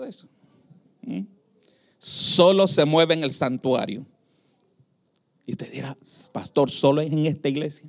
de 0.00 0.08
eso? 0.08 0.28
¿Mm? 1.02 1.22
Solo 1.98 2.66
se 2.66 2.84
mueve 2.84 3.14
en 3.14 3.24
el 3.24 3.32
santuario. 3.32 4.06
Y 5.46 5.52
usted 5.52 5.72
dirá, 5.72 5.96
pastor, 6.32 6.70
solo 6.70 7.00
es 7.00 7.12
en 7.12 7.26
esta 7.26 7.48
iglesia. 7.48 7.88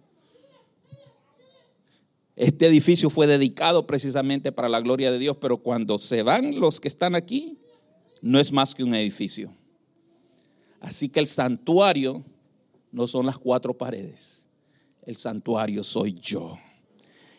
Este 2.36 2.68
edificio 2.68 3.10
fue 3.10 3.28
dedicado 3.28 3.86
precisamente 3.86 4.54
para 4.54 4.70
la 4.70 4.80
gloria 4.80 5.12
de 5.12 5.20
Dios, 5.20 5.36
pero 5.42 5.58
cuando 5.58 6.00
se 6.00 6.24
van 6.24 6.60
los 6.60 6.80
que 6.80 6.88
están 6.88 7.14
aquí, 7.14 7.58
no 8.22 8.40
es 8.40 8.52
más 8.52 8.74
que 8.74 8.84
un 8.84 8.96
edificio. 8.96 9.54
Así 10.80 11.10
que 11.10 11.20
el 11.20 11.28
santuario 11.28 12.24
no 12.92 13.08
son 13.08 13.26
las 13.26 13.38
cuatro 13.38 13.78
paredes. 13.78 14.48
El 15.06 15.18
santuario 15.18 15.84
soy 15.84 16.14
yo. 16.14 16.58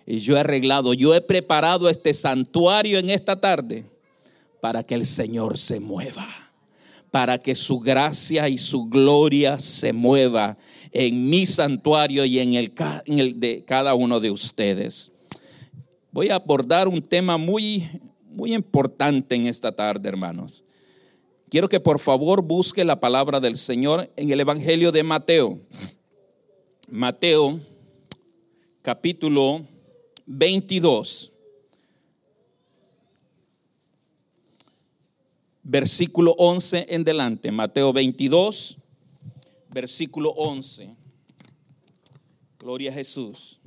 Y 0.07 0.19
yo 0.19 0.37
he 0.37 0.41
arreglado, 0.41 0.93
yo 0.93 1.15
he 1.15 1.21
preparado 1.21 1.89
este 1.89 2.13
santuario 2.13 2.99
en 2.99 3.11
esta 3.11 3.41
tarde 3.41 3.87
para 4.61 4.83
que 4.83 4.95
el 4.95 5.07
Señor 5.07 5.59
se 5.59 5.81
mueva, 5.81 6.29
para 7.11 7.39
que 7.39 7.55
su 7.55 7.81
gracia 7.81 8.49
y 8.49 8.59
su 8.59 8.85
gloria 8.85 9.59
se 9.59 9.93
mueva 9.93 10.57
en 10.93 11.31
mi 11.31 11.47
santuario 11.47 12.25
y 12.25 12.39
en 12.39 12.55
el, 12.55 12.73
en 13.07 13.19
el 13.19 13.41
de 13.41 13.65
cada 13.65 13.95
uno 13.95 14.21
de 14.21 14.31
ustedes. 14.31 15.13
Voy 16.13 16.29
a 16.31 16.37
abordar 16.37 16.89
un 16.89 17.01
tema 17.01 17.37
muy, 17.37 17.89
muy 18.29 18.53
importante 18.55 19.35
en 19.35 19.47
esta 19.47 19.73
tarde, 19.73 20.09
hermanos. 20.09 20.65
Quiero 21.49 21.69
que 21.69 21.81
por 21.81 21.99
favor 21.99 22.43
busque 22.43 22.85
la 22.85 23.01
palabra 23.01 23.41
del 23.41 23.57
Señor 23.57 24.11
en 24.17 24.31
el 24.31 24.41
Evangelio 24.41 24.93
de 24.93 25.03
Mateo. 25.03 25.59
Mateo 26.89 27.61
capítulo 28.83 29.67
22. 30.27 31.30
Versículo 35.73 36.33
11 36.37 36.87
en 36.89 37.05
delante. 37.05 37.53
Mateo 37.53 37.93
22, 37.93 38.77
versículo 39.69 40.31
11. 40.31 40.97
Gloria 42.59 42.91
a 42.91 42.95
Jesús. 42.95 43.61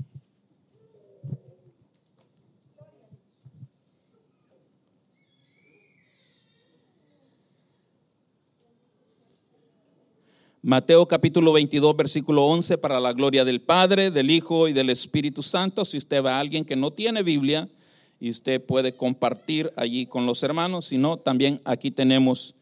Mateo 10.61 11.05
capítulo 11.05 11.53
22, 11.53 11.95
versículo 11.95 12.43
11, 12.47 12.77
para 12.79 12.99
la 12.99 13.13
gloria 13.13 13.45
del 13.45 13.61
Padre, 13.61 14.11
del 14.11 14.29
Hijo 14.29 14.67
y 14.67 14.73
del 14.73 14.89
Espíritu 14.89 15.41
Santo. 15.41 15.85
Si 15.85 15.97
usted 15.97 16.21
va 16.21 16.35
a 16.35 16.41
alguien 16.41 16.65
que 16.65 16.75
no 16.75 16.91
tiene 16.91 17.23
Biblia, 17.23 17.69
y 18.23 18.29
usted 18.29 18.63
puede 18.63 18.95
compartir 18.95 19.73
allí 19.75 20.05
con 20.05 20.25
los 20.25 20.43
hermanos, 20.43 20.85
si 20.85 20.97
no, 20.97 21.17
también 21.17 21.59
aquí 21.65 21.91
tenemos 21.91 22.55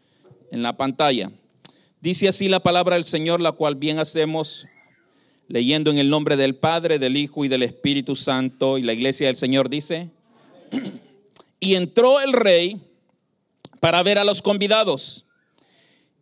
en 0.50 0.64
la 0.64 0.76
pantalla. 0.76 1.31
Dice 2.00 2.28
así 2.28 2.50
la 2.50 2.62
palabra 2.62 2.95
del 2.95 3.03
Señor, 3.03 3.42
la 3.42 3.52
cual 3.52 3.76
bien 3.76 4.00
hacemos 4.00 4.66
leyendo 5.48 5.92
en 5.92 6.00
el 6.00 6.09
nombre 6.09 6.36
del 6.36 6.56
Padre, 6.56 6.98
del 6.98 7.16
Hijo 7.16 7.45
y 7.45 7.48
del 7.48 7.62
Espíritu 7.62 8.16
Santo. 8.16 8.80
Y 8.80 8.81
la 8.81 8.94
iglesia 8.94 9.28
del 9.28 9.36
Señor 9.36 9.70
dice, 9.70 10.09
y 11.59 11.75
entró 11.75 12.20
el 12.22 12.34
rey 12.34 12.81
para 13.80 14.02
ver 14.02 14.18
a 14.18 14.23
los 14.23 14.42
convidados. 14.42 15.28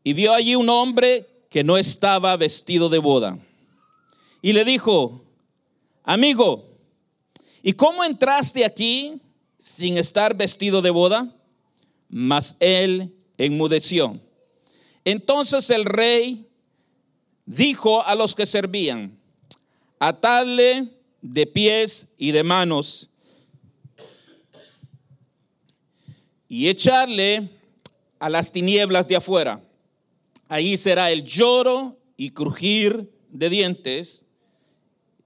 Y 0.03 0.11
vio 0.11 0.33
allí 0.33 0.55
un 0.55 0.67
hombre 0.67 1.25
que 1.49 1.63
no 1.63 1.77
estaba 1.77 2.35
vestido 2.35 2.89
de 2.89 2.97
boda. 2.97 3.39
Y 4.41 4.51
le 4.51 4.65
dijo, 4.65 5.21
amigo, 6.03 6.65
¿y 7.63 7.71
cómo 7.71 8.03
entraste 8.03 8.65
aquí 8.65 9.21
sin 9.59 9.97
estar 9.97 10.35
vestido 10.35 10.81
de 10.81 10.89
boda? 10.89 11.35
Mas 12.09 12.55
él 12.59 13.13
enmudeció. 13.37 14.19
Entonces 15.05 15.69
el 15.69 15.85
rey 15.85 16.47
dijo 17.45 18.03
a 18.03 18.15
los 18.15 18.33
que 18.33 18.47
servían, 18.47 19.19
atadle 19.99 20.89
de 21.21 21.45
pies 21.45 22.07
y 22.17 22.31
de 22.31 22.43
manos 22.43 23.09
y 26.47 26.69
echarle 26.69 27.49
a 28.17 28.29
las 28.29 28.51
tinieblas 28.51 29.07
de 29.07 29.17
afuera. 29.17 29.61
Ahí 30.47 30.77
será 30.77 31.11
el 31.11 31.23
lloro 31.23 31.97
y 32.17 32.31
crujir 32.31 33.11
de 33.29 33.49
dientes. 33.49 34.25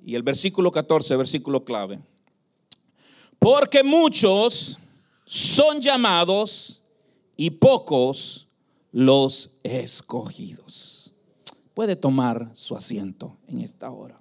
Y 0.06 0.16
el 0.16 0.24
versículo 0.24 0.70
14, 0.70 1.16
versículo 1.16 1.64
clave. 1.64 2.00
Porque 3.44 3.84
muchos 3.84 4.80
son 5.26 5.82
llamados 5.82 6.82
y 7.36 7.50
pocos 7.50 8.48
los 8.94 9.52
escogidos. 9.64 11.14
Puede 11.74 11.98
tomar 11.98 12.52
su 12.54 12.74
asiento 12.74 13.36
en 13.50 13.60
esta 13.60 13.92
hora. 13.92 14.18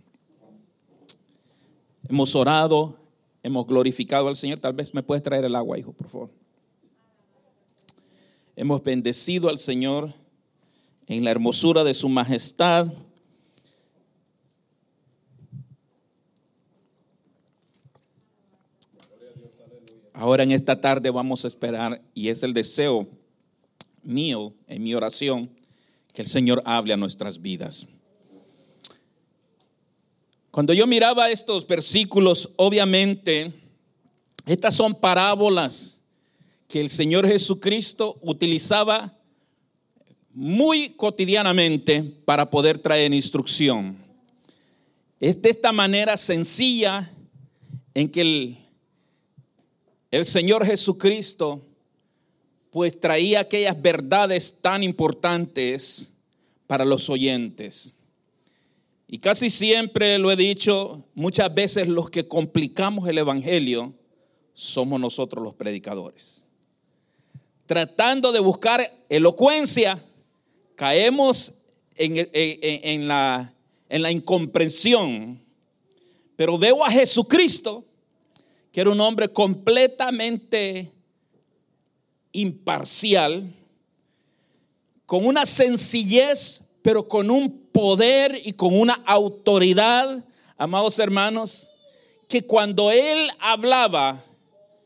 Hemos 2.08 2.34
orado, 2.34 2.98
hemos 3.44 3.64
glorificado 3.64 4.26
al 4.26 4.34
Señor. 4.34 4.58
Tal 4.58 4.72
vez 4.72 4.92
me 4.92 5.04
puedes 5.04 5.22
traer 5.22 5.44
el 5.44 5.54
agua, 5.54 5.78
hijo, 5.78 5.92
por 5.92 6.08
favor. 6.08 6.30
Hemos 8.56 8.82
bendecido 8.82 9.48
al 9.50 9.58
Señor 9.58 10.14
en 11.06 11.22
la 11.22 11.30
hermosura 11.30 11.84
de 11.84 11.94
su 11.94 12.08
majestad 12.08 12.92
Ahora 20.22 20.44
en 20.44 20.52
esta 20.52 20.80
tarde 20.80 21.10
vamos 21.10 21.44
a 21.44 21.48
esperar, 21.48 22.00
y 22.14 22.28
es 22.28 22.44
el 22.44 22.54
deseo 22.54 23.08
mío 24.04 24.54
en 24.68 24.84
mi 24.84 24.94
oración, 24.94 25.50
que 26.12 26.22
el 26.22 26.28
Señor 26.28 26.62
hable 26.64 26.94
a 26.94 26.96
nuestras 26.96 27.42
vidas. 27.42 27.88
Cuando 30.52 30.74
yo 30.74 30.86
miraba 30.86 31.28
estos 31.28 31.66
versículos, 31.66 32.50
obviamente, 32.54 33.52
estas 34.46 34.76
son 34.76 34.94
parábolas 34.94 36.00
que 36.68 36.80
el 36.80 36.88
Señor 36.88 37.26
Jesucristo 37.26 38.16
utilizaba 38.22 39.18
muy 40.32 40.90
cotidianamente 40.90 42.00
para 42.00 42.48
poder 42.48 42.78
traer 42.78 43.12
instrucción. 43.12 43.98
Es 45.18 45.42
de 45.42 45.50
esta 45.50 45.72
manera 45.72 46.16
sencilla 46.16 47.12
en 47.92 48.08
que 48.08 48.20
el 48.20 48.61
el 50.12 50.26
Señor 50.26 50.64
Jesucristo 50.64 51.62
pues 52.70 53.00
traía 53.00 53.40
aquellas 53.40 53.80
verdades 53.80 54.58
tan 54.60 54.82
importantes 54.82 56.12
para 56.66 56.84
los 56.84 57.10
oyentes. 57.10 57.98
Y 59.08 59.18
casi 59.18 59.50
siempre 59.50 60.18
lo 60.18 60.30
he 60.30 60.36
dicho, 60.36 61.02
muchas 61.14 61.52
veces 61.52 61.88
los 61.88 62.10
que 62.10 62.28
complicamos 62.28 63.08
el 63.08 63.18
Evangelio 63.18 63.94
somos 64.54 65.00
nosotros 65.00 65.42
los 65.42 65.54
predicadores. 65.54 66.46
Tratando 67.66 68.32
de 68.32 68.40
buscar 68.40 68.90
elocuencia, 69.08 70.04
caemos 70.76 71.54
en, 71.96 73.08
la, 73.08 73.54
en 73.88 74.02
la 74.02 74.10
incomprensión. 74.10 75.42
Pero 76.36 76.58
veo 76.58 76.84
a 76.84 76.90
Jesucristo 76.90 77.84
que 78.72 78.80
era 78.80 78.90
un 78.90 79.00
hombre 79.00 79.28
completamente 79.28 80.90
imparcial, 82.32 83.54
con 85.04 85.26
una 85.26 85.44
sencillez, 85.44 86.62
pero 86.80 87.06
con 87.06 87.30
un 87.30 87.68
poder 87.70 88.40
y 88.42 88.54
con 88.54 88.74
una 88.74 88.94
autoridad, 89.04 90.24
amados 90.56 90.98
hermanos, 90.98 91.70
que 92.28 92.46
cuando 92.46 92.90
él 92.90 93.28
hablaba, 93.40 94.24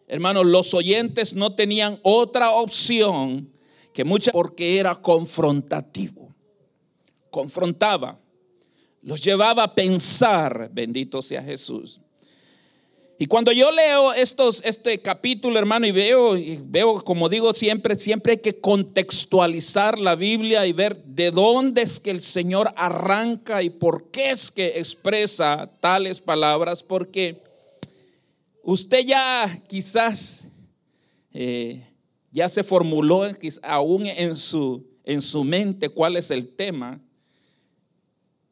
hermanos, 0.08 0.46
los 0.46 0.74
oyentes 0.74 1.32
no 1.32 1.54
tenían 1.54 2.00
otra 2.02 2.50
opción 2.50 3.52
que 3.92 4.04
mucha 4.04 4.32
porque 4.32 4.80
era 4.80 4.96
confrontativo. 4.96 6.34
Confrontaba, 7.30 8.18
los 9.02 9.22
llevaba 9.22 9.62
a 9.62 9.74
pensar, 9.76 10.70
bendito 10.72 11.22
sea 11.22 11.42
Jesús. 11.42 12.00
Y 13.18 13.26
cuando 13.26 13.50
yo 13.50 13.70
leo 13.72 14.12
estos, 14.12 14.60
este 14.62 15.00
capítulo, 15.00 15.58
hermano, 15.58 15.86
y 15.86 15.92
veo, 15.92 16.36
y 16.36 16.60
veo, 16.62 17.02
como 17.02 17.30
digo 17.30 17.54
siempre, 17.54 17.94
siempre 17.94 18.32
hay 18.32 18.38
que 18.38 18.60
contextualizar 18.60 19.98
la 19.98 20.16
Biblia 20.16 20.66
y 20.66 20.74
ver 20.74 21.02
de 21.02 21.30
dónde 21.30 21.80
es 21.80 21.98
que 21.98 22.10
el 22.10 22.20
Señor 22.20 22.74
arranca 22.76 23.62
y 23.62 23.70
por 23.70 24.10
qué 24.10 24.32
es 24.32 24.50
que 24.50 24.78
expresa 24.78 25.70
tales 25.80 26.20
palabras, 26.20 26.82
porque 26.82 27.42
usted 28.62 29.06
ya 29.06 29.62
quizás 29.66 30.48
eh, 31.32 31.88
ya 32.30 32.50
se 32.50 32.62
formuló 32.62 33.22
aún 33.62 34.06
en 34.08 34.36
su, 34.36 34.86
en 35.04 35.22
su 35.22 35.42
mente 35.42 35.88
cuál 35.88 36.16
es 36.16 36.30
el 36.30 36.54
tema, 36.54 37.00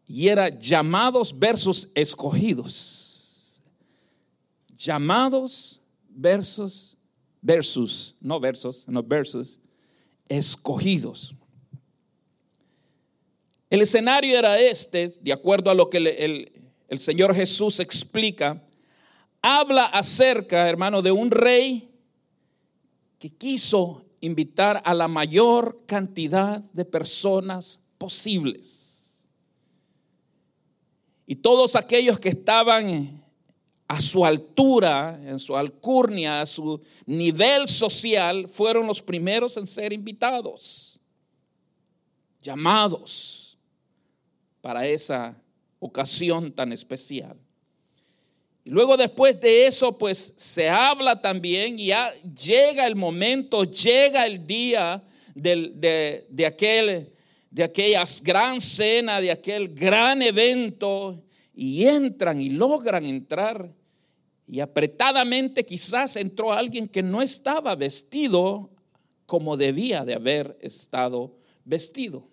y 0.06 0.28
era 0.28 0.48
llamados 0.48 1.38
versus 1.38 1.90
escogidos 1.94 3.03
llamados 4.84 5.80
versus 6.08 6.94
versus, 7.44 8.16
no 8.22 8.40
versos, 8.40 8.88
no 8.88 9.02
versus, 9.02 9.60
escogidos. 10.30 11.34
El 13.68 13.82
escenario 13.82 14.38
era 14.38 14.58
este, 14.58 15.08
de 15.20 15.32
acuerdo 15.32 15.70
a 15.70 15.74
lo 15.74 15.90
que 15.90 15.98
el, 15.98 16.52
el 16.88 16.98
Señor 16.98 17.34
Jesús 17.34 17.80
explica, 17.80 18.62
habla 19.42 19.84
acerca, 19.84 20.66
hermano, 20.70 21.02
de 21.02 21.12
un 21.12 21.30
rey 21.30 21.90
que 23.18 23.28
quiso 23.28 24.06
invitar 24.20 24.80
a 24.86 24.94
la 24.94 25.06
mayor 25.06 25.82
cantidad 25.84 26.60
de 26.72 26.86
personas 26.86 27.80
posibles. 27.98 29.26
Y 31.26 31.36
todos 31.36 31.76
aquellos 31.76 32.18
que 32.18 32.30
estaban 32.30 33.23
a 33.86 34.00
su 34.00 34.24
altura, 34.24 35.20
en 35.24 35.38
su 35.38 35.56
alcurnia, 35.56 36.40
a 36.40 36.46
su 36.46 36.80
nivel 37.06 37.68
social, 37.68 38.48
fueron 38.48 38.86
los 38.86 39.02
primeros 39.02 39.56
en 39.56 39.66
ser 39.66 39.92
invitados, 39.92 40.98
llamados 42.42 43.58
para 44.60 44.86
esa 44.86 45.36
ocasión 45.78 46.50
tan 46.50 46.72
especial. 46.72 47.36
Y 48.64 48.70
luego 48.70 48.96
después 48.96 49.38
de 49.38 49.66
eso, 49.66 49.98
pues 49.98 50.32
se 50.36 50.70
habla 50.70 51.20
también 51.20 51.78
y 51.78 51.86
ya 51.86 52.10
llega 52.22 52.86
el 52.86 52.96
momento, 52.96 53.64
llega 53.64 54.24
el 54.24 54.46
día 54.46 55.02
de, 55.34 55.72
de, 55.74 56.26
de 57.50 57.62
aquella 57.62 58.04
gran 58.22 58.62
cena, 58.62 59.20
de 59.20 59.30
aquel 59.30 59.68
gran 59.68 60.22
evento, 60.22 61.22
y 61.54 61.84
entran 61.86 62.40
y 62.40 62.50
logran 62.50 63.06
entrar. 63.06 63.72
Y 64.46 64.60
apretadamente 64.60 65.64
quizás 65.64 66.16
entró 66.16 66.52
alguien 66.52 66.88
que 66.88 67.02
no 67.02 67.22
estaba 67.22 67.74
vestido 67.76 68.70
como 69.26 69.56
debía 69.56 70.04
de 70.04 70.14
haber 70.14 70.58
estado 70.60 71.36
vestido. 71.64 72.28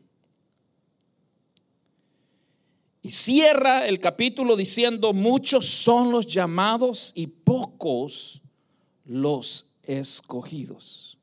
Y 3.03 3.09
cierra 3.09 3.87
el 3.87 3.99
capítulo 3.99 4.55
diciendo, 4.55 5.13
muchos 5.13 5.65
son 5.65 6.11
los 6.11 6.27
llamados 6.27 7.11
y 7.15 7.27
pocos 7.27 8.41
los 9.05 9.71
escogidos. 9.83 11.17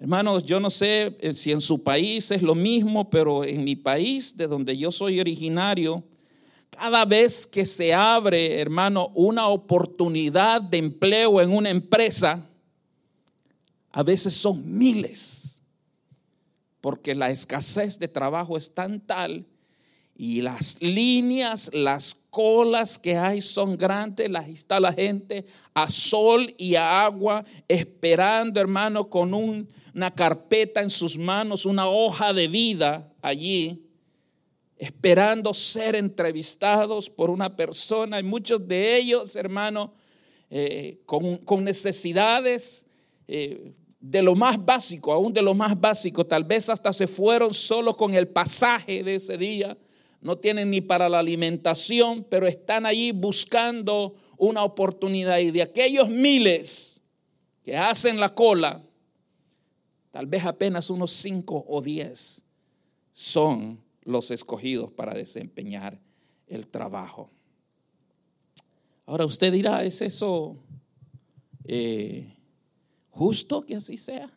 Hermanos, 0.00 0.42
yo 0.44 0.58
no 0.58 0.68
sé 0.68 1.16
eh, 1.20 1.32
si 1.32 1.52
en 1.52 1.60
su 1.60 1.84
país 1.84 2.32
es 2.32 2.42
lo 2.42 2.56
mismo, 2.56 3.08
pero 3.08 3.44
en 3.44 3.62
mi 3.62 3.76
país, 3.76 4.36
de 4.36 4.48
donde 4.48 4.76
yo 4.76 4.90
soy 4.90 5.20
originario, 5.20 6.02
cada 6.78 7.04
vez 7.04 7.46
que 7.46 7.64
se 7.64 7.94
abre, 7.94 8.60
hermano, 8.60 9.12
una 9.14 9.46
oportunidad 9.48 10.60
de 10.60 10.78
empleo 10.78 11.40
en 11.40 11.50
una 11.50 11.70
empresa, 11.70 12.48
a 13.90 14.02
veces 14.02 14.34
son 14.34 14.78
miles, 14.78 15.60
porque 16.80 17.14
la 17.14 17.30
escasez 17.30 17.98
de 17.98 18.08
trabajo 18.08 18.56
es 18.56 18.74
tan 18.74 19.00
tal 19.00 19.46
y 20.14 20.42
las 20.42 20.80
líneas, 20.80 21.70
las 21.72 22.16
colas 22.30 22.98
que 22.98 23.16
hay 23.16 23.40
son 23.40 23.76
grandes, 23.76 24.30
las 24.30 24.48
está 24.48 24.80
la 24.80 24.92
gente 24.92 25.44
a 25.74 25.90
sol 25.90 26.54
y 26.58 26.74
a 26.74 27.04
agua, 27.04 27.44
esperando, 27.68 28.60
hermano, 28.60 29.08
con 29.08 29.34
una 29.34 30.10
carpeta 30.14 30.80
en 30.80 30.90
sus 30.90 31.18
manos, 31.18 31.66
una 31.66 31.88
hoja 31.88 32.32
de 32.32 32.48
vida 32.48 33.12
allí, 33.20 33.84
esperando 34.82 35.54
ser 35.54 35.94
entrevistados 35.94 37.08
por 37.08 37.30
una 37.30 37.54
persona. 37.54 38.18
Y 38.18 38.24
muchos 38.24 38.66
de 38.66 38.96
ellos, 38.96 39.36
hermano, 39.36 39.94
eh, 40.50 40.98
con, 41.06 41.62
necesidades. 41.62 42.84
Eh, 43.28 43.74
de 44.00 44.20
lo 44.20 44.34
más 44.34 44.62
básico, 44.64 45.12
aún 45.12 45.32
de 45.32 45.40
lo 45.40 45.54
más 45.54 45.80
básico, 45.80 46.26
tal 46.26 46.42
vez 46.42 46.68
hasta 46.68 46.92
se 46.92 47.06
fueron 47.06 47.54
solo 47.54 47.96
con 47.96 48.14
el 48.14 48.26
pasaje 48.26 49.04
de 49.04 49.14
ese 49.14 49.38
día, 49.38 49.78
no 50.20 50.36
tienen 50.36 50.70
ni 50.70 50.80
para 50.80 51.08
la 51.08 51.20
alimentación, 51.20 52.26
pero 52.28 52.48
están 52.48 52.84
allí 52.84 53.12
buscando 53.12 54.16
una 54.36 54.64
oportunidad. 54.64 55.38
Y 55.38 55.52
de 55.52 55.62
aquellos 55.62 56.08
miles 56.08 57.00
que 57.62 57.76
hacen 57.76 58.18
la 58.18 58.34
cola, 58.34 58.82
tal 60.10 60.26
vez 60.26 60.44
apenas 60.44 60.90
unos 60.90 61.12
cinco 61.12 61.64
o 61.68 61.80
diez 61.80 62.44
son 63.12 63.78
los 64.02 64.30
escogidos 64.30 64.90
para 64.90 65.14
desempeñar 65.14 66.00
el 66.46 66.66
trabajo. 66.68 67.30
Ahora 69.06 69.26
usted 69.26 69.52
dirá, 69.52 69.84
¿es 69.84 70.00
eso 70.02 70.56
eh, 71.64 72.36
justo 73.10 73.64
que 73.64 73.76
así 73.76 73.96
sea? 73.96 74.30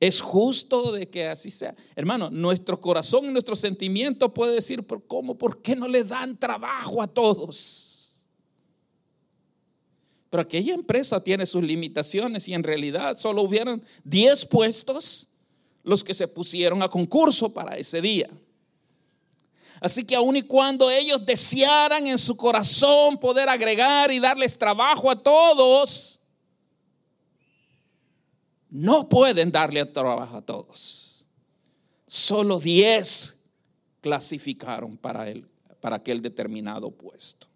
Es 0.00 0.20
justo 0.20 0.92
de 0.92 1.08
que 1.08 1.26
así 1.26 1.50
sea. 1.50 1.74
Hermano, 1.96 2.30
nuestro 2.30 2.80
corazón 2.80 3.26
y 3.26 3.32
nuestro 3.32 3.56
sentimiento 3.56 4.32
puede 4.32 4.54
decir, 4.54 4.84
¿cómo? 5.06 5.36
¿Por 5.36 5.60
qué 5.60 5.74
no 5.74 5.88
le 5.88 6.04
dan 6.04 6.38
trabajo 6.38 7.02
a 7.02 7.08
todos? 7.08 7.88
Pero 10.30 10.42
aquella 10.42 10.74
empresa 10.74 11.22
tiene 11.22 11.46
sus 11.46 11.62
limitaciones 11.62 12.46
y 12.48 12.54
en 12.54 12.62
realidad 12.62 13.16
solo 13.16 13.42
hubieron 13.42 13.82
10 14.04 14.46
puestos 14.46 15.28
los 15.88 16.04
que 16.04 16.12
se 16.12 16.28
pusieron 16.28 16.82
a 16.82 16.88
concurso 16.88 17.48
para 17.48 17.76
ese 17.76 18.02
día. 18.02 18.28
Así 19.80 20.04
que 20.04 20.14
aun 20.14 20.36
y 20.36 20.42
cuando 20.42 20.90
ellos 20.90 21.24
desearan 21.24 22.06
en 22.06 22.18
su 22.18 22.36
corazón 22.36 23.16
poder 23.16 23.48
agregar 23.48 24.10
y 24.10 24.20
darles 24.20 24.58
trabajo 24.58 25.10
a 25.10 25.22
todos, 25.22 26.20
no 28.68 29.08
pueden 29.08 29.50
darle 29.50 29.86
trabajo 29.86 30.36
a 30.36 30.42
todos. 30.42 31.26
Solo 32.06 32.60
10 32.60 33.34
clasificaron 34.02 34.98
para, 34.98 35.30
él, 35.30 35.46
para 35.80 35.96
aquel 35.96 36.20
determinado 36.20 36.90
puesto. 36.90 37.46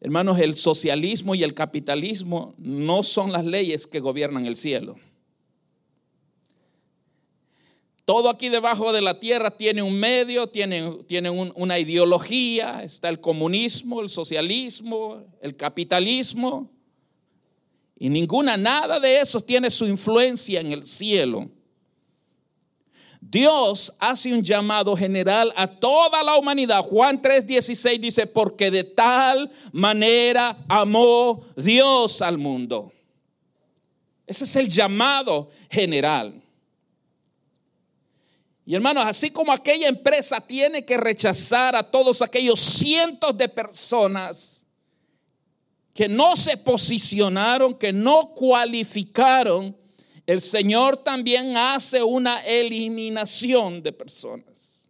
Hermanos, 0.00 0.38
el 0.38 0.54
socialismo 0.54 1.34
y 1.34 1.42
el 1.42 1.54
capitalismo 1.54 2.54
no 2.58 3.02
son 3.02 3.32
las 3.32 3.44
leyes 3.46 3.86
que 3.86 4.00
gobiernan 4.00 4.44
el 4.44 4.56
cielo. 4.56 4.96
Todo 8.06 8.30
aquí 8.30 8.50
debajo 8.50 8.92
de 8.92 9.02
la 9.02 9.18
tierra 9.18 9.50
tiene 9.50 9.82
un 9.82 9.98
medio, 9.98 10.46
tiene, 10.46 10.98
tiene 11.08 11.28
una 11.28 11.76
ideología, 11.76 12.84
está 12.84 13.08
el 13.08 13.20
comunismo, 13.20 14.00
el 14.00 14.08
socialismo, 14.08 15.24
el 15.42 15.56
capitalismo. 15.56 16.70
Y 17.98 18.08
ninguna, 18.08 18.56
nada 18.56 19.00
de 19.00 19.18
eso 19.18 19.40
tiene 19.40 19.72
su 19.72 19.86
influencia 19.86 20.60
en 20.60 20.70
el 20.70 20.86
cielo. 20.86 21.50
Dios 23.20 23.92
hace 23.98 24.32
un 24.32 24.44
llamado 24.44 24.96
general 24.96 25.52
a 25.56 25.66
toda 25.66 26.22
la 26.22 26.36
humanidad. 26.36 26.84
Juan 26.84 27.20
3:16 27.20 27.98
dice, 27.98 28.28
porque 28.28 28.70
de 28.70 28.84
tal 28.84 29.50
manera 29.72 30.64
amó 30.68 31.42
Dios 31.56 32.22
al 32.22 32.38
mundo. 32.38 32.92
Ese 34.28 34.44
es 34.44 34.54
el 34.54 34.68
llamado 34.68 35.50
general. 35.68 36.45
Y 38.66 38.74
hermanos, 38.74 39.04
así 39.06 39.30
como 39.30 39.52
aquella 39.52 39.86
empresa 39.86 40.40
tiene 40.40 40.84
que 40.84 40.96
rechazar 40.96 41.76
a 41.76 41.88
todos 41.88 42.20
aquellos 42.20 42.58
cientos 42.58 43.38
de 43.38 43.48
personas 43.48 44.66
que 45.94 46.08
no 46.08 46.34
se 46.34 46.56
posicionaron, 46.56 47.78
que 47.78 47.92
no 47.92 48.34
cualificaron, 48.34 49.76
el 50.26 50.40
Señor 50.40 50.96
también 50.96 51.56
hace 51.56 52.02
una 52.02 52.44
eliminación 52.44 53.84
de 53.84 53.92
personas. 53.92 54.88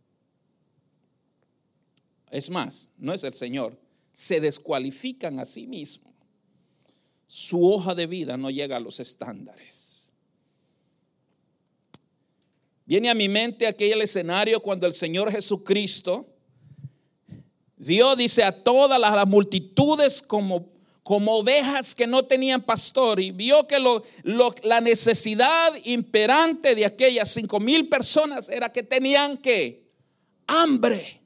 Es 2.30 2.48
más, 2.48 2.88
no 2.96 3.12
es 3.12 3.24
el 3.24 3.34
Señor, 3.34 3.78
se 4.10 4.40
descualifican 4.40 5.38
a 5.38 5.44
sí 5.44 5.66
mismos. 5.66 6.14
Su 7.26 7.70
hoja 7.70 7.94
de 7.94 8.06
vida 8.06 8.38
no 8.38 8.50
llega 8.50 8.78
a 8.78 8.80
los 8.80 9.00
estándares. 9.00 9.85
Viene 12.86 13.10
a 13.10 13.14
mi 13.14 13.28
mente 13.28 13.66
aquel 13.66 14.00
escenario 14.00 14.60
cuando 14.60 14.86
el 14.86 14.94
Señor 14.94 15.30
Jesucristo 15.30 16.26
dio, 17.76 18.16
dice, 18.16 18.42
a 18.42 18.62
todas 18.62 18.98
las 18.98 19.26
multitudes 19.26 20.22
como 20.22 20.74
como 21.06 21.36
ovejas 21.36 21.94
que 21.94 22.04
no 22.04 22.24
tenían 22.24 22.60
pastor 22.60 23.20
y 23.20 23.30
vio 23.30 23.68
que 23.68 23.78
lo, 23.78 24.02
la 24.64 24.80
necesidad 24.80 25.72
imperante 25.84 26.74
de 26.74 26.84
aquellas 26.84 27.30
cinco 27.30 27.60
mil 27.60 27.88
personas 27.88 28.48
era 28.48 28.72
que 28.72 28.82
tenían 28.82 29.36
que 29.36 29.86
hambre. 30.48 31.20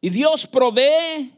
Y 0.00 0.08
Dios 0.08 0.46
provee 0.46 1.32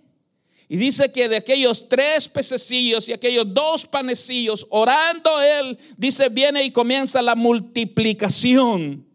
y 0.69 0.77
dice 0.77 1.13
que 1.13 1.29
de 1.29 1.37
aquellos 1.37 1.89
tres 1.89 2.29
pececillos 2.29 3.09
y 3.09 3.13
aquellos 3.13 3.53
dos 3.55 3.87
panecillos, 3.87 4.67
orando 4.71 5.41
Él, 5.41 5.79
dice, 5.97 6.29
viene 6.29 6.65
y 6.65 6.73
comienza 6.73 7.23
la 7.23 7.37
multiplicación. 7.37 9.07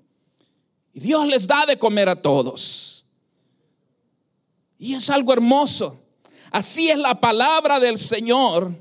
Y 0.93 0.99
Dios 1.01 1.27
les 1.27 1.47
da 1.47 1.65
de 1.65 1.77
comer 1.77 2.07
a 2.07 2.21
todos. 2.21 3.05
Y 4.79 4.93
es 4.93 5.09
algo 5.09 5.33
hermoso. 5.33 6.01
Así 6.51 6.89
es 6.89 6.97
la 6.97 7.19
palabra 7.19 7.79
del 7.79 7.97
Señor 7.97 8.73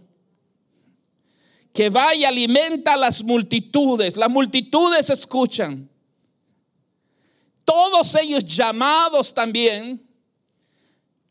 que 1.73 1.89
va 1.89 2.15
y 2.15 2.25
alimenta 2.25 2.95
a 2.95 2.97
las 2.97 3.23
multitudes. 3.23 4.17
Las 4.17 4.31
multitudes 4.31 5.11
escuchan. 5.11 5.89
Todos 7.65 8.15
ellos 8.17 8.45
llamados 8.45 9.33
también. 9.33 10.05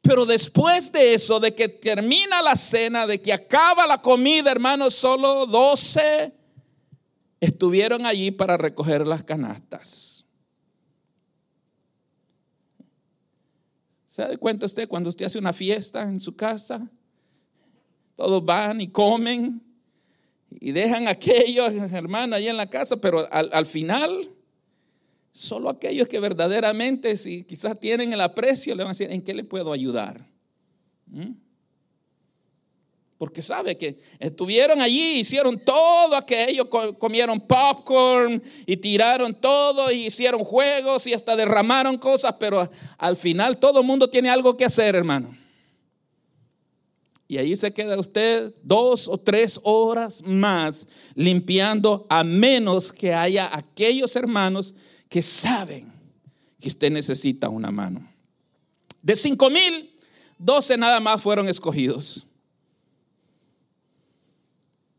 Pero 0.09 0.25
después 0.25 0.91
de 0.91 1.13
eso, 1.13 1.39
de 1.39 1.53
que 1.53 1.69
termina 1.69 2.41
la 2.41 2.55
cena, 2.55 3.05
de 3.05 3.21
que 3.21 3.31
acaba 3.31 3.85
la 3.85 4.01
comida, 4.01 4.49
hermanos, 4.49 4.95
solo 4.95 5.45
doce 5.45 6.33
estuvieron 7.39 8.07
allí 8.07 8.31
para 8.31 8.57
recoger 8.57 9.05
las 9.05 9.21
canastas. 9.21 10.25
¿Se 14.07 14.23
da 14.23 14.35
cuenta 14.37 14.65
usted 14.65 14.87
cuando 14.87 15.09
usted 15.09 15.27
hace 15.27 15.37
una 15.37 15.53
fiesta 15.53 16.01
en 16.01 16.19
su 16.19 16.35
casa? 16.35 16.89
Todos 18.15 18.43
van 18.43 18.81
y 18.81 18.87
comen 18.87 19.61
y 20.49 20.71
dejan 20.71 21.07
aquellos, 21.07 21.71
hermanos, 21.91 22.37
ahí 22.37 22.47
en 22.47 22.57
la 22.57 22.67
casa, 22.67 22.97
pero 22.97 23.31
al, 23.31 23.65
final, 23.67 24.27
solo 25.31 25.69
aquellos 25.69 26.07
que 26.07 26.19
verdaderamente, 26.19 27.15
si 27.17 27.43
quizás 27.43 27.79
tienen 27.79 28.13
el 28.13 28.21
aprecio, 28.21 28.75
le 28.75 28.83
van 28.83 28.89
a 28.89 28.93
decir, 28.93 29.11
¿en 29.11 29.21
qué 29.21 29.33
le 29.33 29.43
puedo 29.43 29.71
ayudar? 29.71 30.25
¿Mm? 31.07 31.33
Porque 33.17 33.41
sabe 33.41 33.77
que 33.77 33.99
estuvieron 34.17 34.79
allí, 34.79 35.19
hicieron 35.19 35.59
todo 35.59 36.15
aquello, 36.15 36.69
comieron 36.69 37.41
popcorn 37.41 38.41
y 38.65 38.77
tiraron 38.77 39.35
todo, 39.35 39.91
y 39.91 40.05
hicieron 40.05 40.41
juegos 40.45 41.05
y 41.05 41.13
hasta 41.13 41.35
derramaron 41.35 41.97
cosas, 41.97 42.35
pero 42.39 42.69
al 42.97 43.17
final 43.17 43.57
todo 43.57 43.81
el 43.81 43.85
mundo 43.85 44.09
tiene 44.09 44.29
algo 44.29 44.55
que 44.55 44.63
hacer, 44.63 44.95
hermano. 44.95 45.35
Y 47.27 47.37
ahí 47.37 47.55
se 47.57 47.73
queda 47.73 47.99
usted 47.99 48.55
dos 48.63 49.09
o 49.09 49.17
tres 49.17 49.59
horas 49.63 50.23
más 50.25 50.87
limpiando, 51.13 52.07
a 52.09 52.23
menos 52.23 52.93
que 52.93 53.13
haya 53.13 53.55
aquellos 53.55 54.15
hermanos 54.15 54.73
que 55.09 55.21
saben 55.21 55.91
que 56.59 56.67
usted 56.67 56.91
necesita 56.91 57.49
una 57.49 57.71
mano. 57.71 58.07
De 59.01 59.15
cinco 59.15 59.49
mil, 59.49 59.93
doce 60.37 60.77
nada 60.77 60.99
más 60.99 61.21
fueron 61.21 61.49
escogidos. 61.49 62.25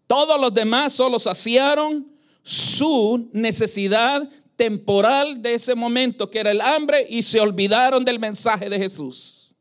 Todos 0.06 0.40
los 0.40 0.52
demás 0.52 0.92
solo 0.92 1.18
saciaron 1.20 2.10
su 2.42 3.30
necesidad 3.32 4.28
temporal 4.56 5.40
de 5.40 5.54
ese 5.54 5.74
momento, 5.74 6.28
que 6.30 6.40
era 6.40 6.50
el 6.50 6.60
hambre, 6.60 7.06
y 7.08 7.22
se 7.22 7.38
olvidaron 7.40 8.04
del 8.04 8.18
mensaje 8.18 8.68
de 8.68 8.78
Jesús. 8.78 9.54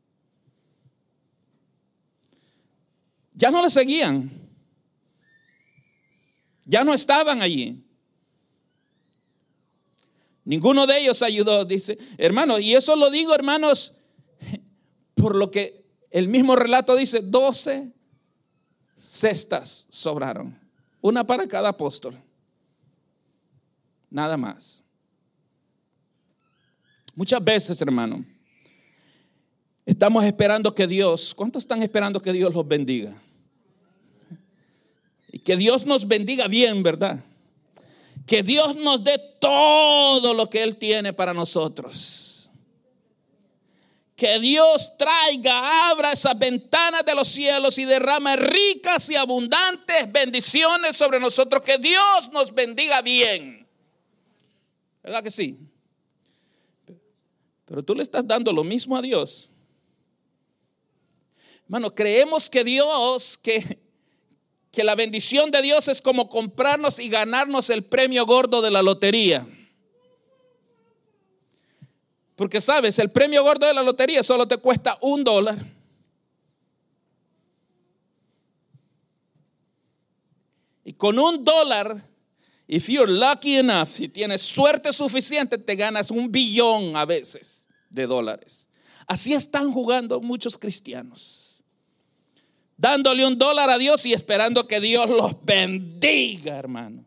Ya 3.32 3.50
no 3.50 3.62
le 3.62 3.70
seguían. 3.70 4.30
Ya 6.64 6.84
no 6.84 6.92
estaban 6.92 7.40
allí. 7.40 7.82
Ninguno 10.50 10.84
de 10.84 10.98
ellos 10.98 11.22
ayudó, 11.22 11.64
dice, 11.64 11.96
hermano, 12.18 12.58
y 12.58 12.74
eso 12.74 12.96
lo 12.96 13.08
digo, 13.08 13.32
hermanos, 13.32 13.94
por 15.14 15.36
lo 15.36 15.48
que 15.48 15.84
el 16.10 16.26
mismo 16.26 16.56
relato 16.56 16.96
dice, 16.96 17.20
doce 17.20 17.92
cestas 18.96 19.86
sobraron, 19.90 20.58
una 21.00 21.24
para 21.24 21.46
cada 21.46 21.68
apóstol, 21.68 22.20
nada 24.10 24.36
más. 24.36 24.82
Muchas 27.14 27.44
veces, 27.44 27.80
hermano, 27.80 28.24
estamos 29.86 30.24
esperando 30.24 30.74
que 30.74 30.88
Dios, 30.88 31.32
¿cuántos 31.32 31.62
están 31.62 31.80
esperando 31.80 32.20
que 32.20 32.32
Dios 32.32 32.52
los 32.52 32.66
bendiga? 32.66 33.14
Y 35.30 35.38
que 35.38 35.56
Dios 35.56 35.86
nos 35.86 36.08
bendiga 36.08 36.48
bien, 36.48 36.82
¿verdad? 36.82 37.24
Que 38.30 38.44
Dios 38.44 38.76
nos 38.76 39.02
dé 39.02 39.18
todo 39.40 40.34
lo 40.34 40.48
que 40.48 40.62
Él 40.62 40.76
tiene 40.76 41.12
para 41.12 41.34
nosotros. 41.34 42.48
Que 44.14 44.38
Dios 44.38 44.96
traiga, 44.96 45.90
abra 45.90 46.12
esas 46.12 46.38
ventanas 46.38 47.04
de 47.04 47.12
los 47.16 47.26
cielos 47.26 47.76
y 47.78 47.86
derrame 47.86 48.36
ricas 48.36 49.10
y 49.10 49.16
abundantes 49.16 50.12
bendiciones 50.12 50.96
sobre 50.96 51.18
nosotros. 51.18 51.64
Que 51.64 51.78
Dios 51.78 52.30
nos 52.32 52.54
bendiga 52.54 53.02
bien. 53.02 53.66
¿Verdad 55.02 55.24
que 55.24 55.30
sí? 55.32 55.58
Pero 57.64 57.82
tú 57.82 57.96
le 57.96 58.04
estás 58.04 58.24
dando 58.24 58.52
lo 58.52 58.62
mismo 58.62 58.96
a 58.96 59.02
Dios. 59.02 59.50
Hermano, 61.64 61.92
creemos 61.92 62.48
que 62.48 62.62
Dios, 62.62 63.36
que 63.42 63.80
que 64.70 64.84
la 64.84 64.94
bendición 64.94 65.50
de 65.50 65.62
Dios 65.62 65.88
es 65.88 66.00
como 66.00 66.28
comprarnos 66.28 66.98
y 66.98 67.08
ganarnos 67.08 67.70
el 67.70 67.84
premio 67.84 68.24
gordo 68.24 68.62
de 68.62 68.70
la 68.70 68.82
lotería. 68.82 69.46
Porque 72.36 72.60
sabes, 72.60 72.98
el 72.98 73.10
premio 73.10 73.42
gordo 73.42 73.66
de 73.66 73.74
la 73.74 73.82
lotería 73.82 74.22
solo 74.22 74.46
te 74.46 74.56
cuesta 74.58 74.96
un 75.00 75.24
dólar. 75.24 75.58
Y 80.84 80.92
con 80.94 81.18
un 81.18 81.44
dólar, 81.44 81.96
if 82.66 82.88
you're 82.88 83.10
lucky 83.10 83.58
enough, 83.58 83.88
si 83.88 84.08
tienes 84.08 84.40
suerte 84.40 84.92
suficiente, 84.92 85.58
te 85.58 85.74
ganas 85.74 86.10
un 86.10 86.30
billón 86.30 86.96
a 86.96 87.04
veces 87.04 87.68
de 87.90 88.06
dólares. 88.06 88.68
Así 89.06 89.34
están 89.34 89.72
jugando 89.72 90.20
muchos 90.20 90.56
cristianos 90.56 91.39
dándole 92.80 93.26
un 93.26 93.36
dólar 93.36 93.68
a 93.68 93.76
Dios 93.76 94.06
y 94.06 94.14
esperando 94.14 94.66
que 94.66 94.80
Dios 94.80 95.06
los 95.08 95.44
bendiga, 95.44 96.56
hermano. 96.56 97.04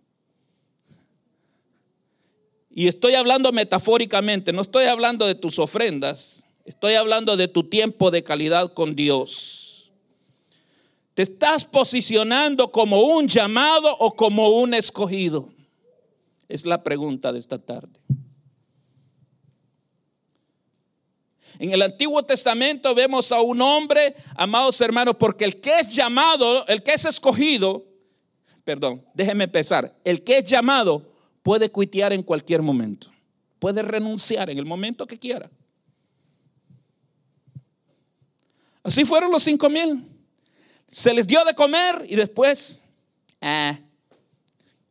Y 2.69 2.87
estoy 2.87 3.15
hablando 3.15 3.51
metafóricamente, 3.51 4.53
no 4.53 4.61
estoy 4.61 4.85
hablando 4.85 5.25
de 5.25 5.33
tus 5.33 5.57
ofrendas, 5.57 6.47
estoy 6.65 6.93
hablando 6.93 7.35
de 7.37 7.47
tu 7.47 7.63
tiempo 7.63 8.11
de 8.11 8.23
calidad 8.23 8.71
con 8.73 8.95
Dios. 8.95 9.91
¿Te 11.15 11.23
estás 11.23 11.65
posicionando 11.65 12.71
como 12.71 13.01
un 13.01 13.27
llamado 13.27 13.95
o 13.97 14.15
como 14.15 14.49
un 14.49 14.75
escogido? 14.75 15.49
Es 16.49 16.67
la 16.67 16.83
pregunta 16.83 17.31
de 17.31 17.39
esta 17.39 17.57
tarde. 17.57 17.99
En 21.59 21.71
el 21.71 21.81
Antiguo 21.81 22.23
Testamento 22.23 22.93
vemos 22.95 23.31
a 23.31 23.41
un 23.41 23.61
hombre, 23.61 24.15
amados 24.35 24.79
hermanos, 24.81 25.15
porque 25.17 25.45
el 25.45 25.59
que 25.59 25.79
es 25.79 25.87
llamado, 25.87 26.65
el 26.67 26.81
que 26.83 26.93
es 26.93 27.05
escogido, 27.05 27.85
perdón, 28.63 29.05
déjeme 29.13 29.45
empezar, 29.45 29.95
el 30.03 30.23
que 30.23 30.39
es 30.39 30.45
llamado 30.45 31.11
puede 31.43 31.69
cuitear 31.69 32.13
en 32.13 32.23
cualquier 32.23 32.61
momento, 32.61 33.11
puede 33.59 33.81
renunciar 33.81 34.49
en 34.49 34.57
el 34.57 34.65
momento 34.65 35.05
que 35.05 35.19
quiera. 35.19 35.49
Así 38.83 39.05
fueron 39.05 39.31
los 39.31 39.43
cinco 39.43 39.69
mil. 39.69 40.03
Se 40.89 41.13
les 41.13 41.25
dio 41.25 41.43
de 41.45 41.55
comer 41.55 42.05
y 42.07 42.15
después, 42.15 42.83
ah, 43.41 43.79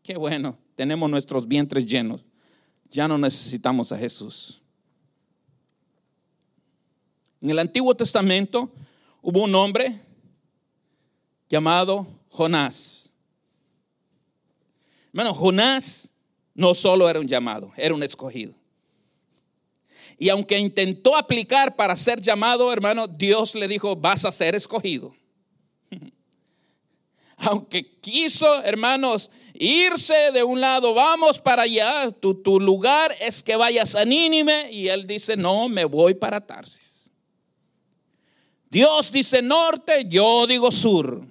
qué 0.02 0.16
bueno, 0.16 0.59
tenemos 0.75 1.09
nuestros 1.11 1.47
vientres 1.47 1.87
llenos. 1.87 2.25
Ya 2.90 3.07
no 3.07 3.19
necesitamos 3.19 3.92
a 3.92 3.99
Jesús. 3.99 4.62
En 7.43 7.51
el 7.51 7.59
Antiguo 7.59 7.93
Testamento 7.97 8.71
hubo 9.21 9.43
un 9.43 9.55
hombre 9.57 10.01
llamado 11.49 12.07
Jonás. 12.29 13.13
Bueno, 15.13 15.35
Jonás 15.35 16.11
no 16.55 16.73
solo 16.73 17.11
era 17.11 17.19
un 17.19 17.27
llamado, 17.27 17.73
era 17.77 17.95
un 17.95 18.03
escogido. 18.05 18.55
Y 20.19 20.29
aunque 20.29 20.57
intentó 20.57 21.17
aplicar 21.17 21.75
para 21.75 21.97
ser 21.97 22.21
llamado, 22.21 22.73
hermano, 22.73 23.09
Dios 23.09 23.57
le 23.57 23.67
dijo, 23.67 23.97
vas 23.97 24.25
a 24.25 24.31
ser 24.31 24.55
escogido. 24.55 25.13
Aunque 27.39 27.99
quiso, 27.99 28.63
hermanos, 28.63 29.33
irse 29.55 30.31
de 30.33 30.45
un 30.45 30.61
lado, 30.61 30.95
vamos 30.95 31.41
para 31.41 31.63
allá, 31.63 32.09
tu, 32.13 32.41
tu 32.41 32.61
lugar 32.61 33.13
es 33.21 33.43
que 33.43 33.57
vayas 33.57 33.97
a 33.97 34.05
Nínive. 34.05 34.71
Y 34.71 34.87
él 34.89 35.09
dice, 35.09 35.37
no, 35.37 35.69
me 35.69 35.85
voy 35.85 36.15
para 36.15 36.47
Tarsis. 36.47 36.92
Dios 38.73 39.12
dice 39.12 39.43
norte, 39.43 40.07
yo 40.09 40.47
digo 40.47 40.71
sur. 40.73 41.23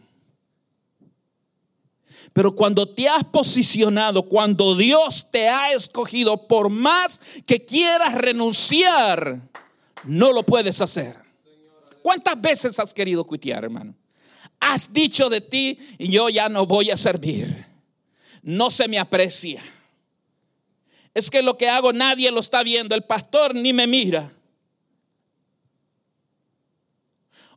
Pero 2.33 2.53
cuando 2.53 2.87
te 2.87 3.09
has 3.09 3.23
posicionado, 3.23 4.29
cuando 4.29 4.75
Dios 4.75 5.31
te 5.31 5.49
ha 5.49 5.73
escogido, 5.73 6.45
por 6.45 6.69
más 6.69 7.19
que 7.47 7.65
quieras 7.65 8.13
renunciar, 8.13 9.41
no 10.03 10.31
lo 10.31 10.43
puedes 10.43 10.81
hacer. 10.81 11.17
¿Cuántas 12.03 12.39
veces 12.39 12.77
has 12.77 12.93
querido 12.93 13.23
cuitear, 13.23 13.63
hermano? 13.63 13.95
Has 14.59 14.93
dicho 14.93 15.27
de 15.27 15.41
ti, 15.41 15.79
yo 15.97 16.29
ya 16.29 16.47
no 16.47 16.67
voy 16.67 16.91
a 16.91 16.97
servir. 16.97 17.65
No 18.43 18.69
se 18.69 18.87
me 18.87 18.99
aprecia. 18.99 19.63
Es 21.15 21.31
que 21.31 21.41
lo 21.41 21.57
que 21.57 21.69
hago 21.69 21.91
nadie 21.91 22.29
lo 22.29 22.39
está 22.39 22.61
viendo. 22.61 22.93
El 22.93 23.03
pastor 23.03 23.55
ni 23.55 23.73
me 23.73 23.87
mira. 23.87 24.31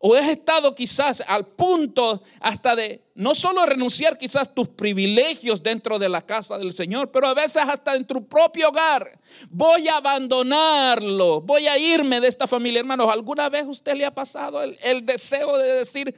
O 0.07 0.15
has 0.15 0.29
estado 0.29 0.75
quizás 0.75 1.23
al 1.27 1.47
punto 1.47 2.23
hasta 2.39 2.77
de 2.77 3.01
no 3.15 3.35
solo 3.35 3.65
renunciar 3.65 4.19
quizás 4.19 4.55
tus 4.55 4.69
privilegios 4.69 5.63
dentro 5.63 5.99
de 5.99 6.11
la 6.11 6.21
casa 6.21 6.59
del 6.59 6.75
Señor, 6.75 7.11
pero 7.11 7.27
a 7.27 7.33
veces 7.33 7.63
hasta 7.67 7.97
en 7.97 8.07
tu 8.07 8.29
propio 8.29 8.69
hogar. 8.69 9.19
Voy 9.49 9.89
a 9.89 9.97
abandonarlo, 9.97 11.41
voy 11.41 11.67
a 11.69 11.79
irme 11.79 12.21
de 12.21 12.29
esta 12.29 12.47
familia. 12.47 12.81
Hermanos, 12.81 13.09
¿alguna 13.11 13.49
vez 13.49 13.65
usted 13.67 13.95
le 13.95 14.05
ha 14.05 14.15
pasado 14.15 14.63
el, 14.63 15.07
deseo 15.07 15.57
de 15.57 15.69
decir, 15.77 16.15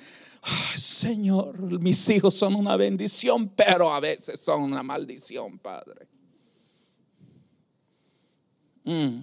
Señor, 0.75 1.57
mis 1.79 2.09
hijos 2.09 2.35
son 2.35 2.57
una 2.57 2.77
bendición, 2.77 3.51
pero 3.51 3.95
a 3.95 4.01
veces 4.01 4.41
son 4.41 4.63
una 4.63 4.83
maldición, 4.83 5.61
Padre? 5.61 6.09
Mm. 8.83 9.21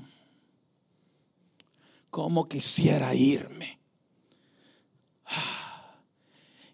Como 2.09 2.47
quisiera 2.47 3.13
irme. 3.13 3.82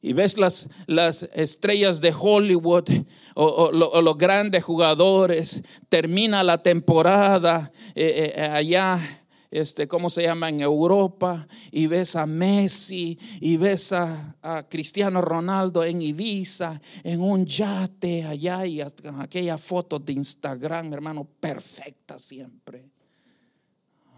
Y 0.01 0.13
ves 0.13 0.37
las, 0.37 0.69
las 0.87 1.23
estrellas 1.33 1.99
de 1.99 2.13
Hollywood 2.17 2.89
o, 3.35 3.71
los 3.71 4.17
grandes 4.17 4.63
jugadores, 4.63 5.61
termina 5.89 6.41
la 6.43 6.63
temporada 6.63 7.71
eh, 7.95 8.33
eh, 8.35 8.41
allá 8.41 9.19
este, 9.51 9.87
¿cómo 9.87 10.11
se 10.11 10.23
llama? 10.23 10.49
En 10.49 10.61
Europa, 10.61 11.47
y 11.71 11.87
ves 11.87 12.15
a 12.15 12.25
Messi, 12.25 13.17
y 13.41 13.57
ves 13.57 13.91
a, 13.93 14.35
Cristiano 14.69 15.21
Ronaldo 15.21 15.83
en 15.83 16.01
Ibiza, 16.01 16.79
en 17.03 17.21
un 17.21 17.45
yate 17.45 18.25
allá, 18.25 18.65
y 18.65 18.81
aquella 18.81 19.57
foto 19.57 19.97
de 19.97 20.13
Instagram, 20.13 20.93
hermano, 20.93 21.25
perfecta 21.25 22.19
siempre. 22.19 22.89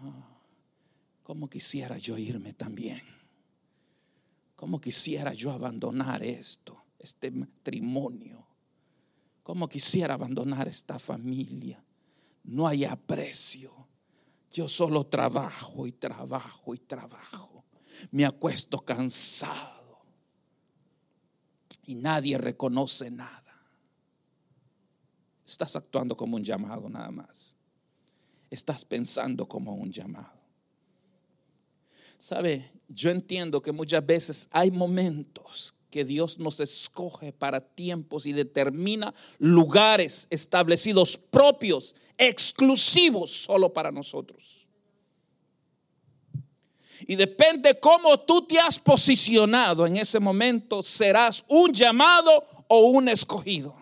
Ah, 0.02 0.28
¿Cómo 1.22 1.48
quisiera 1.48 1.96
yo 1.96 2.18
irme 2.18 2.52
también? 2.52 3.00
¿Cómo 4.62 4.80
quisiera 4.80 5.34
yo 5.34 5.50
abandonar 5.50 6.22
esto, 6.22 6.84
este 6.96 7.32
matrimonio? 7.32 8.46
¿Cómo 9.42 9.68
quisiera 9.68 10.14
abandonar 10.14 10.68
esta 10.68 11.00
familia? 11.00 11.84
No 12.44 12.68
hay 12.68 12.84
aprecio 12.84 13.82
yo 14.52 14.68
solo 14.68 15.04
trabajo 15.04 15.84
y 15.88 15.90
trabajo 15.90 16.76
y 16.76 16.78
trabajo. 16.78 17.64
Me 18.12 18.24
acuesto 18.24 18.78
cansado. 18.84 20.04
Y 21.86 21.96
nadie 21.96 22.38
reconoce 22.38 23.10
nada. 23.10 23.58
Estás 25.44 25.74
actuando 25.74 26.16
como 26.16 26.36
un 26.36 26.44
llamado 26.44 26.88
nada 26.88 27.10
más. 27.10 27.56
Estás 28.48 28.84
pensando 28.84 29.48
como 29.48 29.74
un 29.74 29.90
llamado. 29.90 30.40
¿Sabe? 32.16 32.70
Yo 32.94 33.10
entiendo 33.10 33.62
que 33.62 33.72
muchas 33.72 34.04
veces 34.04 34.48
hay 34.50 34.70
momentos 34.70 35.74
que 35.90 36.04
Dios 36.04 36.38
nos 36.38 36.60
escoge 36.60 37.32
para 37.32 37.60
tiempos 37.60 38.26
y 38.26 38.32
determina 38.32 39.14
lugares 39.38 40.26
establecidos 40.30 41.16
propios, 41.18 41.94
exclusivos 42.16 43.30
solo 43.30 43.72
para 43.72 43.92
nosotros. 43.92 44.66
Y 47.06 47.16
depende 47.16 47.78
cómo 47.80 48.20
tú 48.20 48.46
te 48.46 48.58
has 48.58 48.78
posicionado 48.78 49.86
en 49.86 49.96
ese 49.96 50.20
momento, 50.20 50.82
serás 50.82 51.44
un 51.48 51.72
llamado 51.72 52.46
o 52.68 52.86
un 52.86 53.08
escogido. 53.08 53.74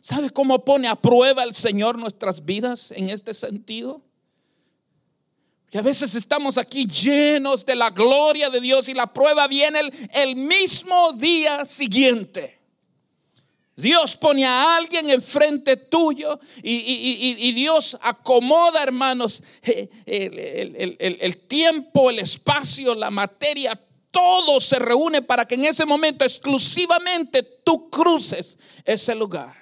¿Sabe 0.00 0.30
cómo 0.30 0.64
pone 0.64 0.86
a 0.86 0.94
prueba 0.94 1.42
el 1.42 1.54
Señor 1.54 1.98
nuestras 1.98 2.44
vidas 2.44 2.92
en 2.92 3.10
este 3.10 3.34
sentido? 3.34 4.05
A 5.76 5.82
veces 5.82 6.14
estamos 6.14 6.56
aquí 6.56 6.86
llenos 6.86 7.66
de 7.66 7.74
la 7.74 7.90
gloria 7.90 8.48
de 8.48 8.60
Dios 8.60 8.88
y 8.88 8.94
la 8.94 9.12
prueba 9.12 9.46
viene 9.46 9.80
el, 10.14 10.36
mismo 10.36 11.12
día 11.12 11.66
siguiente. 11.66 12.58
Dios 13.74 14.16
pone 14.16 14.46
a 14.46 14.76
alguien 14.76 15.10
enfrente 15.10 15.76
tuyo 15.76 16.40
y, 16.62 17.52
Dios 17.52 17.98
acomoda, 18.00 18.82
hermanos, 18.82 19.42
eh, 19.62 19.90
el, 20.06 20.96
el, 20.98 21.38
tiempo, 21.46 22.08
el 22.08 22.20
espacio, 22.20 22.94
la 22.94 23.10
materia, 23.10 23.78
todo 24.10 24.60
se 24.60 24.78
reúne 24.78 25.20
para 25.20 25.44
que 25.44 25.56
en 25.56 25.66
ese 25.66 25.84
momento 25.84 26.24
exclusivamente 26.24 27.42
tú 27.64 27.90
cruces 27.90 28.56
ese 28.82 29.14
lugar. 29.14 29.54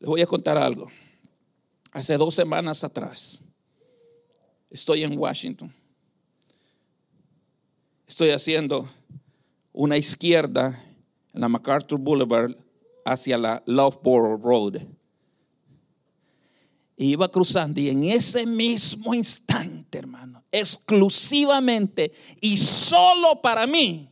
Les 0.00 0.08
voy 0.08 0.20
a 0.20 0.26
contar 0.26 0.58
algo. 0.58 0.90
Hace 1.92 2.16
dos 2.16 2.34
semanas 2.34 2.82
atrás, 2.84 3.42
estoy 4.70 5.02
en 5.02 5.18
Washington. 5.18 5.74
Estoy 8.08 8.30
haciendo 8.30 8.88
una 9.74 9.98
izquierda 9.98 10.82
en 11.34 11.40
la 11.42 11.50
MacArthur 11.50 11.98
Boulevard 11.98 12.56
hacia 13.04 13.36
la 13.36 13.62
Loveboro 13.66 14.38
Road. 14.38 14.80
Y 16.96 17.10
iba 17.10 17.30
cruzando 17.30 17.78
y 17.78 17.90
en 17.90 18.04
ese 18.04 18.46
mismo 18.46 19.12
instante, 19.12 19.98
hermano, 19.98 20.44
exclusivamente 20.50 22.10
y 22.40 22.56
solo 22.56 23.42
para 23.42 23.66
mí, 23.66 24.08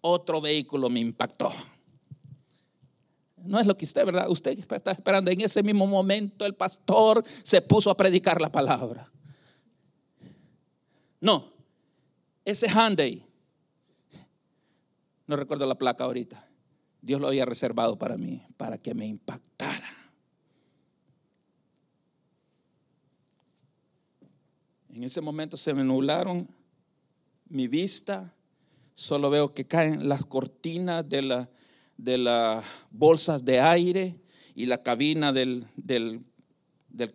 otro 0.00 0.40
vehículo 0.40 0.88
me 0.88 1.00
impactó. 1.00 1.52
No 3.48 3.58
es 3.58 3.66
lo 3.66 3.76
que 3.76 3.86
usted, 3.86 4.04
¿verdad? 4.04 4.28
Usted 4.28 4.58
está 4.58 4.90
esperando. 4.90 5.30
En 5.30 5.40
ese 5.40 5.62
mismo 5.62 5.86
momento 5.86 6.44
el 6.44 6.54
pastor 6.54 7.24
se 7.42 7.62
puso 7.62 7.90
a 7.90 7.96
predicar 7.96 8.40
la 8.40 8.52
palabra. 8.52 9.10
No, 11.20 11.50
ese 12.44 12.68
Hyundai, 12.68 13.24
no 15.26 15.36
recuerdo 15.36 15.66
la 15.66 15.76
placa 15.76 16.04
ahorita, 16.04 16.46
Dios 17.00 17.20
lo 17.20 17.28
había 17.28 17.44
reservado 17.44 17.98
para 17.98 18.16
mí, 18.16 18.46
para 18.56 18.78
que 18.78 18.94
me 18.94 19.06
impactara. 19.06 19.88
En 24.90 25.04
ese 25.04 25.20
momento 25.20 25.56
se 25.56 25.74
me 25.74 25.84
nublaron 25.84 26.48
mi 27.48 27.66
vista, 27.66 28.34
solo 28.94 29.30
veo 29.30 29.54
que 29.54 29.66
caen 29.66 30.08
las 30.08 30.24
cortinas 30.24 31.08
de 31.08 31.22
la, 31.22 31.48
de 31.98 32.16
las 32.16 32.64
bolsas 32.90 33.44
de 33.44 33.60
aire 33.60 34.14
y 34.54 34.66
la 34.66 34.82
cabina 34.82 35.32
del, 35.32 35.66
del, 35.76 36.24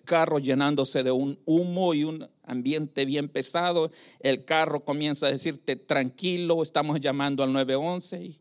carro 0.05 0.39
llenándose 0.39 1.03
de 1.03 1.11
un 1.11 1.39
humo 1.45 1.93
y 1.93 2.03
un 2.03 2.29
ambiente 2.43 3.05
bien 3.05 3.27
pesado. 3.27 3.91
El 4.19 4.45
carro 4.45 4.85
comienza 4.85 5.25
a 5.25 5.31
decirte, 5.31 5.75
tranquilo, 5.75 6.61
estamos 6.61 7.01
llamando 7.01 7.43
al 7.43 7.51
911 7.51 8.23
y, 8.23 8.39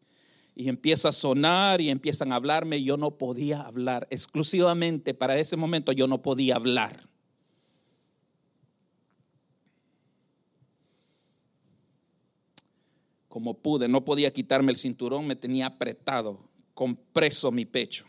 y 0.55 0.68
empieza 0.68 1.09
a 1.09 1.12
sonar 1.12 1.81
y 1.81 1.90
empiezan 1.90 2.33
a 2.33 2.37
hablarme. 2.37 2.83
Yo 2.83 2.96
no 2.96 3.12
podía 3.18 3.62
hablar, 3.62 4.07
exclusivamente 4.11 5.14
para 5.14 5.38
ese 5.38 5.57
momento 5.57 5.92
yo 5.92 6.07
no 6.07 6.22
podía 6.22 6.57
hablar. 6.57 7.09
Como 13.33 13.55
pude. 13.55 13.88
No 13.88 14.05
podía 14.05 14.31
quitarme 14.31 14.73
el 14.73 14.77
cinturón, 14.77 15.27
me 15.27 15.35
tenía 15.35 15.64
apretado, 15.64 16.51
compreso 16.75 17.51
mi 17.51 17.64
pecho. 17.64 18.05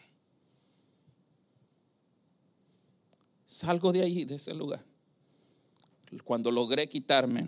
Salgo 3.46 3.94
de 3.94 4.02
ahí, 4.02 4.26
de 4.26 4.36
ese 4.36 4.54
lugar. 4.54 4.84
Cuando 6.26 6.52
logré 6.52 6.90
quitarme, 6.90 7.48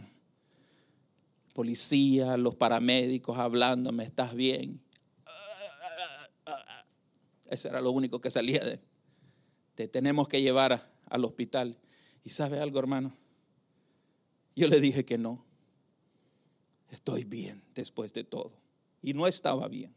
policía, 1.53 2.37
los 2.37 2.55
paramédicos 2.55 3.37
hablándome, 3.37 4.05
¿estás 4.05 4.33
bien? 4.33 4.81
Eso 7.49 7.67
era 7.67 7.81
lo 7.81 7.91
único 7.91 8.21
que 8.21 8.31
salía 8.31 8.63
de. 8.63 8.79
Te 9.75 9.89
tenemos 9.89 10.29
que 10.29 10.41
llevar 10.41 10.93
al 11.09 11.25
hospital. 11.25 11.77
¿Y 12.23 12.29
sabe 12.29 12.61
algo, 12.61 12.79
hermano? 12.79 13.13
Yo 14.55 14.69
le 14.69 14.79
dije 14.79 15.03
que 15.03 15.17
no 15.17 15.43
estoy 16.95 17.23
bien 17.23 17.61
después 17.75 18.11
de 18.13 18.23
todo. 18.23 18.53
Y 19.01 19.13
no 19.13 19.27
estaba 19.27 19.67
bien. 19.67 19.93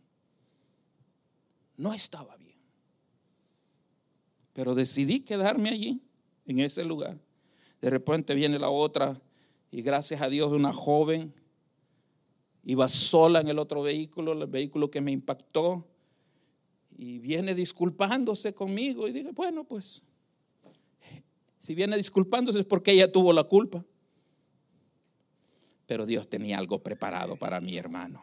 No 1.76 1.94
estaba 1.94 2.36
bien. 2.36 2.58
Pero 4.52 4.74
decidí 4.74 5.20
quedarme 5.20 5.70
allí, 5.70 6.02
en 6.44 6.60
ese 6.60 6.84
lugar. 6.84 7.18
De 7.80 7.90
repente 7.90 8.34
viene 8.34 8.58
la 8.58 8.70
otra 8.70 9.20
y 9.70 9.82
gracias 9.82 10.20
a 10.20 10.28
Dios 10.28 10.52
una 10.52 10.72
joven 10.72 11.32
iba 12.64 12.88
sola 12.88 13.40
en 13.40 13.48
el 13.48 13.58
otro 13.58 13.82
vehículo, 13.82 14.32
el 14.32 14.46
vehículo 14.46 14.90
que 14.90 15.00
me 15.00 15.12
impactó, 15.12 15.86
y 16.98 17.18
viene 17.20 17.54
disculpándose 17.54 18.52
conmigo. 18.52 19.06
Y 19.06 19.12
dije, 19.12 19.30
bueno, 19.32 19.64
pues, 19.64 20.02
si 21.60 21.74
viene 21.74 21.96
disculpándose 21.96 22.60
es 22.60 22.66
porque 22.66 22.92
ella 22.92 23.10
tuvo 23.10 23.32
la 23.32 23.44
culpa. 23.44 23.84
Pero 25.88 26.04
Dios 26.04 26.28
tenía 26.28 26.58
algo 26.58 26.82
preparado 26.82 27.36
para 27.36 27.60
mi 27.62 27.78
hermano. 27.78 28.22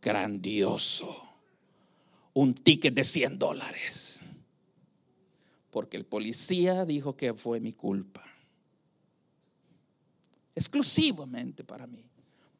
Grandioso. 0.00 1.14
Un 2.32 2.54
ticket 2.54 2.94
de 2.94 3.04
100 3.04 3.38
dólares. 3.38 4.22
Porque 5.70 5.98
el 5.98 6.06
policía 6.06 6.86
dijo 6.86 7.14
que 7.14 7.34
fue 7.34 7.60
mi 7.60 7.74
culpa. 7.74 8.24
exclusivamente 10.54 11.64
para 11.64 11.86
mí. 11.86 12.02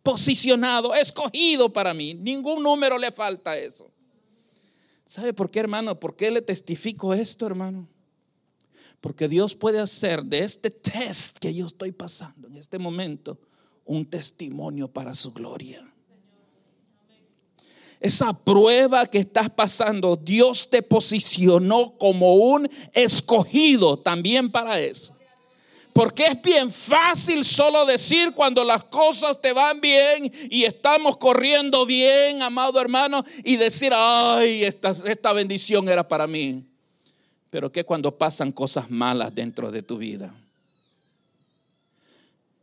Posicionado, 0.02 0.94
escogido 0.94 1.72
para 1.72 1.94
mí. 1.94 2.12
Ningún 2.12 2.62
número 2.62 2.98
le 2.98 3.10
falta 3.10 3.56
eso. 3.56 3.90
¿Sabe 5.06 5.32
por 5.32 5.50
qué, 5.50 5.60
hermano? 5.60 5.98
¿Por 5.98 6.14
qué 6.14 6.30
le 6.30 6.42
testifico 6.42 7.14
esto, 7.14 7.46
hermano? 7.46 7.88
Porque 9.00 9.28
Dios 9.28 9.54
puede 9.54 9.80
hacer 9.80 10.22
de 10.24 10.40
este 10.40 10.70
test 10.70 11.38
que 11.38 11.54
yo 11.54 11.64
estoy 11.64 11.92
pasando 11.92 12.48
en 12.48 12.56
este 12.56 12.78
momento 12.78 13.38
un 13.90 14.04
testimonio 14.04 14.86
para 14.86 15.16
su 15.16 15.32
gloria. 15.32 15.84
Esa 17.98 18.32
prueba 18.32 19.04
que 19.04 19.18
estás 19.18 19.50
pasando, 19.50 20.14
Dios 20.14 20.70
te 20.70 20.80
posicionó 20.80 21.98
como 21.98 22.36
un 22.36 22.70
escogido 22.92 23.98
también 23.98 24.48
para 24.48 24.78
eso. 24.78 25.12
Porque 25.92 26.26
es 26.26 26.40
bien 26.40 26.70
fácil 26.70 27.44
solo 27.44 27.84
decir 27.84 28.32
cuando 28.32 28.62
las 28.62 28.84
cosas 28.84 29.42
te 29.42 29.52
van 29.52 29.80
bien 29.80 30.32
y 30.48 30.62
estamos 30.62 31.16
corriendo 31.16 31.84
bien, 31.84 32.42
amado 32.42 32.80
hermano, 32.80 33.24
y 33.42 33.56
decir, 33.56 33.90
ay, 33.92 34.62
esta, 34.62 34.94
esta 35.04 35.32
bendición 35.32 35.88
era 35.88 36.06
para 36.06 36.28
mí. 36.28 36.64
Pero 37.50 37.72
que 37.72 37.82
cuando 37.82 38.16
pasan 38.16 38.52
cosas 38.52 38.88
malas 38.88 39.34
dentro 39.34 39.72
de 39.72 39.82
tu 39.82 39.98
vida? 39.98 40.32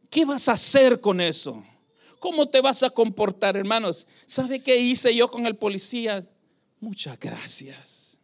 ¿Qué 0.09 0.25
vas 0.25 0.47
a 0.47 0.53
hacer 0.53 1.01
con 1.01 1.21
eso? 1.21 1.63
¿Cómo 2.19 2.47
te 2.47 2.61
vas 2.61 2.83
a 2.83 2.89
comportar, 2.89 3.55
hermanos? 3.57 4.07
¿Sabe 4.25 4.61
qué 4.61 4.77
hice 4.77 5.15
yo 5.15 5.29
con 5.29 5.45
el 5.45 5.55
policía? 5.55 6.25
Muchas 6.79 7.19
gracias. 7.19 8.17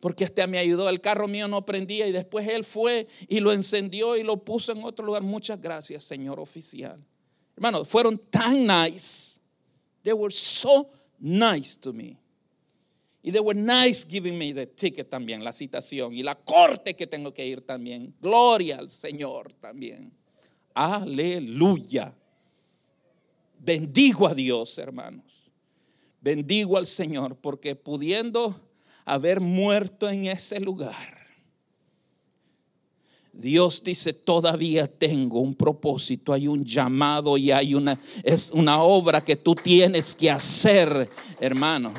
Porque 0.00 0.24
hasta 0.24 0.46
me 0.46 0.58
ayudó. 0.58 0.88
El 0.88 1.00
carro 1.00 1.28
mío 1.28 1.46
no 1.46 1.64
prendía 1.64 2.06
y 2.06 2.12
después 2.12 2.48
él 2.48 2.64
fue 2.64 3.06
y 3.28 3.40
lo 3.40 3.52
encendió 3.52 4.16
y 4.16 4.24
lo 4.24 4.44
puso 4.44 4.72
en 4.72 4.82
otro 4.82 5.06
lugar. 5.06 5.22
Muchas 5.22 5.60
gracias, 5.60 6.02
señor 6.02 6.40
oficial. 6.40 6.98
Hermanos, 7.56 7.86
fueron 7.86 8.18
tan 8.18 8.66
nice. 8.66 9.38
They 10.02 10.12
were 10.12 10.34
so 10.34 10.90
nice 11.20 11.78
to 11.78 11.92
me. 11.92 12.18
Y 13.22 13.30
they 13.30 13.40
were 13.40 13.58
nice 13.58 14.04
giving 14.04 14.36
me 14.36 14.52
the 14.52 14.66
ticket 14.66 15.08
también, 15.08 15.44
la 15.44 15.52
citación 15.52 16.12
y 16.12 16.24
la 16.24 16.34
corte 16.34 16.96
que 16.96 17.06
tengo 17.06 17.32
que 17.32 17.46
ir 17.46 17.60
también. 17.60 18.12
Gloria 18.20 18.78
al 18.78 18.90
Señor 18.90 19.52
también. 19.52 20.12
Aleluya. 20.74 22.14
Bendigo 23.58 24.26
a 24.26 24.34
Dios, 24.34 24.76
hermanos. 24.78 25.50
Bendigo 26.20 26.76
al 26.76 26.86
Señor 26.86 27.36
porque 27.36 27.74
pudiendo 27.74 28.54
haber 29.04 29.40
muerto 29.40 30.08
en 30.08 30.26
ese 30.26 30.60
lugar, 30.60 31.22
Dios 33.32 33.82
dice, 33.82 34.12
todavía 34.12 34.86
tengo 34.86 35.40
un 35.40 35.54
propósito, 35.54 36.32
hay 36.32 36.46
un 36.46 36.64
llamado 36.64 37.38
y 37.38 37.50
hay 37.50 37.74
una, 37.74 37.98
es 38.22 38.50
una 38.50 38.82
obra 38.82 39.24
que 39.24 39.36
tú 39.36 39.54
tienes 39.54 40.14
que 40.14 40.30
hacer, 40.30 41.08
hermano. 41.40 41.94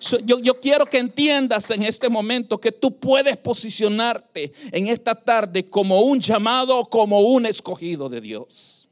Yo, 0.00 0.60
quiero 0.60 0.86
que 0.86 0.98
entiendas 0.98 1.70
en 1.70 1.82
este 1.82 2.08
momento 2.08 2.58
que 2.58 2.72
tú 2.72 2.98
puedes 2.98 3.36
posicionarte 3.36 4.52
en 4.72 4.86
esta 4.86 5.14
tarde 5.14 5.68
como 5.68 6.00
un 6.00 6.20
llamado, 6.20 6.86
como 6.86 7.20
un 7.20 7.44
escogido 7.44 8.08
de 8.08 8.20
Dios. 8.22 8.88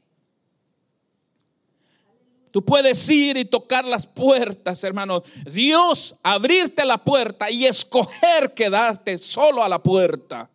Tú 2.51 2.63
puedes 2.63 3.09
ir 3.09 3.37
y 3.37 3.45
tocar 3.45 3.85
las 3.85 4.05
puertas, 4.05 4.83
hermano. 4.83 5.23
Dios 5.51 6.15
abrirte 6.21 6.85
la 6.85 7.03
puerta 7.03 7.49
y 7.49 7.65
escoger 7.65 8.53
quedarte 8.53 9.17
solo 9.17 9.63
a 9.63 9.69
la 9.69 9.81
puerta 9.81 10.49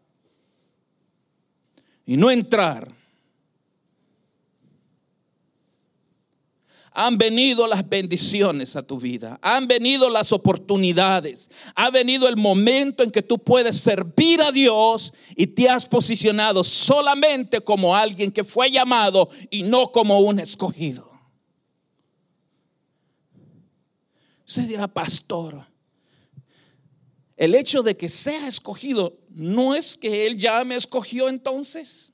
y 2.06 2.16
no 2.16 2.30
entrar. 2.30 3.03
Han 6.96 7.18
venido 7.18 7.66
las 7.66 7.88
bendiciones 7.88 8.76
a 8.76 8.82
tu 8.82 9.00
vida, 9.00 9.38
han 9.42 9.66
venido 9.66 10.08
las 10.08 10.30
oportunidades, 10.30 11.50
ha 11.74 11.90
venido 11.90 12.28
el 12.28 12.36
momento 12.36 13.02
en 13.02 13.10
que 13.10 13.20
tú 13.20 13.36
puedes 13.38 13.80
servir 13.80 14.40
a 14.40 14.52
Dios 14.52 15.12
y 15.36 15.48
te 15.48 15.68
has 15.68 15.86
posicionado 15.86 16.62
solamente 16.62 17.60
como 17.60 17.96
alguien 17.96 18.30
que 18.30 18.44
fue 18.44 18.70
llamado 18.70 19.28
y 19.50 19.64
no 19.64 19.90
como 19.90 20.20
un 20.20 20.38
escogido. 20.38 21.10
Usted 24.46 24.62
dirá, 24.68 24.86
pastor, 24.86 25.66
el 27.36 27.56
hecho 27.56 27.82
de 27.82 27.96
que 27.96 28.08
sea 28.08 28.46
escogido 28.46 29.18
no 29.30 29.74
es 29.74 29.96
que 29.96 30.26
Él 30.26 30.38
ya 30.38 30.62
me 30.64 30.76
escogió 30.76 31.28
entonces. 31.28 32.13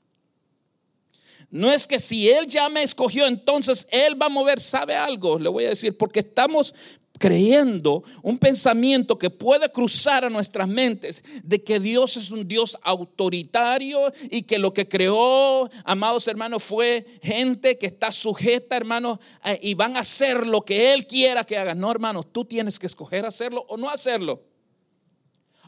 No 1.51 1.71
es 1.71 1.85
que 1.85 1.99
si 1.99 2.29
Él 2.29 2.47
ya 2.47 2.69
me 2.69 2.81
escogió, 2.81 3.27
entonces 3.27 3.85
Él 3.91 4.19
va 4.19 4.27
a 4.27 4.29
mover, 4.29 4.59
¿sabe 4.61 4.95
algo? 4.95 5.37
Le 5.37 5.49
voy 5.49 5.65
a 5.65 5.69
decir, 5.69 5.97
porque 5.97 6.21
estamos 6.21 6.73
creyendo 7.19 8.03
un 8.23 8.39
pensamiento 8.39 9.19
que 9.19 9.29
puede 9.29 9.71
cruzar 9.71 10.25
a 10.25 10.29
nuestras 10.29 10.67
mentes 10.67 11.23
de 11.43 11.63
que 11.63 11.79
Dios 11.79 12.17
es 12.17 12.31
un 12.31 12.47
Dios 12.47 12.79
autoritario 12.81 14.11
y 14.31 14.41
que 14.41 14.57
lo 14.57 14.73
que 14.73 14.87
creó, 14.87 15.69
amados 15.83 16.27
hermanos, 16.27 16.63
fue 16.63 17.05
gente 17.21 17.77
que 17.77 17.85
está 17.85 18.11
sujeta, 18.11 18.75
hermanos, 18.75 19.19
eh, 19.45 19.59
y 19.61 19.75
van 19.75 19.97
a 19.97 19.99
hacer 19.99 20.47
lo 20.47 20.61
que 20.61 20.93
Él 20.93 21.05
quiera 21.05 21.43
que 21.43 21.57
hagan. 21.57 21.79
No, 21.79 21.91
hermanos, 21.91 22.25
tú 22.31 22.43
tienes 22.43 22.79
que 22.79 22.87
escoger 22.87 23.25
hacerlo 23.25 23.65
o 23.69 23.77
no 23.77 23.89
hacerlo. 23.89 24.41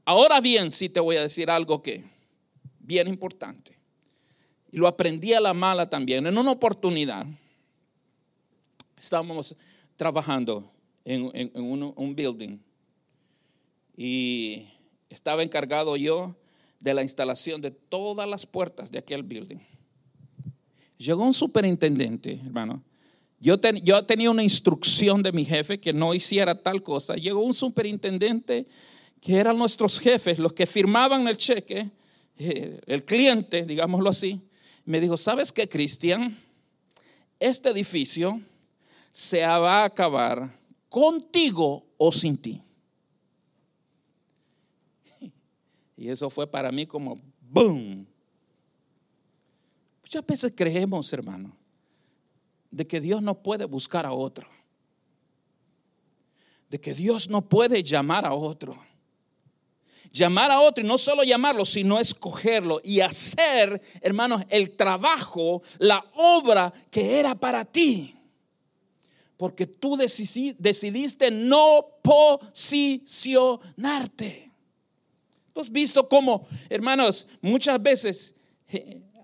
Ahora 0.05 0.41
bien, 0.41 0.71
sí 0.71 0.89
te 0.89 0.99
voy 0.99 1.17
a 1.17 1.21
decir 1.21 1.51
algo 1.51 1.83
que 1.83 2.03
bien 2.79 3.07
importante. 3.07 3.82
Y 4.73 4.77
lo 4.77 4.87
aprendí 4.87 5.33
a 5.33 5.39
la 5.39 5.53
mala 5.53 5.87
también. 5.87 6.25
En 6.25 6.35
una 6.35 6.49
oportunidad, 6.49 7.27
estábamos 8.97 9.55
trabajando 9.95 10.67
en, 11.05 11.51
un, 11.53 12.15
building 12.15 12.57
y 13.95 14.65
estaba 15.11 15.43
encargado 15.43 15.95
yo 15.95 16.35
de 16.79 16.95
la 16.95 17.03
instalación 17.03 17.61
de 17.61 17.69
todas 17.69 18.27
las 18.27 18.47
puertas 18.47 18.91
de 18.91 18.97
aquel 18.97 19.21
building. 19.21 19.59
Llegó 20.97 21.23
un 21.23 21.35
superintendente, 21.35 22.41
hermano. 22.43 22.81
Yo, 23.39 23.61
yo 23.83 24.03
tenía 24.05 24.31
una 24.31 24.41
instrucción 24.41 25.21
de 25.21 25.33
mi 25.33 25.45
jefe 25.45 25.79
que 25.79 25.93
no 25.93 26.15
hiciera 26.15 26.63
tal 26.63 26.81
cosa. 26.81 27.13
Llegó 27.13 27.41
un 27.41 27.53
superintendente 27.53 28.65
que 29.21 29.35
eran 29.35 29.55
nuestros 29.55 29.99
jefes, 29.99 30.39
los 30.39 30.53
que 30.53 30.65
firmaban 30.65 31.27
el 31.27 31.37
cheque, 31.37 31.91
eh, 32.39 32.81
el 32.87 33.05
cliente, 33.05 33.67
digámoslo 33.67 34.09
así. 34.09 34.41
Me 34.85 34.99
dijo, 34.99 35.17
¿sabes 35.17 35.51
qué, 35.51 35.67
Cristian? 35.67 36.37
Este 37.39 37.69
edificio 37.69 38.41
se 39.11 39.45
va 39.45 39.81
a 39.81 39.85
acabar 39.85 40.57
contigo 40.89 41.85
o 41.97 42.11
sin 42.11 42.37
ti. 42.37 42.61
Y 45.95 46.09
eso 46.09 46.29
fue 46.29 46.45
para 46.45 46.71
mí 46.71 46.85
como 46.85 47.17
boom. 47.39 48.05
Muchas 50.01 50.25
veces 50.25 50.53
creemos, 50.55 51.13
hermano, 51.13 51.55
de 52.69 52.85
que 52.85 52.99
Dios 52.99 53.21
no 53.21 53.41
puede 53.41 53.65
buscar 53.65 54.05
a 54.05 54.11
otro. 54.11 54.47
De 56.69 56.79
que 56.79 56.93
Dios 56.93 57.29
no 57.29 57.41
puede 57.47 57.83
llamar 57.83 58.25
a 58.25 58.33
otro. 58.33 58.75
Llamar 60.13 60.51
a 60.51 60.61
otro 60.61 60.81
y 60.81 60.87
no 60.87 60.97
solo 60.97 61.23
llamarlo, 61.23 61.65
sino 61.65 61.99
escogerlo 61.99 62.79
y 62.83 63.01
hacer, 63.01 63.81
hermanos, 63.99 64.43
el 64.47 64.71
trabajo, 64.71 65.61
la 65.79 66.05
obra 66.13 66.71
que 66.89 67.19
era 67.19 67.35
para 67.35 67.65
ti 67.65 68.15
porque 69.43 69.67
tú 69.67 69.97
decidiste 69.97 71.29
no 71.29 71.85
posicionarte. 72.01 74.49
¿Tú 75.53 75.59
has 75.59 75.69
visto 75.69 76.07
cómo, 76.07 76.47
hermanos, 76.69 77.27
muchas 77.41 77.83
veces, 77.83 78.33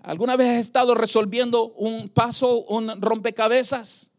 alguna 0.02 0.36
vez 0.36 0.48
has 0.48 0.58
estado 0.58 0.94
resolviendo 0.94 1.72
un 1.72 2.10
paso, 2.10 2.66
un 2.66 3.00
rompecabezas? 3.00 4.10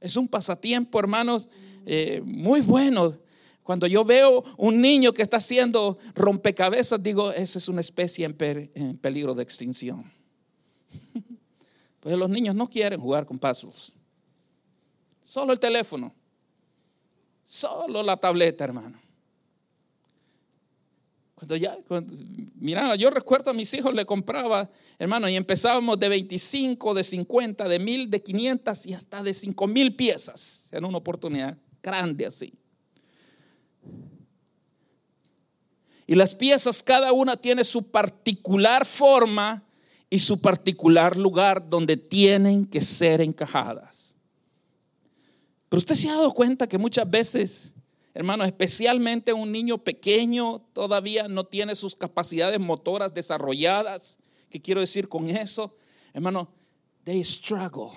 Es 0.00 0.16
un 0.16 0.28
pasatiempo, 0.28 1.00
hermanos, 1.00 1.48
eh, 1.84 2.22
muy 2.24 2.60
bueno. 2.60 3.18
Cuando 3.62 3.86
yo 3.86 4.04
veo 4.04 4.42
un 4.56 4.80
niño 4.80 5.12
que 5.12 5.22
está 5.22 5.36
haciendo 5.36 5.98
rompecabezas, 6.14 7.02
digo, 7.02 7.30
esa 7.30 7.58
es 7.58 7.68
una 7.68 7.80
especie 7.80 8.24
en, 8.26 8.98
peligro 8.98 9.34
de 9.34 9.42
extinción. 9.42 10.10
Pues 12.00 12.16
los 12.16 12.28
niños 12.28 12.56
no 12.56 12.68
quieren 12.68 13.00
jugar 13.00 13.24
con 13.24 13.38
pasos. 13.38 13.92
Solo 15.22 15.52
el 15.52 15.60
teléfono. 15.60 16.12
Solo 17.44 18.02
la 18.02 18.16
tableta, 18.16 18.64
hermano. 18.64 19.00
Cuando 21.36 21.54
ya, 21.54 21.78
mira, 22.56 22.96
yo 22.96 23.08
recuerdo 23.08 23.52
a 23.52 23.54
mis 23.54 23.72
hijos 23.74 23.94
le 23.94 24.04
compraba, 24.04 24.68
hermano, 24.98 25.28
y 25.28 25.36
empezábamos 25.36 25.96
de 26.00 26.08
25, 26.08 26.92
de 26.92 27.04
50, 27.04 27.68
de 27.68 27.78
1000, 27.78 28.10
de 28.10 28.20
500 28.20 28.86
y 28.86 28.94
hasta 28.94 29.22
de 29.22 29.32
5000 29.32 29.94
piezas 29.94 30.68
en 30.72 30.84
una 30.84 30.98
oportunidad 30.98 31.56
grande 31.80 32.26
así. 32.26 32.52
Y 36.06 36.14
las 36.14 36.34
piezas, 36.34 36.82
cada 36.82 37.12
una 37.12 37.36
tiene 37.36 37.64
su 37.64 37.82
particular 37.82 38.84
forma 38.84 39.62
y 40.10 40.18
su 40.18 40.40
particular 40.40 41.16
lugar 41.16 41.70
donde 41.70 41.96
tienen 41.96 42.66
que 42.66 42.82
ser 42.82 43.20
encajadas. 43.20 44.14
Pero 45.68 45.78
usted 45.78 45.94
se 45.94 46.10
ha 46.10 46.14
dado 46.14 46.34
cuenta 46.34 46.66
que 46.66 46.76
muchas 46.76 47.08
veces, 47.08 47.72
hermano, 48.12 48.44
especialmente 48.44 49.32
un 49.32 49.50
niño 49.50 49.78
pequeño 49.78 50.60
todavía 50.74 51.28
no 51.28 51.44
tiene 51.44 51.74
sus 51.74 51.96
capacidades 51.96 52.60
motoras 52.60 53.14
desarrolladas. 53.14 54.18
¿Qué 54.50 54.60
quiero 54.60 54.82
decir 54.82 55.08
con 55.08 55.30
eso? 55.30 55.74
Hermano, 56.12 56.50
they 57.04 57.24
struggle. 57.24 57.90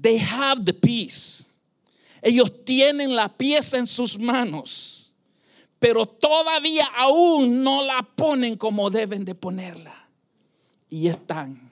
They 0.00 0.18
have 0.20 0.64
the 0.64 0.72
peace. 0.72 1.45
Ellos 2.26 2.64
tienen 2.64 3.14
la 3.14 3.28
pieza 3.28 3.78
en 3.78 3.86
sus 3.86 4.18
manos, 4.18 5.12
pero 5.78 6.06
todavía 6.06 6.84
aún 6.96 7.62
no 7.62 7.84
la 7.84 8.02
ponen 8.02 8.56
como 8.56 8.90
deben 8.90 9.24
de 9.24 9.36
ponerla. 9.36 10.08
Y 10.88 11.06
están 11.06 11.70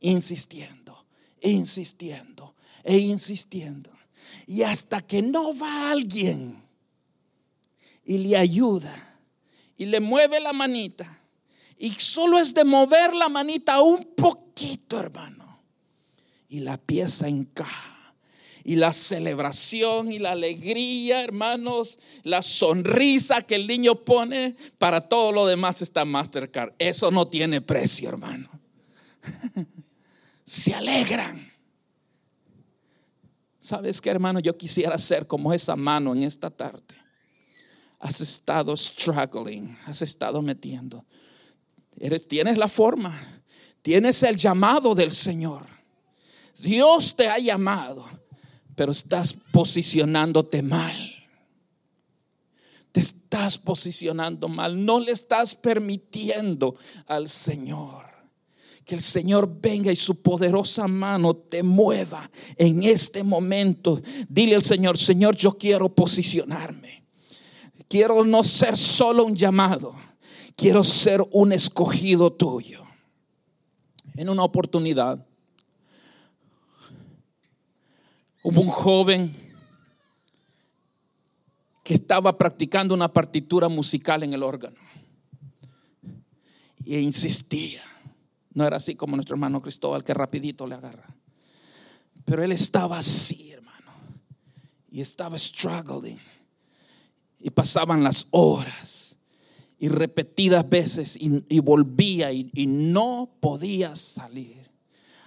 insistiendo, 0.00 1.04
insistiendo 1.42 2.54
e 2.82 2.96
insistiendo. 2.96 3.90
Y 4.46 4.62
hasta 4.62 5.02
que 5.02 5.20
no 5.20 5.54
va 5.54 5.90
alguien 5.90 6.62
y 8.02 8.16
le 8.16 8.38
ayuda 8.38 9.18
y 9.76 9.84
le 9.84 10.00
mueve 10.00 10.40
la 10.40 10.54
manita, 10.54 11.20
y 11.76 11.90
solo 11.90 12.38
es 12.38 12.54
de 12.54 12.64
mover 12.64 13.14
la 13.14 13.28
manita 13.28 13.82
un 13.82 14.04
poquito, 14.16 14.98
hermano, 14.98 15.60
y 16.48 16.60
la 16.60 16.78
pieza 16.78 17.28
encaja 17.28 17.91
y 18.64 18.76
la 18.76 18.92
celebración 18.92 20.12
y 20.12 20.18
la 20.18 20.32
alegría, 20.32 21.22
hermanos, 21.22 21.98
la 22.22 22.42
sonrisa 22.42 23.42
que 23.42 23.56
el 23.56 23.66
niño 23.66 23.96
pone, 24.04 24.56
para 24.78 25.00
todo 25.00 25.32
lo 25.32 25.46
demás 25.46 25.82
está 25.82 26.04
Mastercard. 26.04 26.72
Eso 26.78 27.10
no 27.10 27.26
tiene 27.26 27.60
precio, 27.60 28.08
hermano. 28.08 28.48
Se 30.44 30.74
alegran. 30.74 31.50
¿Sabes 33.58 34.00
qué, 34.00 34.10
hermano? 34.10 34.40
Yo 34.40 34.56
quisiera 34.56 34.98
ser 34.98 35.26
como 35.26 35.52
esa 35.52 35.76
mano 35.76 36.14
en 36.14 36.22
esta 36.24 36.50
tarde. 36.50 36.96
Has 37.98 38.20
estado 38.20 38.76
struggling, 38.76 39.76
has 39.86 40.02
estado 40.02 40.42
metiendo. 40.42 41.04
Tienes 42.28 42.58
la 42.58 42.66
forma, 42.66 43.16
tienes 43.80 44.22
el 44.24 44.36
llamado 44.36 44.94
del 44.94 45.12
Señor. 45.12 45.66
Dios 46.58 47.14
te 47.14 47.28
ha 47.28 47.38
llamado 47.38 48.04
pero 48.74 48.92
estás 48.92 49.34
posicionándote 49.52 50.62
mal. 50.62 51.12
Te 52.92 53.00
estás 53.00 53.58
posicionando 53.58 54.48
mal. 54.48 54.84
No 54.84 55.00
le 55.00 55.12
estás 55.12 55.54
permitiendo 55.54 56.74
al 57.06 57.28
Señor 57.28 58.12
que 58.84 58.94
el 58.94 59.00
Señor 59.00 59.60
venga 59.60 59.92
y 59.92 59.96
su 59.96 60.20
poderosa 60.22 60.88
mano 60.88 61.34
te 61.34 61.62
mueva 61.62 62.30
en 62.56 62.82
este 62.82 63.22
momento. 63.22 64.00
Dile 64.28 64.56
al 64.56 64.64
Señor, 64.64 64.98
Señor, 64.98 65.36
yo 65.36 65.52
quiero 65.52 65.88
posicionarme. 65.88 67.04
Quiero 67.88 68.24
no 68.24 68.42
ser 68.42 68.76
solo 68.76 69.24
un 69.24 69.36
llamado, 69.36 69.94
quiero 70.56 70.82
ser 70.82 71.22
un 71.30 71.52
escogido 71.52 72.32
tuyo. 72.32 72.82
En 74.14 74.28
una 74.28 74.44
oportunidad, 74.44 75.24
Hubo 78.42 78.60
un 78.60 78.68
joven 78.68 79.36
que 81.84 81.94
estaba 81.94 82.36
practicando 82.36 82.92
una 82.92 83.12
partitura 83.12 83.68
musical 83.68 84.24
en 84.24 84.32
el 84.32 84.42
órgano 84.42 84.76
e 86.84 87.00
insistía. 87.00 87.82
No 88.52 88.66
era 88.66 88.76
así 88.76 88.96
como 88.96 89.16
nuestro 89.16 89.34
hermano 89.34 89.62
Cristóbal 89.62 90.02
que 90.02 90.12
rapidito 90.12 90.66
le 90.66 90.74
agarra. 90.74 91.14
Pero 92.24 92.42
él 92.42 92.52
estaba 92.52 92.98
así, 92.98 93.52
hermano. 93.52 93.92
Y 94.90 95.00
estaba 95.00 95.38
struggling. 95.38 96.18
Y 97.40 97.50
pasaban 97.50 98.02
las 98.02 98.26
horas. 98.30 99.16
Y 99.78 99.88
repetidas 99.88 100.68
veces. 100.68 101.16
Y, 101.18 101.60
volvía 101.60 102.32
y, 102.32 102.50
y, 102.54 102.66
no 102.66 103.30
podía 103.40 103.96
salir. 103.96 104.70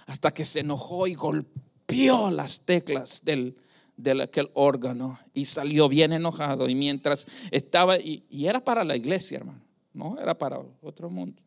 Hasta 0.06 0.32
que 0.32 0.44
se 0.44 0.60
enojó 0.60 1.06
y 1.06 1.14
golpeó 1.14 1.65
golpeó 1.86 2.30
las 2.30 2.60
teclas 2.64 3.24
del, 3.24 3.56
de 3.96 4.22
aquel 4.22 4.50
órgano 4.54 5.18
y 5.32 5.44
salió 5.44 5.88
bien 5.88 6.12
enojado. 6.12 6.68
Y 6.68 6.74
mientras 6.74 7.26
estaba, 7.50 7.98
y, 7.98 8.24
era 8.30 8.62
para 8.62 8.84
la 8.84 8.96
iglesia, 8.96 9.38
hermano, 9.38 9.62
no 9.92 10.18
era 10.18 10.36
para 10.36 10.60
otro 10.82 11.10
mundo. 11.10 11.42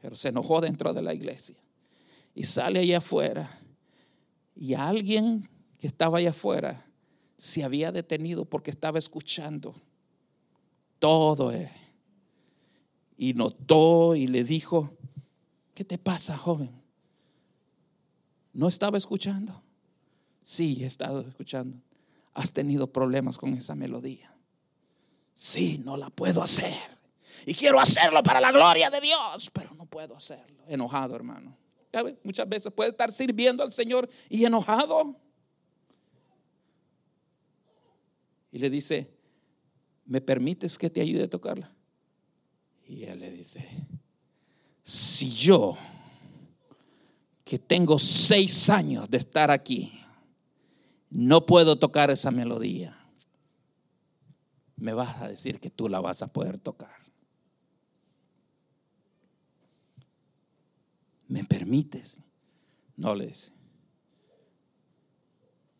Pero 0.00 0.14
se 0.14 0.28
enojó 0.28 0.60
dentro 0.60 0.92
de 0.92 1.02
la 1.02 1.14
iglesia. 1.14 1.56
Y 2.34 2.44
sale 2.44 2.80
allá 2.80 2.98
afuera. 2.98 3.60
Y 4.54 4.74
alguien 4.74 5.48
que 5.78 5.86
estaba 5.86 6.18
allá 6.18 6.30
afuera 6.30 6.86
se 7.36 7.64
había 7.64 7.92
detenido 7.92 8.44
porque 8.44 8.70
estaba 8.70 8.98
escuchando 8.98 9.74
todo. 10.98 11.52
Eh. 11.52 11.70
Y 13.16 13.34
notó 13.34 14.14
y 14.14 14.28
le 14.28 14.44
dijo, 14.44 14.96
¿qué 15.74 15.84
te 15.84 15.98
pasa, 15.98 16.36
joven? 16.36 16.77
¿No 18.52 18.68
estaba 18.68 18.98
escuchando? 18.98 19.62
Sí, 20.42 20.78
he 20.82 20.86
estado 20.86 21.20
escuchando. 21.20 21.76
¿Has 22.34 22.52
tenido 22.52 22.86
problemas 22.86 23.36
con 23.38 23.54
esa 23.54 23.74
melodía? 23.74 24.34
Sí, 25.34 25.80
no 25.84 25.96
la 25.96 26.10
puedo 26.10 26.42
hacer. 26.42 26.98
Y 27.46 27.54
quiero 27.54 27.78
hacerlo 27.80 28.22
para 28.22 28.40
la 28.40 28.50
gloria 28.50 28.90
de 28.90 29.00
Dios, 29.00 29.50
pero 29.52 29.74
no 29.74 29.86
puedo 29.86 30.16
hacerlo. 30.16 30.64
Enojado, 30.66 31.14
hermano. 31.14 31.56
Muchas 32.22 32.48
veces 32.48 32.72
puede 32.72 32.90
estar 32.90 33.10
sirviendo 33.10 33.62
al 33.62 33.72
Señor 33.72 34.08
y 34.28 34.44
enojado. 34.44 35.16
Y 38.50 38.58
le 38.58 38.70
dice, 38.70 39.10
¿me 40.06 40.20
permites 40.20 40.78
que 40.78 40.90
te 40.90 41.00
ayude 41.00 41.24
a 41.24 41.30
tocarla? 41.30 41.72
Y 42.86 43.04
él 43.04 43.20
le 43.20 43.30
dice, 43.30 43.66
si 44.82 45.30
yo 45.30 45.76
que 47.48 47.58
tengo 47.58 47.98
seis 47.98 48.68
años 48.68 49.08
de 49.08 49.16
estar 49.16 49.50
aquí, 49.50 49.98
no 51.08 51.46
puedo 51.46 51.78
tocar 51.78 52.10
esa 52.10 52.30
melodía, 52.30 52.94
me 54.76 54.92
vas 54.92 55.22
a 55.22 55.28
decir 55.28 55.58
que 55.58 55.70
tú 55.70 55.88
la 55.88 55.98
vas 55.98 56.20
a 56.20 56.26
poder 56.26 56.58
tocar. 56.58 56.94
¿Me 61.26 61.42
permites? 61.42 62.18
No 62.96 63.14
le. 63.14 63.32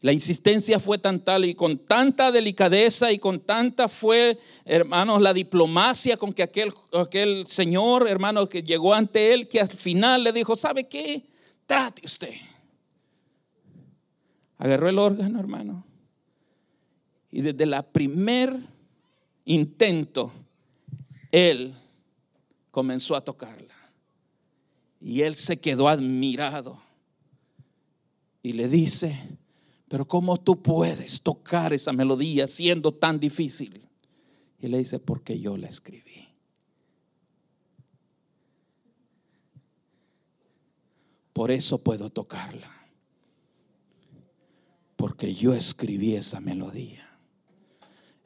La 0.00 0.14
insistencia 0.14 0.80
fue 0.80 0.96
tan 0.96 1.22
tal 1.22 1.44
y 1.44 1.54
con 1.54 1.76
tanta 1.76 2.32
delicadeza 2.32 3.12
y 3.12 3.18
con 3.18 3.40
tanta 3.40 3.88
fue, 3.88 4.38
hermanos, 4.64 5.20
la 5.20 5.34
diplomacia 5.34 6.16
con 6.16 6.32
que 6.32 6.44
aquel, 6.44 6.72
aquel 6.94 7.46
señor, 7.46 8.08
hermano, 8.08 8.48
que 8.48 8.62
llegó 8.62 8.94
ante 8.94 9.34
él, 9.34 9.48
que 9.48 9.60
al 9.60 9.68
final 9.68 10.24
le 10.24 10.32
dijo, 10.32 10.56
¿sabe 10.56 10.88
qué? 10.88 11.28
Trate 11.68 12.02
usted. 12.04 12.34
Agarró 14.56 14.88
el 14.88 14.98
órgano, 14.98 15.38
hermano. 15.38 15.84
Y 17.30 17.42
desde 17.42 17.66
la 17.66 17.82
primer 17.82 18.58
intento, 19.44 20.32
él 21.30 21.76
comenzó 22.70 23.14
a 23.14 23.20
tocarla. 23.20 23.74
Y 25.00 25.20
él 25.20 25.36
se 25.36 25.60
quedó 25.60 25.88
admirado. 25.88 26.82
Y 28.42 28.54
le 28.54 28.66
dice, 28.66 29.38
pero 29.88 30.08
¿cómo 30.08 30.40
tú 30.40 30.62
puedes 30.62 31.22
tocar 31.22 31.72
esa 31.74 31.92
melodía 31.92 32.46
siendo 32.46 32.92
tan 32.92 33.20
difícil? 33.20 33.86
Y 34.58 34.68
le 34.68 34.78
dice, 34.78 34.98
porque 34.98 35.38
yo 35.38 35.56
la 35.58 35.68
escribí. 35.68 36.27
Por 41.38 41.52
eso 41.52 41.78
puedo 41.78 42.10
tocarla. 42.10 42.68
Porque 44.96 45.32
yo 45.32 45.54
escribí 45.54 46.16
esa 46.16 46.40
melodía. 46.40 47.16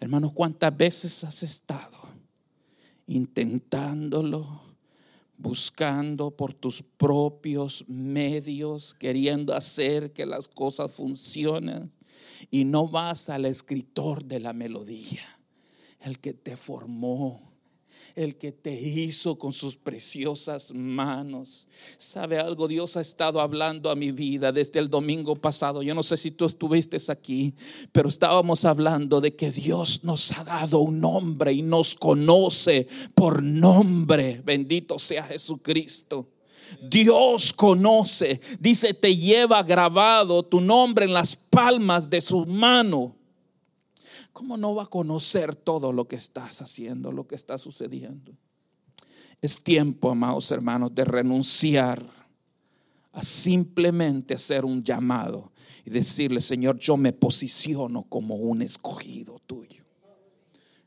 Hermanos, 0.01 0.33
¿cuántas 0.33 0.75
veces 0.75 1.23
has 1.23 1.43
estado 1.43 1.99
intentándolo? 3.07 4.63
buscando 5.37 6.31
por 6.31 6.55
tus 6.55 6.83
propios 6.83 7.85
medios, 7.89 8.95
queriendo 8.95 9.53
hacer 9.55 10.13
que 10.13 10.25
las 10.25 10.47
cosas 10.47 10.93
funcionen 10.93 11.91
y 12.49 12.65
no 12.65 12.87
vas 12.87 13.29
al 13.29 13.45
escritor 13.45 14.25
de 14.25 14.39
la 14.39 14.53
melodía, 14.53 15.25
el 16.01 16.21
que 16.21 16.33
te 16.33 16.57
formó, 16.57 17.52
el 18.17 18.37
que 18.37 18.53
te 18.53 18.73
hizo 18.73 19.39
con 19.39 19.53
sus 19.53 19.77
preciosas 19.77 20.73
manos. 20.73 21.69
¿Sabe 21.97 22.39
algo? 22.39 22.69
Dios 22.69 22.97
ha 22.97 23.01
estado 23.01 23.41
hablando 23.41 23.91
a 23.91 23.97
mi 23.97 24.13
vida 24.13 24.53
desde 24.53 24.79
el 24.79 24.89
domingo 24.89 25.37
pasado. 25.37 25.83
Yo 25.83 25.95
no 25.95 26.03
sé 26.03 26.17
si 26.17 26.31
tú 26.31 26.45
estuviste 26.45 26.99
aquí, 27.09 27.55
pero 27.93 28.09
estábamos 28.09 28.65
hablando 28.65 29.21
de 29.21 29.35
que 29.35 29.51
Dios 29.51 30.05
nos 30.05 30.33
ha 30.33 30.45
dado 30.45 30.81
un 30.81 31.01
nombre 31.01 31.53
y 31.53 31.63
nos 31.63 31.95
conoce 31.95 32.87
por 33.15 33.43
nombre. 33.43 34.43
Bendito 34.45 34.99
sea 34.99 35.25
Jesucristo. 35.25 36.29
Dios 36.81 37.53
conoce. 37.53 38.41
Dice, 38.59 38.95
te 38.95 39.17
lleva 39.17 39.63
grabado 39.63 40.43
tu 40.43 40.61
nombre 40.61 41.05
en 41.05 41.13
las 41.13 41.37
palmas 41.37 42.09
de 42.09 42.21
su 42.21 42.47
mano. 42.47 43.17
¿Cómo 44.33 44.57
no 44.57 44.75
va 44.75 44.85
a 44.85 44.87
conocer 44.87 45.55
todo 45.55 45.93
lo 45.93 46.09
que 46.09 46.17
estás 46.17 46.63
haciendo, 46.63 47.13
lo 47.13 47.27
que 47.27 47.35
está 47.35 47.59
sucediendo? 47.59 48.33
Es 49.41 49.63
tiempo, 49.63 50.11
amados 50.11 50.51
hermanos, 50.53 50.95
de 50.95 51.05
renunciar 51.05 52.03
a 53.13 53.23
simplemente 53.23 54.35
hacer 54.35 54.65
un 54.65 54.83
llamado 54.83 55.53
y 55.85 55.91
decirle, 55.91 56.41
Señor, 56.41 56.79
yo 56.79 56.97
me 56.97 57.13
posiciono 57.13 58.05
como 58.05 58.37
un 58.37 58.63
escogido 58.63 59.39
tuyo. 59.47 59.85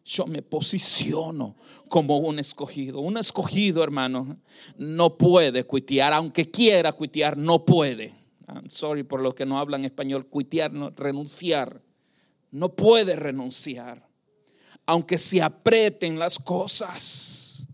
Yo 0.03 0.27
me 0.27 0.41
posiciono 0.41 1.55
como 1.89 2.17
un 2.17 2.39
escogido. 2.39 2.99
Un 2.99 3.17
escogido, 3.17 3.83
hermano, 3.83 4.37
no 4.77 5.17
puede 5.17 5.63
cuitear, 5.63 6.13
aunque 6.13 6.49
quiera 6.49 6.93
cuitear, 6.93 7.37
no 7.37 7.65
puede. 7.65 8.13
I'm 8.47 8.69
sorry 8.69 9.03
por 9.03 9.21
los 9.21 9.33
que 9.33 9.45
no 9.45 9.59
hablan 9.59 9.83
español, 9.83 10.27
cuitear, 10.27 10.71
no, 10.71 10.91
renunciar. 10.91 11.81
No 12.55 12.69
puede 12.73 13.17
renunciar, 13.17 14.07
aunque 14.85 15.17
se 15.17 15.41
aprieten 15.41 16.17
las 16.17 16.39
cosas 16.39 17.67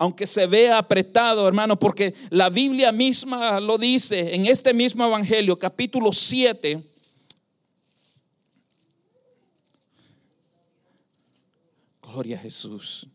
aunque 0.00 0.28
se 0.28 0.46
vea 0.46 0.78
apretado, 0.78 1.48
hermano, 1.48 1.76
porque 1.76 2.14
la 2.30 2.50
Biblia 2.50 2.92
misma 2.92 3.58
lo 3.58 3.78
dice 3.78 4.32
en 4.32 4.46
este 4.46 4.72
mismo 4.72 5.04
Evangelio, 5.04 5.58
capítulo 5.58 6.12
7. 6.12 6.80
Gloria 12.00 12.36
a 12.36 12.40
Jesús. 12.40 13.08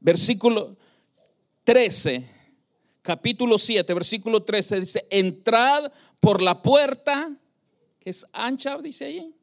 Versículo 0.00 0.76
13, 1.62 2.33
capítulo 3.04 3.58
7, 3.58 3.92
versículo 3.92 4.42
13 4.42 4.80
dice, 4.80 5.06
entrad 5.10 5.92
por 6.20 6.40
la 6.40 6.62
puerta, 6.62 7.36
que 8.00 8.08
es 8.08 8.26
ancha, 8.32 8.78
dice 8.78 9.04
ahí 9.04 9.34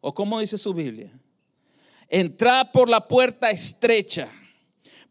¿O 0.00 0.14
cómo 0.14 0.38
dice 0.38 0.56
su 0.56 0.72
Biblia? 0.72 1.12
Entrad 2.08 2.70
por 2.72 2.88
la 2.88 3.06
puerta 3.06 3.50
estrecha, 3.50 4.30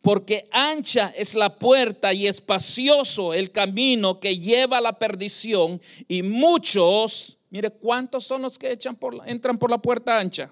porque 0.02 0.48
ancha 0.52 1.14
es 1.16 1.36
la 1.36 1.60
puerta 1.60 2.14
y 2.14 2.28
espacioso 2.28 3.34
el 3.34 3.52
camino 3.52 4.22
que 4.22 4.38
lleva 4.38 4.78
a 4.78 4.82
la 4.82 4.98
perdición 4.98 5.82
y 6.08 6.24
muchos, 6.24 7.38
mire, 7.50 7.70
¿cuántos 7.70 8.24
son 8.24 8.42
los 8.42 8.58
que 8.58 8.80
entran 9.26 9.58
por 9.58 9.70
la 9.70 9.78
puerta 9.78 10.18
ancha? 10.18 10.52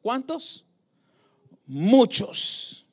¿Cuántos? 0.00 0.64
Muchos 1.66 2.86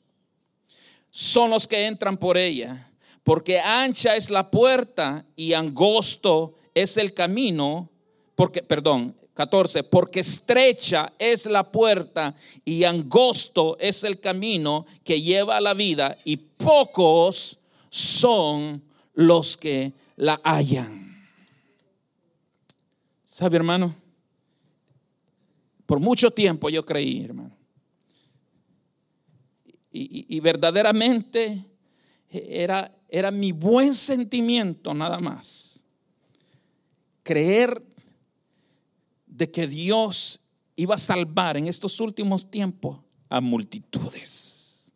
son 1.09 1.51
los 1.51 1.67
que 1.67 1.85
entran 1.85 2.17
por 2.17 2.37
ella, 2.37 2.92
porque 3.23 3.59
ancha 3.59 4.15
es 4.15 4.29
la 4.29 4.51
puerta 4.51 5.25
y 5.35 5.53
angosto 5.53 6.55
es 6.73 6.97
el 6.97 7.13
camino, 7.13 7.89
porque, 8.35 8.61
perdón, 8.61 9.15
14, 9.33 9.83
porque 9.83 10.19
estrecha 10.19 11.13
es 11.17 11.45
la 11.45 11.71
puerta 11.71 12.35
y 12.63 12.83
angosto 12.83 13.77
es 13.79 14.03
el 14.03 14.19
camino 14.19 14.85
que 15.03 15.21
lleva 15.21 15.57
a 15.57 15.61
la 15.61 15.73
vida 15.73 16.17
y 16.23 16.37
pocos 16.37 17.57
son 17.89 18.83
los 19.13 19.57
que 19.57 19.93
la 20.15 20.39
hallan. 20.43 21.27
¿Sabe, 23.25 23.57
hermano? 23.57 23.95
Por 25.85 25.99
mucho 25.99 26.31
tiempo 26.31 26.69
yo 26.69 26.85
creí, 26.85 27.23
hermano. 27.23 27.57
Y, 29.95 30.39
verdaderamente 30.39 31.65
era, 32.29 32.91
era 33.13 33.29
mi 33.29 33.51
buen 33.51 33.93
sentimiento 33.93 34.91
nada 34.91 35.19
más. 35.19 35.85
Creer 37.21 37.83
de 39.27 39.51
que 39.51 39.67
Dios 39.67 40.41
iba 40.75 40.95
a 40.95 40.97
salvar 40.97 41.55
en 41.55 41.67
estos 41.67 41.99
últimos 41.99 42.49
tiempos 42.49 43.01
a 43.29 43.39
multitudes. 43.39 44.91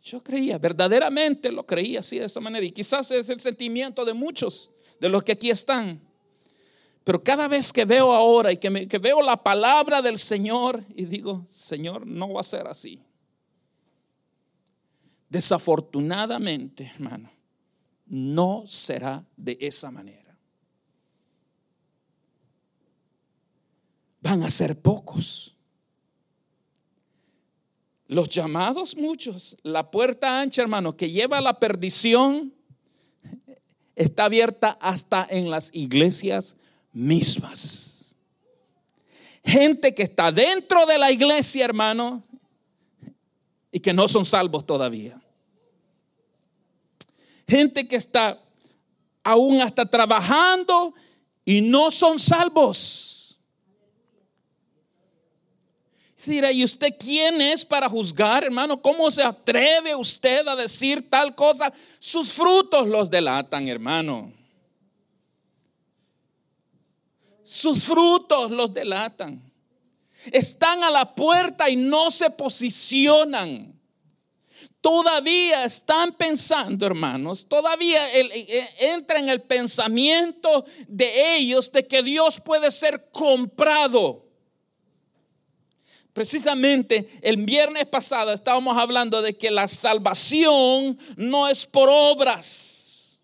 Yo 0.00 0.22
creía, 0.22 0.58
verdaderamente 0.58 1.50
lo 1.50 1.66
creía 1.66 1.98
así 1.98 2.20
de 2.20 2.26
esa 2.26 2.38
manera. 2.38 2.64
Y 2.64 2.70
quizás 2.70 3.10
es 3.10 3.28
el 3.28 3.40
sentimiento 3.40 4.04
de 4.04 4.14
muchos 4.14 4.70
de 5.00 5.08
los 5.08 5.24
que 5.24 5.32
aquí 5.32 5.50
están. 5.50 6.00
Pero 7.02 7.24
cada 7.24 7.48
vez 7.48 7.72
que 7.72 7.84
veo 7.84 8.12
ahora 8.12 8.52
y 8.52 8.58
que, 8.58 8.86
que 8.86 8.98
veo 8.98 9.22
la 9.22 9.42
palabra 9.42 10.00
del 10.00 10.18
Señor 10.18 10.84
y 10.94 11.06
digo, 11.06 11.44
Señor, 11.48 12.06
no 12.06 12.34
va 12.34 12.42
a 12.42 12.44
ser 12.44 12.68
así. 12.68 13.00
Desafortunadamente, 15.30 16.92
hermano, 16.94 17.30
no 18.06 18.64
será 18.66 19.24
de 19.36 19.56
esa 19.60 19.90
manera. 19.90 20.20
van 24.20 24.42
a 24.42 24.50
ser 24.50 24.78
pocos. 24.78 25.54
Los 28.06 28.28
llamados 28.28 28.96
muchos, 28.96 29.56
la 29.62 29.90
puerta 29.90 30.40
ancha, 30.40 30.62
hermano, 30.62 30.96
que 30.96 31.10
lleva 31.10 31.38
a 31.38 31.40
la 31.40 31.58
perdición, 31.58 32.52
está 33.94 34.24
abierta 34.24 34.78
hasta 34.80 35.26
en 35.30 35.48
las 35.48 35.70
iglesias 35.72 36.56
mismas. 36.92 38.16
Gente 39.44 39.94
que 39.94 40.02
está 40.02 40.32
dentro 40.32 40.86
de 40.86 40.98
la 40.98 41.12
iglesia, 41.12 41.64
hermano, 41.64 42.24
y 43.70 43.78
que 43.78 43.92
no 43.92 44.08
son 44.08 44.24
salvos 44.24 44.66
todavía. 44.66 45.19
Gente 47.50 47.88
que 47.88 47.96
está 47.96 48.40
aún 49.24 49.60
hasta 49.60 49.84
trabajando 49.84 50.94
y 51.44 51.60
no 51.60 51.90
son 51.90 52.20
salvos. 52.20 53.40
Dirá, 56.24 56.52
¿y 56.52 56.62
usted 56.62 56.94
quién 56.96 57.40
es 57.40 57.64
para 57.64 57.88
juzgar, 57.88 58.44
hermano? 58.44 58.80
¿Cómo 58.80 59.10
se 59.10 59.24
atreve 59.24 59.96
usted 59.96 60.46
a 60.46 60.54
decir 60.54 61.10
tal 61.10 61.34
cosa? 61.34 61.72
Sus 61.98 62.32
frutos 62.32 62.86
los 62.86 63.10
delatan, 63.10 63.66
hermano. 63.66 64.32
Sus 67.42 67.82
frutos 67.82 68.52
los 68.52 68.72
delatan. 68.72 69.42
Están 70.30 70.84
a 70.84 70.90
la 70.90 71.16
puerta 71.16 71.68
y 71.68 71.74
no 71.74 72.12
se 72.12 72.30
posicionan. 72.30 73.79
Todavía 74.80 75.64
están 75.64 76.14
pensando, 76.14 76.86
hermanos, 76.86 77.46
todavía 77.46 78.00
entra 78.78 79.18
en 79.18 79.28
el 79.28 79.42
pensamiento 79.42 80.64
de 80.88 81.36
ellos 81.36 81.70
de 81.70 81.86
que 81.86 82.02
Dios 82.02 82.40
puede 82.40 82.70
ser 82.70 83.10
comprado. 83.10 84.24
Precisamente 86.14 87.08
el 87.20 87.36
viernes 87.44 87.86
pasado 87.86 88.32
estábamos 88.32 88.76
hablando 88.76 89.20
de 89.20 89.36
que 89.36 89.50
la 89.50 89.68
salvación 89.68 90.98
no 91.16 91.46
es 91.46 91.66
por 91.66 91.88
obras. 91.90 93.20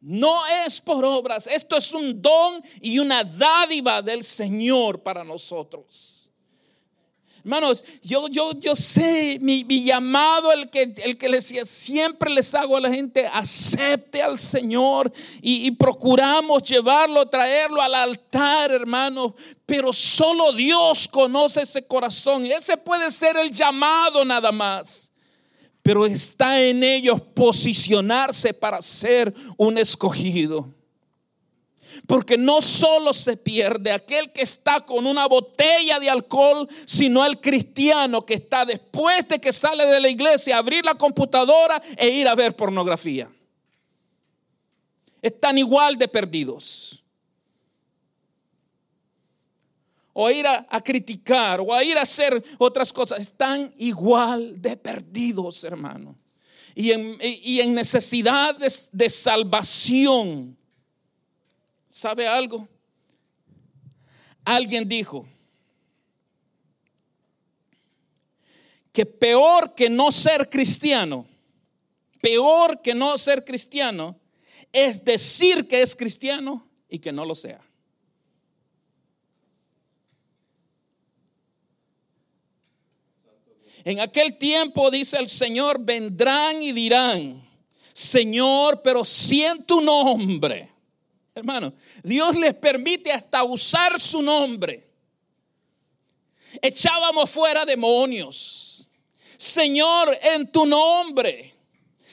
No 0.00 0.44
es 0.66 0.80
por 0.80 1.04
obras. 1.04 1.46
Esto 1.46 1.76
es 1.76 1.92
un 1.92 2.20
don 2.20 2.62
y 2.80 2.98
una 2.98 3.22
dádiva 3.22 4.02
del 4.02 4.24
Señor 4.24 5.02
para 5.02 5.22
nosotros. 5.22 6.19
Hermanos, 7.40 7.84
yo, 8.02 8.28
yo, 8.28 8.52
yo 8.60 8.76
sé 8.76 9.38
mi, 9.40 9.64
llamado, 9.84 10.52
el 10.52 10.68
que, 10.68 10.92
el 11.04 11.16
que 11.16 11.28
les, 11.28 11.46
siempre 11.68 12.30
les 12.30 12.54
hago 12.54 12.76
a 12.76 12.80
la 12.80 12.90
gente, 12.90 13.26
acepte 13.26 14.22
al 14.22 14.38
Señor 14.38 15.10
y, 15.40 15.66
y 15.66 15.70
procuramos 15.70 16.62
llevarlo, 16.62 17.26
traerlo 17.26 17.80
al 17.80 17.94
altar, 17.94 18.72
hermano. 18.72 19.34
Pero 19.64 19.92
solo 19.92 20.52
Dios 20.52 21.08
conoce 21.08 21.62
ese 21.62 21.86
corazón. 21.86 22.44
Ese 22.46 22.76
puede 22.76 23.10
ser 23.10 23.36
el 23.36 23.50
llamado 23.50 24.24
nada 24.24 24.52
más. 24.52 25.10
Pero 25.82 26.04
está 26.04 26.60
en 26.60 26.84
ellos 26.84 27.20
posicionarse 27.34 28.52
para 28.52 28.82
ser 28.82 29.32
un 29.56 29.78
escogido. 29.78 30.79
Porque 32.10 32.36
no 32.36 32.60
solo 32.60 33.14
se 33.14 33.36
pierde 33.36 33.92
aquel 33.92 34.32
que 34.32 34.42
está 34.42 34.84
con 34.84 35.06
una 35.06 35.28
botella 35.28 36.00
de 36.00 36.10
alcohol, 36.10 36.68
sino 36.84 37.24
el 37.24 37.40
cristiano 37.40 38.26
que 38.26 38.34
está 38.34 38.64
después 38.64 39.28
de 39.28 39.40
que 39.40 39.52
sale 39.52 39.86
de 39.86 40.00
la 40.00 40.08
iglesia 40.08 40.56
a 40.56 40.58
abrir 40.58 40.84
la 40.84 40.96
computadora 40.96 41.80
e 41.96 42.08
ir 42.10 42.26
a 42.26 42.34
ver 42.34 42.56
pornografía. 42.56 43.30
Están 45.22 45.56
igual 45.56 45.98
de 45.98 46.08
perdidos. 46.08 47.04
O 50.12 50.26
a 50.26 50.32
ir 50.32 50.48
a, 50.48 50.80
criticar 50.80 51.60
o 51.60 51.72
a 51.72 51.84
ir 51.84 51.96
a 51.96 52.02
hacer 52.02 52.42
otras 52.58 52.92
cosas. 52.92 53.20
Están 53.20 53.72
igual 53.78 54.60
de 54.60 54.76
perdidos, 54.76 55.62
hermano. 55.62 56.18
Y 56.74 56.90
en, 56.90 57.72
necesidad 57.72 58.56
de 58.58 59.08
salvación 59.08 60.58
¿Sabe 62.00 62.26
algo? 62.26 62.66
Alguien 64.42 64.88
dijo 64.88 65.28
que 68.90 69.04
peor 69.04 69.74
que 69.74 69.90
no 69.90 70.10
ser 70.10 70.48
cristiano, 70.48 71.26
peor 72.22 72.80
que 72.80 72.94
no 72.94 73.18
ser 73.18 73.44
cristiano, 73.44 74.18
es 74.72 75.04
decir 75.04 75.68
que 75.68 75.82
es 75.82 75.94
cristiano 75.94 76.66
y 76.88 77.00
que 77.00 77.12
no 77.12 77.26
lo 77.26 77.34
sea. 77.34 77.60
En 83.84 84.00
aquel 84.00 84.38
tiempo, 84.38 84.90
dice 84.90 85.18
el 85.18 85.28
Señor, 85.28 85.84
vendrán 85.84 86.62
y 86.62 86.72
dirán, 86.72 87.46
Señor, 87.92 88.80
pero 88.82 89.04
si 89.04 89.42
en 89.42 89.66
tu 89.66 89.82
nombre, 89.82 90.79
hermano, 91.34 91.72
Dios 92.02 92.36
les 92.36 92.54
permite 92.54 93.12
hasta 93.12 93.44
usar 93.44 94.00
su 94.00 94.22
nombre. 94.22 94.88
Echábamos 96.62 97.30
fuera 97.30 97.64
demonios. 97.64 98.90
Señor, 99.36 100.16
en 100.34 100.50
tu 100.50 100.66
nombre 100.66 101.50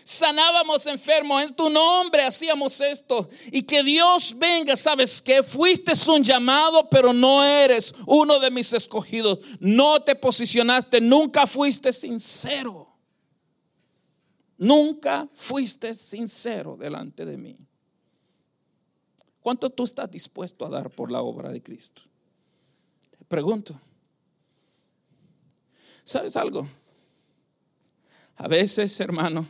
sanábamos 0.08 0.86
enfermos, 0.86 1.44
en 1.44 1.54
tu 1.54 1.70
nombre 1.70 2.24
hacíamos 2.24 2.80
esto. 2.80 3.30
Y 3.52 3.64
que 3.64 3.84
Dios 3.84 4.36
venga, 4.38 4.78
sabes 4.78 5.22
que 5.22 5.44
fuiste 5.44 5.92
un 6.10 6.24
llamado, 6.24 6.90
pero 6.90 7.12
no 7.12 7.44
eres 7.44 7.94
uno 8.06 8.40
de 8.40 8.50
mis 8.50 8.72
escogidos. 8.72 9.40
No 9.60 10.02
te 10.02 10.16
posicionaste, 10.16 11.02
nunca 11.02 11.46
fuiste 11.46 11.92
sincero. 11.92 12.88
Nunca 14.58 15.28
fuiste 15.34 15.94
sincero 15.94 16.78
delante 16.78 17.26
de 17.26 17.38
mí. 17.38 17.67
¿Cuánto 19.48 19.70
tú 19.70 19.86
estás 19.86 20.12
dispuesto 20.12 20.66
a 20.66 20.70
dar 20.70 20.90
por 20.90 21.10
la 21.10 21.22
obra 21.22 21.50
de 21.50 21.64
Cristo? 21.64 22.02
Te 23.18 23.24
pregunto. 23.24 23.80
¿Sabes 26.04 26.36
algo? 26.36 26.68
A 28.36 28.50
veces, 28.50 29.00
hermano, 29.00 29.48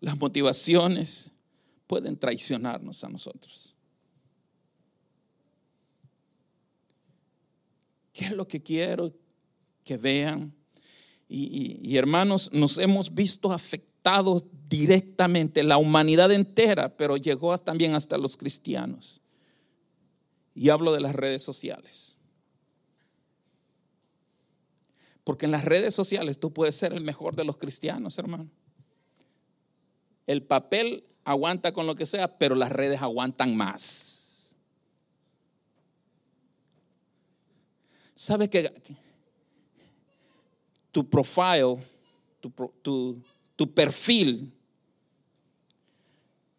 las 0.00 0.18
motivaciones 0.18 1.32
pueden 1.86 2.18
traicionarnos 2.18 3.02
a 3.04 3.08
nosotros. 3.08 3.74
¿Qué 8.12 8.26
es 8.26 8.32
lo 8.32 8.46
que 8.46 8.62
quiero 8.62 9.14
que 9.82 9.96
vean? 9.96 10.54
Y, 11.26 11.96
hermanos, 11.96 12.52
nos 12.52 12.76
hemos 12.76 13.14
visto 13.14 13.50
afectados 13.50 13.91
directamente, 14.68 15.62
la 15.62 15.78
humanidad 15.78 16.32
entera, 16.32 16.96
pero 16.96 17.16
llegó 17.16 17.56
también 17.58 17.94
hasta 17.94 18.18
los 18.18 18.36
cristianos. 18.36 19.20
Y 20.54 20.68
hablo 20.70 20.92
de 20.92 21.00
las 21.00 21.14
redes 21.14 21.42
sociales. 21.42 22.16
Porque 25.24 25.46
en 25.46 25.52
las 25.52 25.64
redes 25.64 25.94
sociales 25.94 26.40
tú 26.40 26.52
puedes 26.52 26.74
ser 26.74 26.92
el 26.92 27.04
mejor 27.04 27.36
de 27.36 27.44
los 27.44 27.56
cristianos, 27.56 28.18
hermano. 28.18 28.50
El 30.26 30.42
papel 30.42 31.04
aguanta 31.24 31.72
con 31.72 31.86
lo 31.86 31.94
que 31.94 32.06
sea, 32.06 32.38
pero 32.38 32.54
las 32.54 32.72
redes 32.72 33.00
aguantan 33.00 33.56
más. 33.56 34.56
¿Sabe 38.14 38.48
que 38.48 38.72
tu 40.90 41.08
profile, 41.08 41.78
tu, 42.40 42.50
tu 42.82 43.22
perfil, 43.56 44.52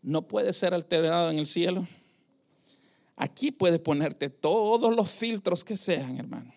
no 0.02 0.28
puede 0.28 0.54
ser 0.54 0.74
alterado 0.74 1.32
en 1.32 1.40
el 1.40 1.46
cielo? 1.46 1.88
Aquí 3.16 3.52
puedes 3.52 3.80
ponerte 3.80 4.30
todos 4.30 4.96
los 4.96 5.12
filtros 5.12 5.64
que 5.64 5.78
sean, 5.78 6.18
hermano. 6.18 6.54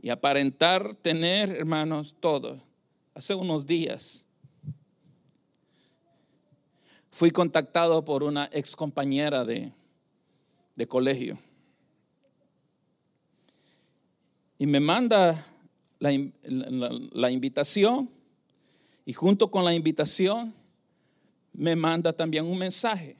Y 0.00 0.10
aparentar 0.10 0.94
tener, 0.96 1.50
hermanos, 1.50 2.16
todo. 2.18 2.62
Hace 3.14 3.34
unos 3.34 3.66
días 3.66 4.26
fui 7.16 7.30
contactado 7.30 8.04
por 8.04 8.22
una 8.22 8.50
ex 8.52 8.76
compañera 8.76 9.42
de, 9.42 9.72
colegio. 10.86 11.38
Y 14.58 14.66
me 14.66 14.80
manda 14.80 15.42
la, 15.98 16.10
la, 17.12 17.30
invitación 17.30 18.10
y 19.04 19.12
junto 19.12 19.50
con 19.50 19.64
la 19.64 19.74
invitación 19.74 20.54
me 21.52 21.74
manda 21.74 22.12
también 22.12 22.44
un 22.44 22.58
mensaje. 22.58 23.16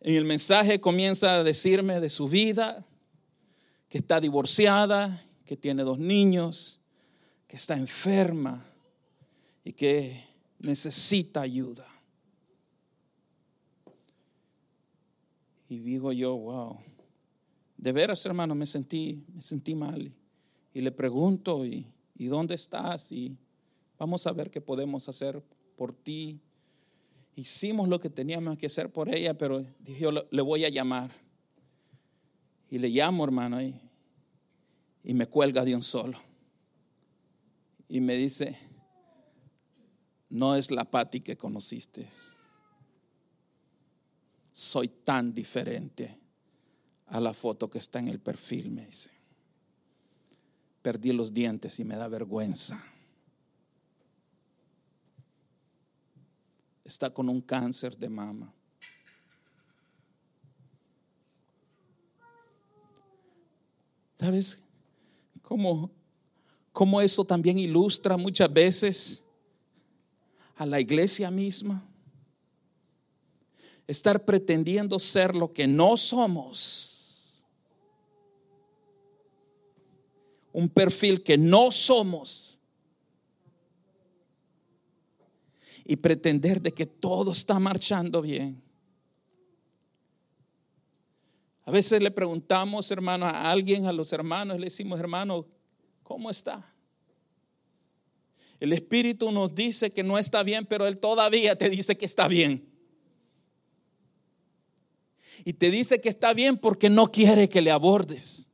En 0.00 0.16
el 0.16 0.24
mensaje 0.24 0.80
comienza 0.80 1.36
a 1.36 1.44
decirme 1.44 2.00
de 2.00 2.08
su 2.08 2.28
vida, 2.28 2.84
que 3.88 3.98
está 3.98 4.20
divorciada, 4.20 5.24
que 5.44 5.56
tiene 5.56 5.84
dos 5.84 5.98
niños, 5.98 6.80
que 7.46 7.56
está 7.56 7.76
enferma 7.76 8.64
y 9.64 9.74
que 9.74 10.24
necesita 10.58 11.42
ayuda. 11.42 11.86
Y 15.68 15.78
digo 15.80 16.12
yo, 16.12 16.36
wow, 16.36 16.78
de 17.76 17.92
veras 17.92 18.24
hermano, 18.24 18.54
me 18.54 18.66
sentí, 18.66 19.24
me 19.34 19.42
sentí 19.42 19.74
mal. 19.74 20.12
Y, 20.72 20.80
le 20.80 20.92
pregunto, 20.92 21.64
¿y, 21.66 21.86
¿y 22.16 22.26
dónde 22.26 22.54
estás? 22.54 23.12
Y 23.12 23.36
vamos 23.98 24.26
a 24.26 24.32
ver 24.32 24.50
qué 24.50 24.60
podemos 24.60 25.08
hacer 25.08 25.42
por 25.76 25.92
ti. 25.92 26.40
Hicimos 27.34 27.88
lo 27.88 28.00
que 28.00 28.10
teníamos 28.10 28.56
que 28.56 28.66
hacer 28.66 28.90
por 28.90 29.12
ella, 29.12 29.36
pero 29.36 29.64
dije, 29.78 30.00
yo 30.00 30.10
le 30.12 30.42
voy 30.42 30.64
a 30.64 30.68
llamar. 30.68 31.10
Y 32.70 32.78
le 32.78 32.88
llamo, 32.88 33.24
hermano, 33.24 33.60
y, 33.60 33.78
y 35.04 35.14
me 35.14 35.26
cuelga 35.26 35.64
de 35.64 35.74
un 35.74 35.82
solo. 35.82 36.18
Y 37.88 38.00
me 38.00 38.14
dice, 38.14 38.56
no 40.30 40.54
es 40.56 40.70
la 40.70 40.90
Patti 40.90 41.20
que 41.20 41.36
conociste. 41.36 42.08
Soy 44.50 44.88
tan 44.88 45.34
diferente 45.34 46.18
a 47.06 47.20
la 47.20 47.34
foto 47.34 47.68
que 47.68 47.78
está 47.78 47.98
en 47.98 48.08
el 48.08 48.18
perfil, 48.18 48.70
me 48.70 48.86
dice. 48.86 49.10
Perdí 50.82 51.12
los 51.12 51.32
dientes 51.32 51.78
y 51.80 51.84
me 51.84 51.96
da 51.96 52.08
vergüenza. 52.08 52.82
Está 56.84 57.10
con 57.10 57.28
un 57.28 57.40
cáncer 57.40 57.96
de 57.96 58.08
mama. 58.08 58.52
¿Sabes 64.16 64.58
cómo, 65.42 65.90
cómo 66.72 67.00
eso 67.00 67.24
también 67.24 67.58
ilustra 67.58 68.16
muchas 68.16 68.52
veces 68.52 69.22
a 70.56 70.66
la 70.66 70.78
iglesia 70.78 71.30
misma, 71.30 71.84
estar 73.86 74.24
pretendiendo 74.24 74.98
ser 74.98 75.34
lo 75.34 75.52
que 75.52 75.66
no 75.66 75.96
somos, 75.96 76.91
un 80.52 80.68
perfil 80.68 81.22
que 81.22 81.38
no 81.38 81.70
somos 81.70 82.60
y 85.84 85.96
pretender 85.96 86.60
de 86.60 86.72
que 86.72 86.86
todo 86.86 87.32
está 87.32 87.58
marchando 87.58 88.22
bien. 88.22 88.62
A 91.64 91.70
veces 91.70 92.02
le 92.02 92.10
preguntamos, 92.10 92.90
hermano, 92.90 93.26
a 93.26 93.50
alguien, 93.50 93.86
a 93.86 93.92
los 93.92 94.12
hermanos, 94.12 94.58
le 94.58 94.64
decimos, 94.64 94.98
hermano, 94.98 95.46
¿cómo 96.02 96.28
está? 96.30 96.72
El 98.58 98.72
Espíritu 98.72 99.32
nos 99.32 99.54
dice 99.54 99.90
que 99.90 100.02
no 100.02 100.18
está 100.18 100.42
bien, 100.42 100.66
pero 100.66 100.86
Él 100.86 100.98
todavía 100.98 101.56
te 101.56 101.68
dice 101.68 101.96
que 101.96 102.04
está 102.04 102.28
bien. 102.28 102.68
Y 105.44 105.54
te 105.54 105.70
dice 105.70 106.00
que 106.00 106.08
está 106.08 106.32
bien 106.34 106.56
porque 106.56 106.88
no 106.88 107.08
quiere 107.08 107.48
que 107.48 107.60
le 107.60 107.70
abordes. 107.72 108.51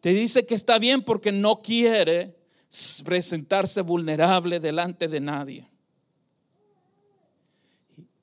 Te 0.00 0.10
dice 0.10 0.46
que 0.46 0.54
está 0.54 0.78
bien 0.78 1.02
porque 1.02 1.32
no 1.32 1.62
quiere 1.62 2.36
presentarse 3.04 3.80
vulnerable 3.80 4.60
delante 4.60 5.08
de 5.08 5.20
nadie. 5.20 5.68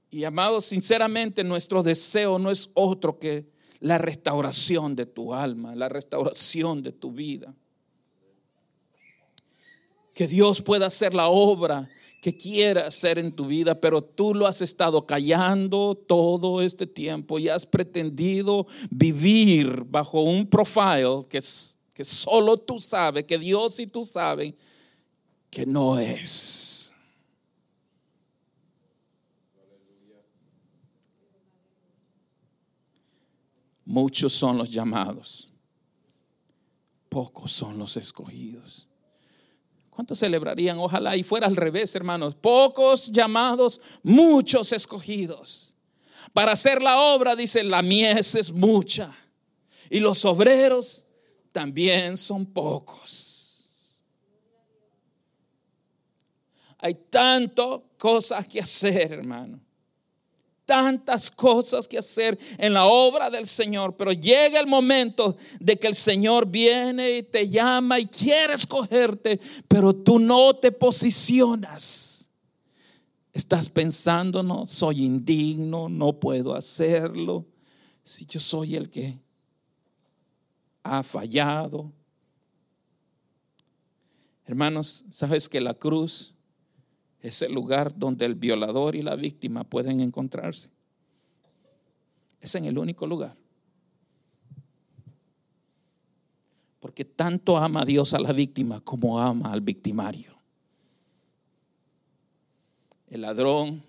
Y 0.09 0.23
amados, 0.25 0.65
sinceramente 0.65 1.43
nuestro 1.43 1.81
deseo 1.81 2.37
no 2.37 2.51
es 2.51 2.69
otro 2.73 3.17
que 3.17 3.47
la 3.79 3.97
restauración 3.97 4.95
de 4.95 5.05
tu 5.05 5.33
alma, 5.33 5.75
la 5.75 5.89
restauración 5.89 6.83
de 6.83 6.91
tu 6.91 7.11
vida 7.11 7.53
que 10.13 10.27
Dios 10.27 10.61
pueda 10.61 10.87
hacer 10.87 11.13
la 11.13 11.27
obra 11.27 11.89
que 12.23 12.37
quiere 12.37 12.79
hacer 12.79 13.19
en 13.19 13.33
tu 13.33 13.47
vida, 13.47 13.75
pero 13.75 14.01
tú 14.01 14.33
lo 14.33 14.47
has 14.47 14.61
estado 14.61 15.05
callando 15.05 15.93
todo 15.93 16.61
este 16.61 16.87
tiempo 16.87 17.37
y 17.37 17.49
has 17.49 17.65
pretendido 17.65 18.65
vivir 18.89 19.83
bajo 19.83 20.21
un 20.21 20.47
profile 20.47 21.25
que, 21.27 21.41
que 21.93 22.03
solo 22.05 22.55
tú 22.55 22.79
sabes, 22.79 23.25
que 23.25 23.37
Dios 23.37 23.77
y 23.81 23.87
tú 23.87 24.05
saben 24.05 24.55
que 25.49 25.65
no 25.65 25.99
es. 25.99 26.95
Muchos 33.83 34.31
son 34.31 34.57
los 34.57 34.71
llamados, 34.71 35.51
pocos 37.09 37.51
son 37.51 37.77
los 37.77 37.97
escogidos. 37.97 38.87
¿Cuántos 39.93 40.19
celebrarían? 40.19 40.79
Ojalá 40.79 41.15
y 41.15 41.23
fuera 41.23 41.47
al 41.47 41.55
revés, 41.55 41.95
hermanos. 41.95 42.35
Pocos 42.35 43.11
llamados, 43.11 43.79
muchos 44.01 44.73
escogidos. 44.73 45.75
Para 46.33 46.53
hacer 46.53 46.81
la 46.81 46.99
obra, 46.99 47.35
dice, 47.35 47.63
la 47.63 47.81
mies 47.81 48.35
es 48.35 48.51
mucha. 48.51 49.15
Y 49.89 49.99
los 49.99 50.25
obreros 50.25 51.05
también 51.51 52.17
son 52.17 52.45
pocos. 52.45 53.69
Hay 56.79 56.95
tanto 57.09 57.91
cosas 57.97 58.47
que 58.47 58.59
hacer, 58.59 59.13
hermano 59.13 59.59
tantas 60.65 61.29
cosas 61.29 61.87
que 61.87 61.97
hacer 61.97 62.37
en 62.57 62.73
la 62.73 62.85
obra 62.85 63.29
del 63.29 63.47
Señor, 63.47 63.95
pero 63.95 64.11
llega 64.11 64.59
el 64.59 64.67
momento 64.67 65.35
de 65.59 65.77
que 65.77 65.87
el 65.87 65.95
Señor 65.95 66.47
viene 66.47 67.17
y 67.17 67.23
te 67.23 67.49
llama 67.49 67.99
y 67.99 68.05
quiere 68.05 68.53
escogerte, 68.53 69.39
pero 69.67 69.93
tú 69.93 70.19
no 70.19 70.55
te 70.55 70.71
posicionas. 70.71 72.29
Estás 73.33 73.67
pensando, 73.67 74.43
no, 74.43 74.65
soy 74.65 75.03
indigno, 75.03 75.89
no 75.89 76.19
puedo 76.19 76.55
hacerlo. 76.55 77.45
Si 78.03 78.25
yo 78.25 78.39
soy 78.39 78.75
el 78.75 78.89
que 78.89 79.17
ha 80.83 81.01
fallado. 81.01 81.91
Hermanos, 84.45 85.05
sabes 85.09 85.47
que 85.47 85.61
la 85.61 85.73
cruz 85.73 86.32
es 87.23 87.41
el 87.41 87.53
lugar 87.53 87.97
donde 87.97 88.25
el 88.25 88.35
violador 88.35 88.97
y 88.97 89.01
la 89.01 89.15
víctima 89.15 89.63
pueden 89.63 90.01
encontrarse. 90.01 90.69
Es 92.41 92.53
en 92.55 92.65
el 92.65 92.77
único 92.77 93.07
lugar. 93.07 93.37
Porque 96.81 97.05
tanto 97.05 97.57
ama 97.57 97.85
Dios 97.85 98.13
a 98.13 98.19
la 98.19 98.33
víctima 98.33 98.81
como 98.81 99.21
ama 99.21 99.53
al 99.53 99.61
victimario. 99.61 100.37
El 103.07 103.21
ladrón 103.21 103.81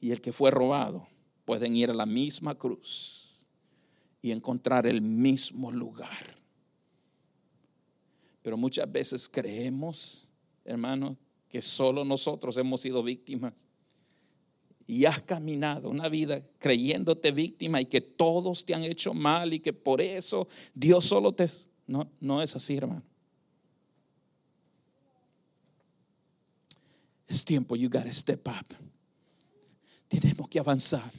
y 0.00 0.10
el 0.10 0.20
que 0.20 0.32
fue 0.32 0.50
robado 0.50 1.06
pueden 1.44 1.76
ir 1.76 1.90
a 1.90 1.94
la 1.94 2.06
misma 2.06 2.56
cruz 2.56 3.48
y 4.20 4.32
encontrar 4.32 4.88
el 4.88 5.00
mismo 5.00 5.70
lugar. 5.70 6.36
Pero 8.42 8.56
muchas 8.56 8.90
veces 8.90 9.28
creemos, 9.28 10.26
hermanos, 10.64 11.16
que 11.52 11.60
solo 11.60 12.02
nosotros 12.02 12.56
hemos 12.56 12.80
sido 12.80 13.02
víctimas. 13.02 13.68
Y 14.86 15.04
has 15.04 15.20
caminado 15.20 15.90
una 15.90 16.08
vida 16.08 16.42
creyéndote 16.58 17.30
víctima 17.30 17.78
y 17.78 17.84
que 17.84 18.00
todos 18.00 18.64
te 18.64 18.74
han 18.74 18.84
hecho 18.84 19.12
mal 19.12 19.52
y 19.52 19.60
que 19.60 19.74
por 19.74 20.00
eso 20.00 20.48
Dios 20.74 21.04
solo 21.04 21.32
te... 21.32 21.46
No, 21.86 22.10
no 22.20 22.40
es 22.42 22.56
así, 22.56 22.74
hermano. 22.78 23.02
Es 27.28 27.44
tiempo, 27.44 27.76
you 27.76 27.90
gotta 27.90 28.12
step 28.12 28.48
up. 28.48 28.74
Tenemos 30.08 30.48
que 30.48 30.58
avanzar. 30.58 31.12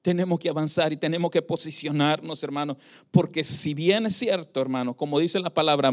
Tenemos 0.00 0.38
que 0.38 0.48
avanzar 0.48 0.94
y 0.94 0.96
tenemos 0.96 1.30
que 1.30 1.42
posicionarnos, 1.42 2.42
hermano. 2.42 2.78
Porque 3.10 3.44
si 3.44 3.74
bien 3.74 4.06
es 4.06 4.16
cierto, 4.16 4.62
hermano, 4.62 4.96
como 4.96 5.18
dice 5.18 5.38
la 5.40 5.52
palabra, 5.52 5.92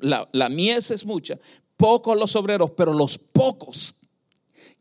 la, 0.00 0.28
la 0.32 0.48
mies 0.48 0.90
es 0.90 1.06
mucha, 1.06 1.38
pocos 1.76 2.16
los 2.16 2.34
obreros, 2.36 2.70
pero 2.72 2.92
los 2.92 3.18
pocos 3.18 3.96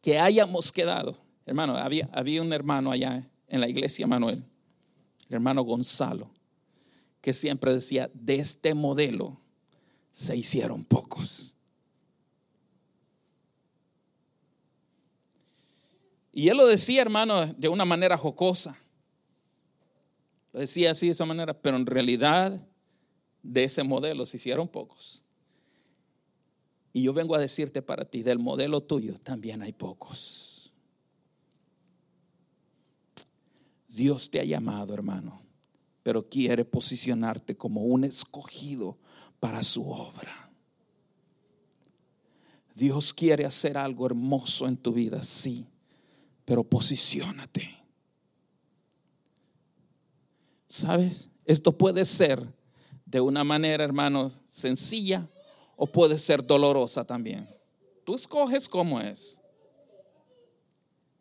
que 0.01 0.19
hayamos 0.19 0.71
quedado. 0.71 1.17
Hermano, 1.45 1.77
había, 1.77 2.09
había 2.11 2.41
un 2.41 2.53
hermano 2.53 2.91
allá 2.91 3.29
en 3.47 3.61
la 3.61 3.67
iglesia 3.67 4.07
Manuel, 4.07 4.43
el 5.29 5.35
hermano 5.35 5.63
Gonzalo, 5.63 6.29
que 7.21 7.33
siempre 7.33 7.73
decía, 7.73 8.09
de 8.13 8.35
este 8.35 8.73
modelo 8.73 9.39
se 10.11 10.35
hicieron 10.35 10.83
pocos. 10.85 11.55
Y 16.31 16.49
él 16.49 16.57
lo 16.57 16.67
decía, 16.67 17.01
hermano, 17.01 17.45
de 17.53 17.69
una 17.69 17.85
manera 17.85 18.17
jocosa. 18.17 18.77
Lo 20.51 20.59
decía 20.59 20.91
así 20.91 21.07
de 21.07 21.13
esa 21.13 21.25
manera, 21.25 21.53
pero 21.53 21.77
en 21.77 21.85
realidad 21.85 22.65
de 23.41 23.63
ese 23.63 23.83
modelo 23.83 24.25
se 24.25 24.37
hicieron 24.37 24.67
pocos. 24.67 25.24
Y 26.95 27.01
yo 27.01 27.11
vengo 27.11 27.35
a 27.35 27.39
decirte 27.39 27.81
para 27.81 28.05
ti, 28.05 28.23
del 28.23 28.39
modelo 28.39 28.81
tuyo 28.81 29.17
también 29.17 29.61
hay 29.61 29.73
pocos. 29.73 30.73
Dios 33.89 34.29
te 34.31 34.39
ha 34.39 34.45
llamado, 34.45 34.93
hermano, 34.93 35.41
pero 36.03 36.29
quiere 36.29 36.63
posicionarte 36.63 37.57
como 37.57 37.81
un 37.81 38.05
escogido 38.05 38.97
para 39.41 39.61
su 39.61 39.85
obra. 39.89 40.49
Dios 42.73 43.13
quiere 43.13 43.43
hacer 43.43 43.77
algo 43.77 44.05
hermoso 44.05 44.65
en 44.65 44.77
tu 44.77 44.93
vida, 44.93 45.21
sí, 45.21 45.67
pero 46.45 46.63
posiciónate. 46.63 47.77
¿Sabes? 50.69 51.29
Esto 51.43 51.77
puede 51.77 52.05
ser 52.05 52.53
de 53.05 53.19
una 53.19 53.43
manera, 53.43 53.83
hermano, 53.83 54.29
sencilla 54.47 55.27
o 55.75 55.87
puede 55.87 56.17
ser 56.17 56.45
dolorosa 56.45 57.05
también. 57.05 57.49
Tú 58.05 58.15
escoges 58.15 58.69
cómo 58.69 58.99
es. 59.01 59.41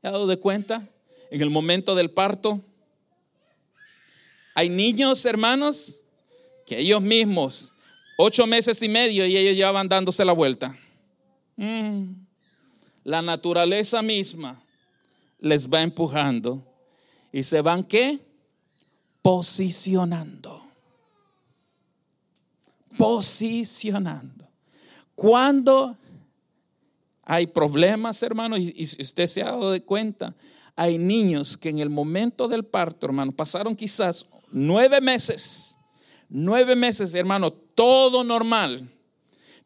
¿Te 0.01 0.11
dado 0.11 0.27
de 0.27 0.37
cuenta? 0.37 0.87
En 1.31 1.41
el 1.41 1.51
momento 1.51 1.95
del 1.95 2.11
parto, 2.11 2.61
hay 4.55 4.69
niños, 4.69 5.25
hermanos, 5.25 6.03
que 6.67 6.79
ellos 6.79 7.03
mismos, 7.03 7.73
ocho 8.19 8.47
meses 8.47 8.81
y 8.83 8.89
medio, 8.89 9.27
y 9.27 9.37
ellos 9.37 9.57
ya 9.57 9.71
van 9.71 9.89
dándose 9.89 10.25
la 10.25 10.33
vuelta. 10.33 10.79
Mm. 11.57 12.13
La 13.03 13.23
naturaleza 13.23 14.03
misma 14.03 14.63
les 15.41 15.69
va 15.69 15.83
empujando 15.83 16.63
y 17.33 17.43
se 17.43 17.61
van 17.61 17.83
qué? 17.85 18.19
Posicionando. 19.23 20.63
Posicionando. 22.97 24.44
Cuando 25.15 25.97
hay 27.23 27.47
problemas, 27.47 28.23
hermano, 28.23 28.57
y, 28.57 28.83
usted 29.01 29.27
se 29.27 29.43
ha 29.43 29.47
dado 29.47 29.71
de 29.71 29.83
cuenta, 29.83 30.35
hay 30.77 30.99
niños 30.99 31.57
que 31.57 31.71
en 31.71 31.79
el 31.79 31.91
momento 31.91 32.49
del 32.49 32.65
parto, 32.65 33.07
hermano, 33.07 33.33
pasaron 33.33 33.77
quizás 33.77 34.27
nueve 34.51 35.01
meses, 35.01 35.79
nueve 36.29 36.77
meses, 36.77 37.15
hermano, 37.15 37.53
todo 37.53 38.25
normal. 38.25 38.91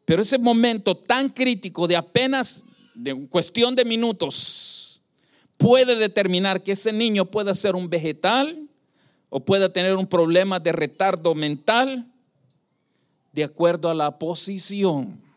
Pero 0.05 0.21
ese 0.21 0.37
momento 0.37 0.95
tan 0.95 1.29
crítico 1.29 1.87
de 1.87 1.95
apenas, 1.95 2.63
de 2.93 3.27
cuestión 3.27 3.75
de 3.75 3.85
minutos, 3.85 5.01
puede 5.57 5.95
determinar 5.95 6.63
que 6.63 6.71
ese 6.71 6.93
niño 6.93 7.25
pueda 7.25 7.53
ser 7.53 7.75
un 7.75 7.89
vegetal 7.89 8.67
o 9.29 9.39
pueda 9.39 9.71
tener 9.71 9.95
un 9.95 10.07
problema 10.07 10.59
de 10.59 10.71
retardo 10.71 11.35
mental 11.35 12.07
de 13.33 13.43
acuerdo 13.43 13.89
a 13.89 13.93
la 13.93 14.17
posición 14.17 15.28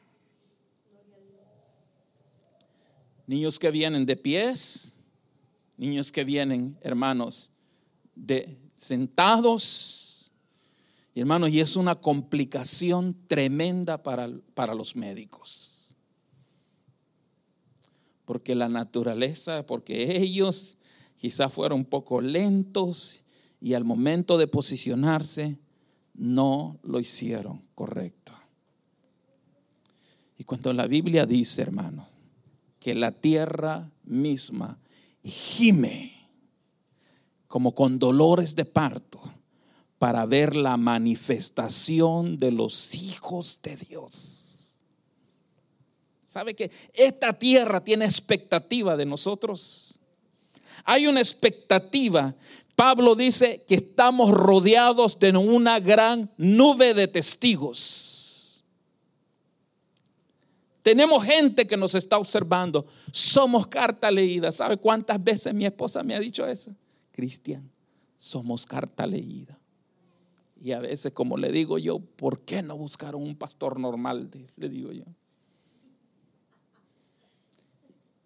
niños 3.33 3.59
que 3.59 3.71
vienen 3.71 4.05
de 4.05 4.15
pies, 4.15 4.99
niños 5.79 6.13
que 6.13 6.23
vienen, 6.23 6.77
hermanos, 6.83 7.51
de 8.15 8.59
sentados. 8.75 10.31
Hermanos, 11.15 11.49
y 11.49 11.61
es 11.61 11.77
una 11.77 11.95
complicación 11.95 13.17
tremenda 13.29 14.03
para, 14.03 14.31
para 14.53 14.75
los 14.75 14.95
médicos. 14.97 15.97
Porque 18.27 18.55
la 18.55 18.69
naturaleza, 18.69 19.65
porque 19.65 20.19
ellos 20.19 20.77
quizás 21.17 21.51
fueron 21.51 21.79
un 21.79 21.85
poco 21.87 22.21
lentos 22.21 23.25
y 23.63 23.73
al 23.73 23.85
momento 23.85 24.37
de 24.37 24.47
posicionarse 24.47 25.57
no 26.13 26.79
lo 26.83 27.01
hicieron 27.01 27.63
correcto. 27.75 28.35
Y 30.37 30.45
cuando 30.45 30.75
la 30.75 30.87
Biblia 30.87 31.25
dice, 31.25 31.63
hermanos, 31.63 32.12
que 32.83 32.97
la 32.97 33.13
tierra 33.13 33.89
misma 34.03 34.77
gime 35.23 36.29
como 37.47 37.77
con 37.77 38.01
dolores 38.01 38.57
de 38.57 38.65
parto 38.65 39.21
para 40.01 40.27
ver 40.27 40.57
la 40.57 40.77
manifestación 40.77 42.41
de 42.41 42.51
los 42.51 42.97
hijos 42.97 43.61
de 43.63 43.77
Dios. 43.77 44.81
¿Sabe 46.27 46.55
que 46.55 46.73
esta 46.93 47.39
tierra 47.39 47.85
tiene 47.85 48.05
expectativa 48.05 48.97
de 48.97 49.07
nosotros? 49.07 50.01
Hay 50.85 51.07
una 51.07 51.21
expectativa. 51.21 52.35
Pablo 52.75 53.15
dice 53.15 53.65
que 53.69 53.77
estamos 53.77 54.33
rodeados 54.33 55.21
de 55.21 55.31
una 55.37 55.79
gran 55.79 56.33
nube 56.37 56.95
de 56.95 57.07
testigos. 57.07 58.12
Tenemos 60.83 61.25
gente 61.25 61.67
que 61.67 61.77
nos 61.77 61.95
está 61.95 62.19
observando. 62.19 62.87
Somos 63.11 63.69
carta 63.69 64.11
leída. 64.11 64.51
¿Sabe 64.51 64.77
cuántas 64.77 65.23
veces 65.23 65.55
mi 65.55 65.65
esposa 65.65 66.03
me 66.03 66.15
ha 66.15 66.21
dicho 66.21 66.47
eso? 66.47 66.75
Cristian, 67.13 67.71
somos 68.17 68.67
carta 68.67 69.07
leída. 69.07 69.59
Y 70.61 70.73
a 70.73 70.81
veces, 70.81 71.13
como 71.13 71.37
le 71.37 71.51
digo 71.51 71.79
yo, 71.79 71.99
¿por 71.99 72.41
qué 72.41 72.63
no 72.63 72.77
buscaron 72.77 73.23
un 73.23 73.37
pastor 73.37 73.79
normal? 73.79 74.31
Le 74.57 74.69
digo 74.69 74.93
yo. 74.93 75.05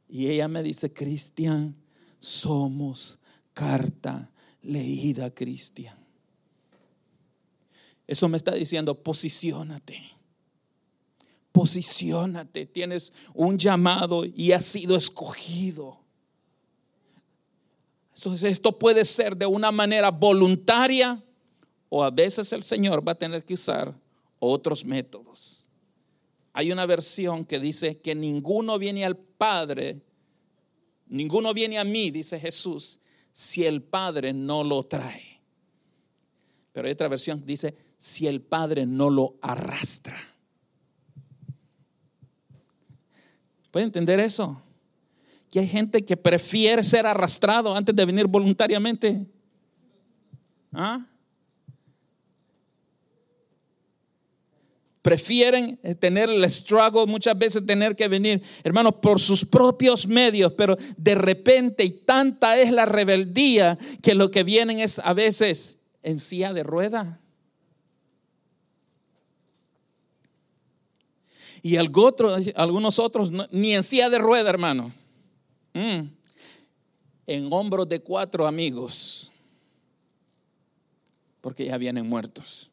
Y 0.08 0.28
ella 0.28 0.48
me 0.48 0.62
dice, 0.62 0.92
Cristian, 0.92 1.74
somos 2.20 3.18
carta 3.52 4.30
leída, 4.62 5.32
Cristian. 5.32 5.96
Eso 8.06 8.28
me 8.28 8.36
está 8.36 8.52
diciendo, 8.52 9.02
posiciónate. 9.02 10.15
Posiciónate. 11.56 12.66
Tienes 12.66 13.14
un 13.32 13.56
llamado 13.56 14.26
y 14.26 14.52
has 14.52 14.66
sido 14.66 14.94
escogido. 14.94 15.98
Entonces, 18.14 18.52
esto 18.52 18.78
puede 18.78 19.06
ser 19.06 19.34
de 19.34 19.46
una 19.46 19.72
manera 19.72 20.10
voluntaria 20.10 21.24
o 21.88 22.04
a 22.04 22.10
veces 22.10 22.52
el 22.52 22.62
Señor 22.62 23.08
va 23.08 23.12
a 23.12 23.18
tener 23.18 23.42
que 23.42 23.54
usar 23.54 23.98
otros 24.38 24.84
métodos. 24.84 25.70
Hay 26.52 26.70
una 26.72 26.84
versión 26.84 27.46
que 27.46 27.58
dice 27.58 28.00
que 28.00 28.14
ninguno 28.14 28.78
viene 28.78 29.06
al 29.06 29.16
Padre, 29.16 30.02
ninguno 31.06 31.54
viene 31.54 31.78
a 31.78 31.84
mí, 31.84 32.10
dice 32.10 32.38
Jesús, 32.38 33.00
si 33.32 33.64
el 33.64 33.82
Padre 33.82 34.34
no 34.34 34.62
lo 34.62 34.82
trae. 34.82 35.40
Pero 36.74 36.86
hay 36.86 36.92
otra 36.92 37.08
versión 37.08 37.40
que 37.40 37.46
dice, 37.46 37.74
si 37.96 38.26
el 38.26 38.42
Padre 38.42 38.84
no 38.84 39.08
lo 39.08 39.36
arrastra. 39.40 40.35
¿Puede 43.76 43.84
entender 43.84 44.18
eso? 44.20 44.58
Que 45.50 45.58
hay 45.58 45.68
gente 45.68 46.02
que 46.02 46.16
prefiere 46.16 46.82
ser 46.82 47.04
arrastrado 47.04 47.76
antes 47.76 47.94
de 47.94 48.06
venir 48.06 48.26
voluntariamente. 48.26 49.26
¿Ah? 50.72 51.04
prefieren 55.02 55.78
eh, 55.82 55.94
tener 55.94 56.30
el 56.30 56.42
struggle, 56.50 57.04
muchas 57.04 57.36
veces 57.36 57.66
tener 57.66 57.94
que 57.94 58.08
venir, 58.08 58.42
hermanos, 58.64 58.94
por 58.94 59.20
sus 59.20 59.44
propios 59.44 60.06
medios, 60.06 60.54
pero 60.54 60.74
de 60.96 61.14
repente 61.14 61.84
y 61.84 62.02
tanta 62.02 62.58
es 62.58 62.72
la 62.72 62.86
rebeldía 62.86 63.76
que 64.00 64.14
lo 64.14 64.30
que 64.30 64.42
vienen 64.42 64.78
es 64.78 64.98
a 65.00 65.12
veces 65.12 65.76
en 66.02 66.18
silla 66.18 66.54
de 66.54 66.62
rueda. 66.62 67.20
Y 71.62 71.76
algunos 71.76 72.98
otros 72.98 73.30
ni 73.50 73.72
en 73.72 73.82
silla 73.82 74.08
de 74.10 74.18
rueda, 74.18 74.50
hermano. 74.50 74.92
Mm. 75.74 76.08
En 77.26 77.52
hombros 77.52 77.88
de 77.88 78.00
cuatro 78.00 78.46
amigos, 78.46 79.32
porque 81.40 81.64
ya 81.64 81.76
vienen 81.76 82.08
muertos. 82.08 82.72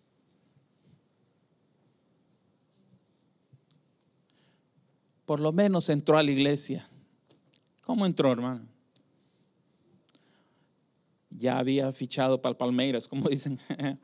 por 5.25 5.39
lo 5.39 5.51
menos 5.51 5.89
entró 5.89 6.17
a 6.17 6.23
la 6.23 6.31
iglesia. 6.31 6.87
¿Cómo 7.81 8.05
entró, 8.05 8.31
hermano? 8.31 8.67
Ya 11.29 11.57
había 11.57 11.91
fichado 11.91 12.41
para 12.41 12.57
Palmeiras, 12.57 13.07
como 13.07 13.29
dicen. 13.29 13.59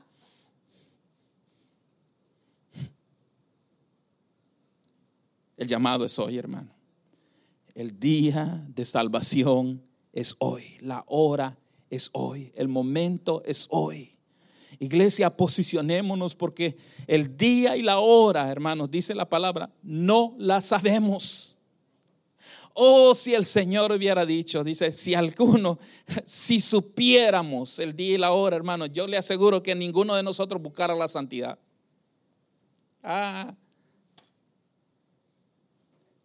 El 5.59 5.67
llamado 5.67 6.05
es 6.05 6.17
hoy, 6.17 6.37
hermano. 6.37 6.69
El 7.75 7.99
día 7.99 8.65
de 8.69 8.85
salvación 8.85 9.83
es 10.13 10.37
hoy. 10.39 10.77
La 10.79 11.03
hora 11.05 11.57
es 11.89 12.09
hoy. 12.13 12.53
El 12.55 12.69
momento 12.69 13.43
es 13.43 13.67
hoy. 13.69 14.17
Iglesia, 14.79 15.35
posicionémonos 15.35 16.33
porque 16.33 16.77
el 17.07 17.35
día 17.35 17.75
y 17.75 17.81
la 17.81 17.99
hora, 17.99 18.49
hermanos, 18.49 18.89
dice 18.89 19.13
la 19.13 19.27
palabra, 19.27 19.69
no 19.83 20.33
la 20.37 20.61
sabemos. 20.61 21.57
Oh, 22.73 23.13
si 23.13 23.33
el 23.33 23.45
Señor 23.45 23.91
hubiera 23.91 24.25
dicho, 24.25 24.63
dice, 24.63 24.93
si 24.93 25.13
alguno, 25.13 25.77
si 26.25 26.61
supiéramos 26.61 27.79
el 27.79 27.93
día 27.97 28.15
y 28.15 28.17
la 28.17 28.31
hora, 28.31 28.55
hermanos, 28.55 28.91
yo 28.93 29.05
le 29.07 29.17
aseguro 29.17 29.61
que 29.61 29.75
ninguno 29.75 30.15
de 30.15 30.23
nosotros 30.23 30.61
buscara 30.61 30.95
la 30.95 31.09
santidad. 31.09 31.59
Ah, 33.03 33.53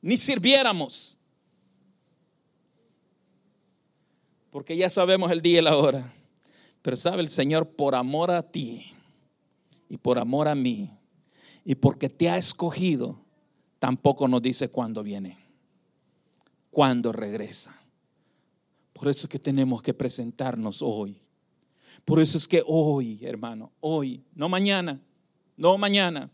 ni 0.05 0.19
sirviéramos. 0.19 1.17
Porque 4.51 4.77
ya 4.77 4.91
sabemos 4.91 5.31
el 5.33 5.41
día 5.41 5.61
y 5.61 5.63
la 5.63 5.79
hora. 5.79 6.13
Pero 6.83 6.95
sabe 6.95 7.23
el 7.23 7.31
Señor, 7.31 7.71
por 7.71 7.95
amor 7.95 8.31
a 8.31 8.43
ti 8.43 8.93
y 9.89 9.97
por 9.97 10.19
amor 10.19 10.47
a 10.47 10.55
mí 10.55 10.91
y 11.65 11.75
porque 11.75 12.11
te 12.11 12.29
ha 12.29 12.37
escogido, 12.37 13.19
tampoco 13.79 14.29
nos 14.29 14.43
dice 14.43 14.69
cuándo 14.69 15.03
viene, 15.03 15.39
cuándo 16.71 17.11
regresa. 17.11 17.75
Por 18.93 19.09
eso 19.09 19.27
es 19.27 19.31
que 19.31 19.39
tenemos 19.39 19.81
que 19.81 19.95
presentarnos 19.95 20.83
hoy. 20.83 21.17
Por 22.05 22.21
eso 22.21 22.37
es 22.37 22.47
que 22.47 22.63
hoy, 22.67 23.21
hermano, 23.23 23.73
hoy, 23.81 24.23
no 24.35 24.51
mañana, 24.51 25.01
no 25.57 25.79
mañana. 25.79 26.31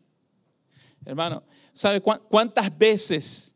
Hermano, 1.04 1.44
¿sabe 1.72 2.00
cuántas 2.00 2.76
veces 2.76 3.49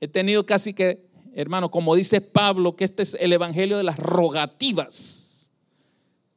he 0.00 0.08
tenido 0.08 0.44
casi 0.46 0.74
que, 0.74 1.06
hermano, 1.34 1.70
como 1.70 1.94
dice 1.94 2.20
Pablo, 2.20 2.76
que 2.76 2.84
este 2.84 3.02
es 3.02 3.16
el 3.20 3.32
evangelio 3.32 3.76
de 3.76 3.84
las 3.84 3.98
rogativas? 3.98 5.50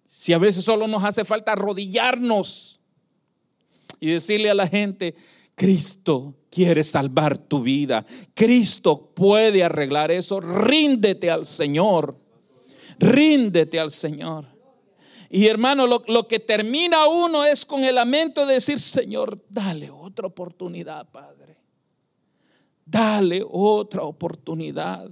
Si 0.07 0.33
a 0.33 0.37
veces 0.37 0.63
solo 0.63 0.87
nos 0.87 1.03
hace 1.03 1.25
falta 1.25 1.51
arrodillarnos 1.51 2.79
y 3.99 4.11
decirle 4.11 4.49
a 4.49 4.53
la 4.53 4.67
gente, 4.67 5.15
Cristo 5.55 6.35
quiere 6.49 6.83
salvar 6.83 7.37
tu 7.37 7.61
vida. 7.61 8.05
Cristo 8.33 9.11
puede 9.13 9.63
arreglar 9.63 10.11
eso. 10.11 10.39
Ríndete 10.39 11.29
al 11.29 11.45
Señor. 11.45 12.15
Ríndete 12.99 13.79
al 13.79 13.91
Señor. 13.91 14.45
Y 15.29 15.47
hermano, 15.47 15.87
lo, 15.87 16.03
lo, 16.07 16.27
que 16.27 16.39
termina 16.39 17.07
uno 17.07 17.43
es 17.43 17.65
con 17.65 17.83
el 17.83 17.95
lamento 17.95 18.45
de 18.45 18.53
decir, 18.53 18.79
Señor, 18.79 19.43
dale 19.49 19.89
otra 19.89 20.27
oportunidad, 20.27 21.09
Padre. 21.09 21.42
Dale 22.93 23.43
otra 23.49 24.03
oportunidad 24.03 25.09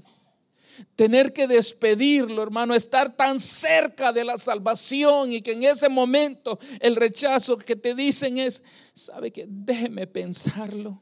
tener 0.96 1.34
que 1.34 1.48
despedirlo, 1.48 2.44
hermano, 2.44 2.76
estar 2.76 3.16
tan 3.16 3.40
cerca 3.40 4.14
de 4.14 4.24
la 4.24 4.38
salvación 4.38 5.32
y 5.32 5.42
que 5.42 5.54
en 5.54 5.64
ese 5.64 5.90
momento 5.90 6.60
el 6.80 6.96
rechazo 6.96 7.58
que 7.58 7.76
te 7.76 7.96
dicen 7.96 8.38
es, 8.38 8.64
sabe 8.94 9.32
que 9.32 9.46
déjeme 9.48 10.08
pensarlo. 10.08 11.02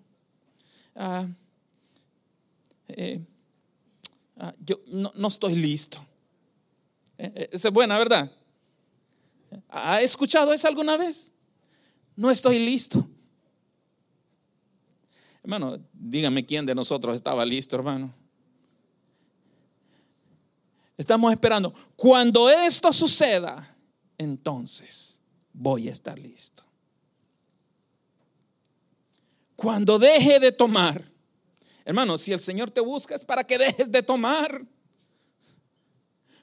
Ah, 0.96 1.28
eh, 2.88 3.22
ah, 4.38 4.54
yo 4.66 4.80
no, 4.88 5.28
estoy 5.28 5.56
listo. 5.56 6.00
Eh, 7.18 7.32
eh, 7.36 7.50
esa 7.52 7.68
es 7.68 7.74
buena, 7.74 7.98
¿verdad? 7.98 8.32
¿Ha 9.70 10.02
escuchado 10.02 10.54
eso 10.54 10.68
alguna 10.68 10.98
vez? 10.98 11.34
No 12.16 12.30
estoy 12.32 12.60
listo. 12.60 13.08
Hermano, 15.50 15.84
dígame 15.92 16.46
quién 16.46 16.64
de 16.64 16.76
nosotros 16.76 17.16
estaba 17.16 17.44
listo, 17.44 17.76
hermano. 17.76 18.14
Estamos 20.96 21.32
esperando. 21.32 21.74
Cuando 21.96 22.48
esto 22.52 22.94
suceda, 22.94 23.76
entonces 24.16 25.20
voy 25.52 25.90
a 25.90 25.92
estar 25.92 26.20
listo. 26.20 26.64
Cuando 29.56 29.98
deje 29.98 30.40
de 30.40 30.52
tomar, 30.52 31.04
hermano, 31.84 32.20
si 32.20 32.32
el 32.32 32.40
Señor 32.40 32.70
te 32.70 32.82
busca 32.82 33.16
es 33.16 33.26
para 33.26 33.44
que 33.44 33.58
dejes 33.58 33.92
de 33.92 34.04
tomar. 34.04 34.64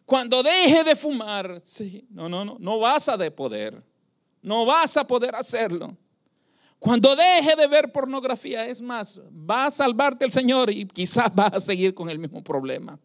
Cuando 0.05 0.43
deje 0.43 0.83
de 0.83 0.97
fumar, 0.97 1.61
sí, 1.63 2.09
no, 2.11 2.29
no, 2.29 2.45
no, 2.45 2.57
no 2.59 2.81
vas 2.81 3.09
a 3.09 3.17
de 3.17 3.31
poder. 3.31 3.81
No 4.43 4.67
vas 4.67 4.97
a 4.97 5.07
poder 5.07 5.37
hacerlo. 5.37 5.97
Cuando 6.79 7.17
deje 7.17 7.57
de 7.57 7.67
ver 7.67 7.91
pornografía, 7.91 8.67
es 8.67 8.83
más, 8.83 9.21
va 9.33 9.67
a 9.67 9.71
salvarte 9.71 10.25
el 10.25 10.33
Señor 10.33 10.71
y 10.71 10.87
quizás 10.87 11.35
vas 11.35 11.53
a 11.55 11.61
seguir 11.61 11.95
con 11.95 12.11
el 12.11 12.19
mismo 12.19 12.43
problema. 12.45 12.99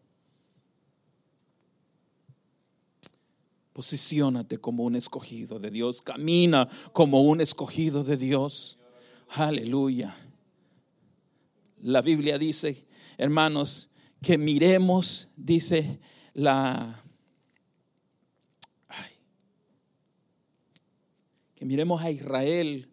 Posiciónate 3.72 4.58
como 4.58 4.84
un 4.84 4.96
escogido 4.96 5.58
de 5.58 5.70
Dios. 5.70 6.02
Camina 6.02 6.68
como 6.92 7.22
un 7.22 7.40
escogido 7.40 8.04
de 8.04 8.18
Dios. 8.18 8.78
Aleluya. 9.30 10.14
La 11.80 12.02
Biblia 12.02 12.36
dice, 12.38 12.86
hermanos, 13.16 13.88
que 14.20 14.36
miremos, 14.36 15.28
dice 15.36 15.98
la... 16.34 17.02
que 21.54 21.64
miremos 21.64 22.02
a 22.02 22.10
Israel 22.10 22.91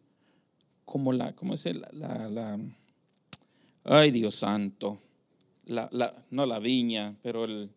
como 0.90 1.14
la, 1.14 1.36
¿cómo 1.36 1.54
es? 1.54 1.66
La, 1.94 2.60
ay 3.84 4.12
Dios 4.12 4.36
santo, 4.36 5.00
la, 5.66 5.88
la, 5.92 6.26
no 6.32 6.48
la 6.48 6.58
viña, 6.58 7.16
pero 7.22 7.46
el 7.46 7.70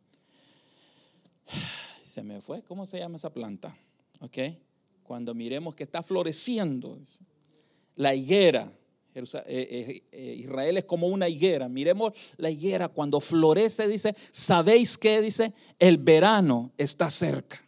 Se 2.05 2.23
me 2.23 2.41
fue, 2.41 2.63
¿cómo 2.63 2.87
se 2.87 2.99
llama 2.99 3.17
esa 3.17 3.33
planta? 3.33 3.77
¿Ok? 4.21 4.39
Cuando 5.03 5.35
miremos 5.35 5.75
que 5.75 5.85
está 5.85 6.03
floreciendo, 6.03 6.99
la 7.97 8.15
higuera, 8.15 8.71
eh, 9.15 9.23
eh, 9.47 10.03
eh, 10.13 10.35
Israel 10.39 10.79
es 10.79 10.85
como 10.85 11.07
una 11.09 11.29
higuera. 11.29 11.69
Miremos 11.69 12.13
la 12.37 12.51
higuera 12.51 12.89
cuando 12.89 13.21
florece, 13.21 13.89
dice, 13.89 14.15
¿sabéis 14.31 14.97
qué? 14.97 15.21
Dice, 15.21 15.53
el 15.79 15.99
verano 15.99 16.73
está 16.77 17.11
cerca. 17.11 17.63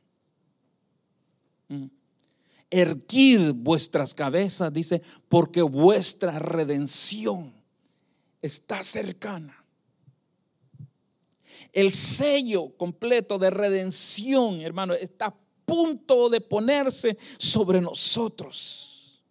Erguid 2.77 3.53
vuestras 3.55 4.13
cabezas, 4.15 4.73
dice, 4.73 5.01
porque 5.29 5.63
vuestra 5.63 6.41
redención 6.41 7.55
está 8.43 8.83
cercana. 8.83 9.65
El 11.73 11.93
sello 11.93 12.77
completo 12.77 13.39
de 13.39 13.51
redención, 13.51 14.61
hermano, 14.61 14.95
está 14.95 15.27
a 15.27 15.37
punto 15.65 16.29
de 16.29 16.41
ponerse 16.41 17.17
sobre 17.39 17.81
nosotros. 17.81 19.23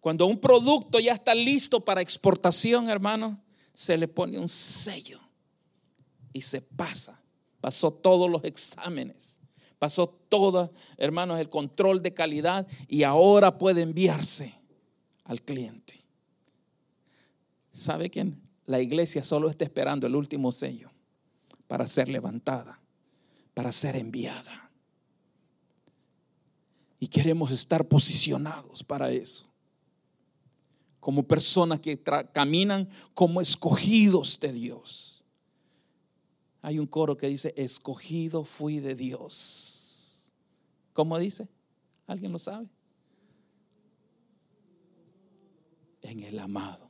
Cuando 0.00 0.26
un 0.26 0.38
producto 0.38 0.98
ya 0.98 1.12
está 1.12 1.34
listo 1.34 1.84
para 1.84 2.00
exportación, 2.00 2.88
hermano, 2.88 3.38
se 3.74 3.98
le 3.98 4.08
pone 4.08 4.38
un 4.38 4.48
sello 4.48 5.20
y 6.32 6.40
se 6.40 6.62
pasa. 6.62 7.20
Pasó 7.60 7.90
todos 7.90 8.30
los 8.30 8.44
exámenes, 8.44 9.33
pasó 9.84 10.08
todo, 10.08 10.72
hermanos, 10.96 11.38
el 11.38 11.50
control 11.50 12.00
de 12.00 12.14
calidad 12.14 12.66
y 12.88 13.02
ahora 13.02 13.58
puede 13.58 13.82
enviarse 13.82 14.54
al 15.24 15.42
cliente. 15.42 16.06
¿Sabe 17.70 18.08
quién? 18.08 18.40
La 18.64 18.80
iglesia 18.80 19.22
solo 19.22 19.50
está 19.50 19.62
esperando 19.62 20.06
el 20.06 20.16
último 20.16 20.52
sello 20.52 20.90
para 21.68 21.86
ser 21.86 22.08
levantada, 22.08 22.80
para 23.52 23.72
ser 23.72 23.96
enviada. 23.96 24.70
Y 26.98 27.08
queremos 27.08 27.50
estar 27.50 27.86
posicionados 27.86 28.82
para 28.82 29.10
eso 29.12 29.52
como 30.98 31.28
personas 31.28 31.80
que 31.80 32.02
caminan 32.32 32.88
como 33.12 33.42
escogidos 33.42 34.40
de 34.40 34.50
Dios. 34.50 35.14
Hay 36.62 36.78
un 36.78 36.86
coro 36.86 37.18
que 37.18 37.26
dice, 37.26 37.52
escogido 37.58 38.42
fui 38.42 38.80
de 38.80 38.94
Dios. 38.94 39.73
¿Cómo 40.94 41.18
dice? 41.18 41.48
¿Alguien 42.06 42.32
lo 42.32 42.38
sabe? 42.38 42.68
En 46.00 46.20
el 46.20 46.38
amado. 46.38 46.88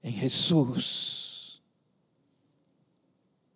En 0.00 0.14
Jesús. 0.14 1.62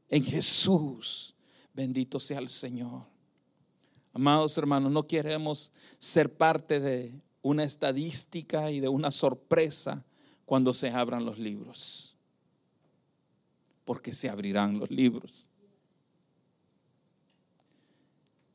En 0.09 0.25
Jesús. 0.25 1.35
Bendito 1.73 2.19
sea 2.21 2.41
el 2.41 2.49
Señor. 2.49 3.07
Amados 4.13 4.59
hermanos, 4.59 4.93
no 4.93 5.07
queremos 5.07 5.73
ser 5.99 6.37
parte 6.37 6.81
de 6.81 7.13
una 7.43 7.65
estadística 7.65 8.71
y 8.71 8.81
de 8.81 8.89
una 8.89 9.11
sorpresa 9.11 10.05
cuando 10.45 10.73
se 10.73 10.91
abran 10.91 11.25
los 11.25 11.39
libros. 11.39 12.17
Porque 13.85 14.13
se 14.13 14.29
abrirán 14.29 14.79
los 14.79 14.91
libros. 14.91 15.51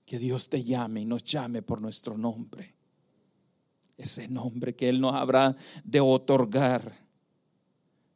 Que 0.10 0.18
Dios 0.18 0.50
te 0.50 0.64
llame 0.64 1.02
y 1.02 1.06
nos 1.06 1.24
llame 1.24 1.62
por 1.62 1.80
nuestro 1.80 2.18
nombre. 2.18 2.74
Ese 3.96 4.28
nombre 4.28 4.76
que 4.76 4.90
Él 4.90 5.00
nos 5.00 5.14
habrá 5.14 5.56
de 5.84 6.00
otorgar 6.00 6.98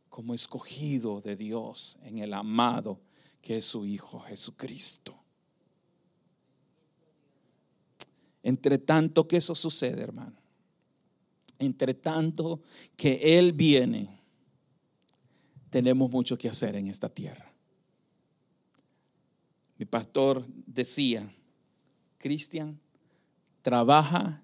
como 0.10 0.34
escogido 0.34 1.22
de 1.22 1.36
Dios 1.36 2.00
en 2.02 2.18
el 2.18 2.34
amado 2.34 3.00
que 3.44 3.58
es 3.58 3.66
su 3.66 3.86
Hijo 3.86 4.22
Jesucristo. 4.22 5.16
Entre 8.42 8.80
tanto 8.80 9.28
que 9.28 9.38
eso 9.38 9.54
sucede, 9.54 10.02
hermano, 10.02 10.38
entre 11.60 11.94
tanto 11.94 12.64
que 12.98 13.38
Él 13.38 13.54
viene, 13.54 14.20
tenemos 15.70 16.10
mucho 16.10 16.40
que 16.40 16.50
hacer 16.50 16.76
en 16.76 16.88
esta 16.88 17.08
tierra. 17.08 17.54
Mi 19.78 19.86
pastor 19.86 20.44
decía, 20.66 21.32
Cristian, 22.24 22.80
trabaja 23.62 24.42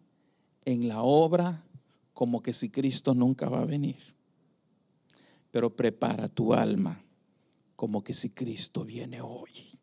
en 0.65 0.89
la 0.89 1.01
obra 1.01 1.63
como 2.13 2.43
que 2.43 2.51
si 2.51 2.69
Cristo 2.69 3.13
nunca 3.13 3.47
va 3.47 3.61
a 3.61 3.65
venir, 3.65 3.95
pero 5.49 5.73
prepara 5.73 6.27
tu 6.27 6.53
alma 6.53 7.01
como 7.77 8.03
que 8.03 8.13
si 8.13 8.31
Cristo 8.31 8.83
viene 8.83 9.21
hoy. 9.21 9.79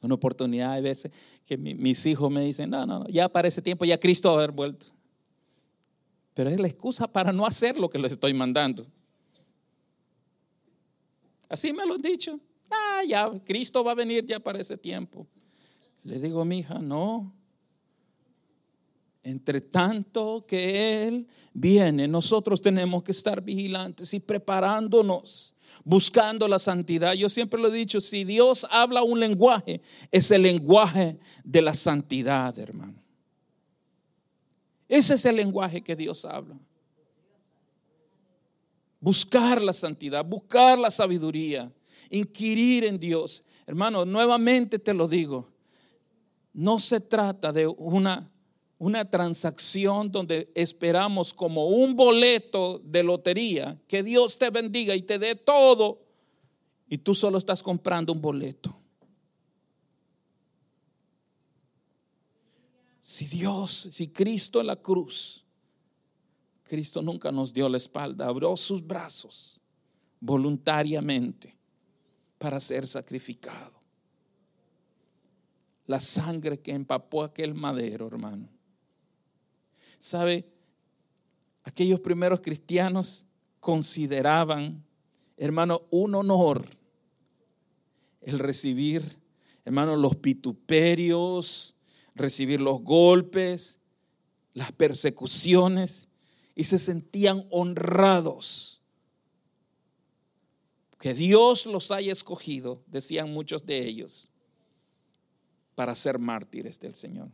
Una 0.00 0.14
oportunidad, 0.14 0.74
hay 0.74 0.82
veces 0.82 1.10
que 1.44 1.56
mis 1.56 2.06
hijos 2.06 2.30
me 2.30 2.42
dicen, 2.42 2.70
no, 2.70 2.86
no, 2.86 3.00
no, 3.00 3.08
ya 3.08 3.28
para 3.28 3.48
ese 3.48 3.60
tiempo 3.60 3.84
ya 3.84 3.98
Cristo 3.98 4.28
va 4.28 4.34
a 4.34 4.38
haber 4.38 4.52
vuelto. 4.52 4.86
Pero 6.32 6.48
es 6.48 6.60
la 6.60 6.68
excusa 6.68 7.08
para 7.08 7.32
no 7.32 7.44
hacer 7.44 7.76
lo 7.76 7.90
que 7.90 7.98
les 7.98 8.12
estoy 8.12 8.32
mandando. 8.32 8.86
Así 11.48 11.72
me 11.72 11.84
lo 11.84 11.94
han 11.94 12.02
dicho. 12.02 12.38
Ah, 12.70 13.02
ya, 13.06 13.30
Cristo 13.44 13.82
va 13.84 13.92
a 13.92 13.94
venir 13.94 14.24
ya 14.24 14.40
para 14.40 14.60
ese 14.60 14.76
tiempo. 14.76 15.26
Le 16.02 16.18
digo 16.18 16.44
mi 16.44 16.58
hija, 16.58 16.78
no. 16.78 17.32
Entre 19.22 19.60
tanto 19.60 20.44
que 20.46 21.06
Él 21.06 21.26
viene, 21.52 22.06
nosotros 22.06 22.62
tenemos 22.62 23.02
que 23.02 23.12
estar 23.12 23.42
vigilantes 23.42 24.14
y 24.14 24.20
preparándonos 24.20 25.56
buscando 25.84 26.48
la 26.48 26.58
santidad. 26.58 27.12
Yo 27.14 27.28
siempre 27.28 27.60
lo 27.60 27.68
he 27.68 27.76
dicho, 27.76 28.00
si 28.00 28.24
Dios 28.24 28.66
habla 28.70 29.02
un 29.02 29.20
lenguaje, 29.20 29.80
es 30.10 30.30
el 30.30 30.42
lenguaje 30.42 31.18
de 31.44 31.62
la 31.62 31.74
santidad, 31.74 32.56
hermano. 32.58 33.02
Ese 34.88 35.14
es 35.14 35.24
el 35.24 35.36
lenguaje 35.36 35.82
que 35.82 35.96
Dios 35.96 36.24
habla. 36.24 36.56
Buscar 39.00 39.60
la 39.60 39.72
santidad, 39.72 40.24
buscar 40.24 40.78
la 40.78 40.90
sabiduría, 40.90 41.72
inquirir 42.10 42.84
en 42.84 42.98
Dios. 42.98 43.42
Hermano, 43.66 44.04
nuevamente 44.04 44.78
te 44.78 44.94
lo 44.94 45.08
digo, 45.08 45.48
no 46.52 46.78
se 46.78 47.00
trata 47.00 47.52
de 47.52 47.66
una 47.66 48.30
una 48.78 49.08
transacción 49.08 50.10
donde 50.10 50.50
esperamos 50.54 51.32
como 51.32 51.68
un 51.68 51.96
boleto 51.96 52.80
de 52.84 53.02
lotería, 53.02 53.80
que 53.88 54.02
Dios 54.02 54.38
te 54.38 54.50
bendiga 54.50 54.94
y 54.94 55.02
te 55.02 55.18
dé 55.18 55.34
todo, 55.34 56.02
y 56.88 56.98
tú 56.98 57.14
solo 57.14 57.38
estás 57.38 57.62
comprando 57.62 58.12
un 58.12 58.20
boleto. 58.20 58.76
Si 63.00 63.26
Dios, 63.26 63.88
si 63.92 64.08
Cristo 64.08 64.60
en 64.60 64.66
la 64.66 64.76
cruz, 64.76 65.44
Cristo 66.64 67.00
nunca 67.00 67.32
nos 67.32 67.54
dio 67.54 67.68
la 67.68 67.76
espalda, 67.76 68.26
abrió 68.26 68.56
sus 68.56 68.84
brazos 68.86 69.60
voluntariamente 70.20 71.55
para 72.38 72.60
ser 72.60 72.86
sacrificado. 72.86 73.80
La 75.86 76.00
sangre 76.00 76.58
que 76.58 76.72
empapó 76.72 77.22
aquel 77.22 77.54
madero, 77.54 78.06
hermano 78.08 78.48
¿Sabe? 79.98 80.44
Aquellos 81.62 82.00
primeros 82.00 82.40
cristianos 82.40 83.26
consideraban, 83.60 84.84
hermano, 85.36 85.82
un 85.90 86.14
honor 86.14 86.66
el 88.26 88.40
recibir, 88.40 89.20
hermano, 89.64 89.96
los 89.96 90.16
pituperios, 90.16 91.76
recibir 92.14 92.60
los 92.60 92.82
golpes, 92.82 93.78
las 94.52 94.72
persecuciones, 94.72 96.08
y 96.56 96.64
se 96.64 96.80
sentían 96.80 97.46
honrados. 97.50 98.75
Que 100.98 101.14
Dios 101.14 101.66
los 101.66 101.90
haya 101.90 102.12
escogido, 102.12 102.82
decían 102.86 103.32
muchos 103.32 103.64
de 103.66 103.86
ellos, 103.86 104.30
para 105.74 105.94
ser 105.94 106.18
mártires 106.18 106.80
del 106.80 106.94
Señor. 106.94 107.30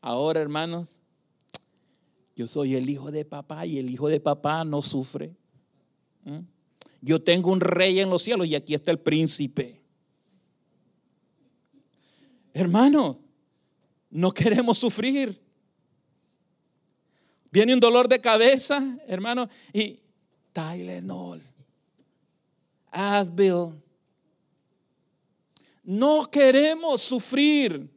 Ahora, 0.00 0.40
hermanos, 0.40 1.00
yo 2.34 2.46
soy 2.48 2.74
el 2.76 2.88
hijo 2.88 3.10
de 3.10 3.24
papá 3.24 3.66
y 3.66 3.78
el 3.78 3.90
hijo 3.90 4.08
de 4.08 4.20
papá 4.20 4.64
no 4.64 4.82
sufre. 4.82 5.34
¿Mm? 6.24 6.40
Yo 7.00 7.22
tengo 7.22 7.50
un 7.50 7.60
rey 7.60 8.00
en 8.00 8.10
los 8.10 8.22
cielos 8.22 8.46
y 8.46 8.54
aquí 8.54 8.74
está 8.74 8.90
el 8.90 8.98
príncipe. 8.98 9.82
Hermano, 12.52 13.20
no 14.10 14.32
queremos 14.32 14.78
sufrir. 14.78 15.40
Viene 17.50 17.74
un 17.74 17.80
dolor 17.80 18.08
de 18.08 18.20
cabeza, 18.20 18.98
hermano, 19.06 19.48
y 19.72 20.00
Tylenol, 20.52 21.42
Advil. 22.96 23.74
No 25.82 26.28
queremos 26.30 27.02
sufrir. 27.02 27.88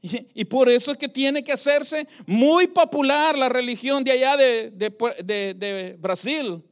Y, 0.00 0.44
por 0.44 0.68
eso 0.68 0.92
es 0.92 0.98
que 0.98 1.08
tiene 1.08 1.42
que 1.42 1.52
hacerse 1.52 2.06
muy 2.26 2.68
popular 2.68 3.36
la 3.36 3.48
religión 3.48 4.04
de 4.04 4.12
allá 4.12 4.36
de, 4.36 4.70
de 4.70 5.96
Brasil. 5.98 6.62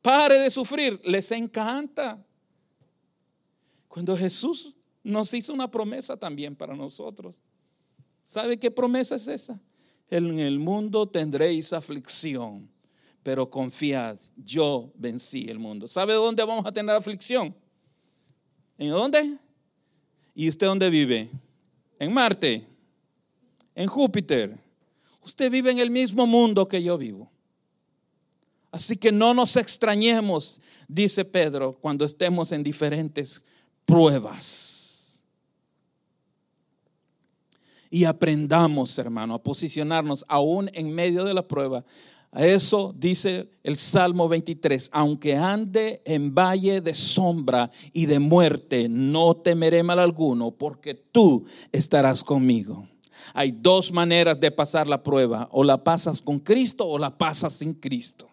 Pare 0.00 0.38
de 0.38 0.50
sufrir, 0.50 1.00
les 1.04 1.30
encanta. 1.32 2.24
Cuando 3.88 4.16
Jesús 4.16 4.74
nos 5.04 5.32
hizo 5.34 5.52
una 5.52 5.70
promesa 5.70 6.16
también 6.16 6.56
para 6.56 6.74
nosotros. 6.74 7.40
¿Sabe 8.22 8.58
qué 8.58 8.70
promesa 8.70 9.16
es 9.16 9.28
esa? 9.28 9.60
En 10.08 10.38
el 10.38 10.58
mundo 10.58 11.06
tendréis 11.06 11.72
aflicción, 11.72 12.70
pero 13.24 13.48
confiad, 13.48 14.18
yo 14.36 14.92
vencí 14.96 15.46
el 15.48 15.58
mundo. 15.58 15.88
¿Sabe 15.88 16.12
dónde 16.12 16.44
vamos 16.44 16.66
a 16.66 16.70
tener 16.70 16.94
aflicción? 16.94 17.56
¿En 18.76 18.90
dónde? 18.90 19.38
¿Y 20.34 20.46
usted 20.46 20.66
dónde 20.66 20.90
vive? 20.90 21.30
En 21.98 22.12
Marte, 22.12 22.66
en 23.74 23.88
Júpiter. 23.88 24.58
Usted 25.22 25.50
vive 25.50 25.70
en 25.70 25.78
el 25.78 25.90
mismo 25.90 26.26
mundo 26.26 26.68
que 26.68 26.82
yo 26.82 26.98
vivo. 26.98 27.30
Así 28.70 28.94
que 28.94 29.10
no 29.10 29.32
nos 29.32 29.56
extrañemos, 29.56 30.60
dice 30.86 31.24
Pedro, 31.24 31.78
cuando 31.80 32.04
estemos 32.04 32.52
en 32.52 32.62
diferentes 32.62 33.40
pruebas. 33.86 35.24
Y 37.88 38.04
aprendamos, 38.04 38.98
hermano, 38.98 39.32
a 39.32 39.42
posicionarnos 39.42 40.26
aún 40.28 40.68
en 40.74 40.94
medio 40.94 41.24
de 41.24 41.32
la 41.32 41.46
prueba. 41.48 41.86
A 42.34 42.44
eso 42.44 42.92
dice 42.98 43.48
el 43.62 43.76
Salmo 43.76 44.28
23, 44.28 44.90
aunque 44.92 45.36
ande 45.36 46.02
en 46.04 46.34
valle 46.34 46.80
de 46.80 46.92
sombra 46.92 47.70
y 47.92 48.06
de 48.06 48.18
muerte, 48.18 48.88
no 48.88 49.36
temeré 49.36 49.84
mal 49.84 50.00
alguno, 50.00 50.50
porque 50.50 50.94
tú 50.94 51.44
estarás 51.70 52.24
conmigo. 52.24 52.88
Hay 53.34 53.52
dos 53.52 53.92
maneras 53.92 54.40
de 54.40 54.50
pasar 54.50 54.88
la 54.88 55.00
prueba, 55.00 55.48
o 55.52 55.62
la 55.62 55.84
pasas 55.84 56.20
con 56.20 56.40
Cristo 56.40 56.88
o 56.88 56.98
la 56.98 57.16
pasas 57.16 57.52
sin 57.52 57.72
Cristo. 57.72 58.28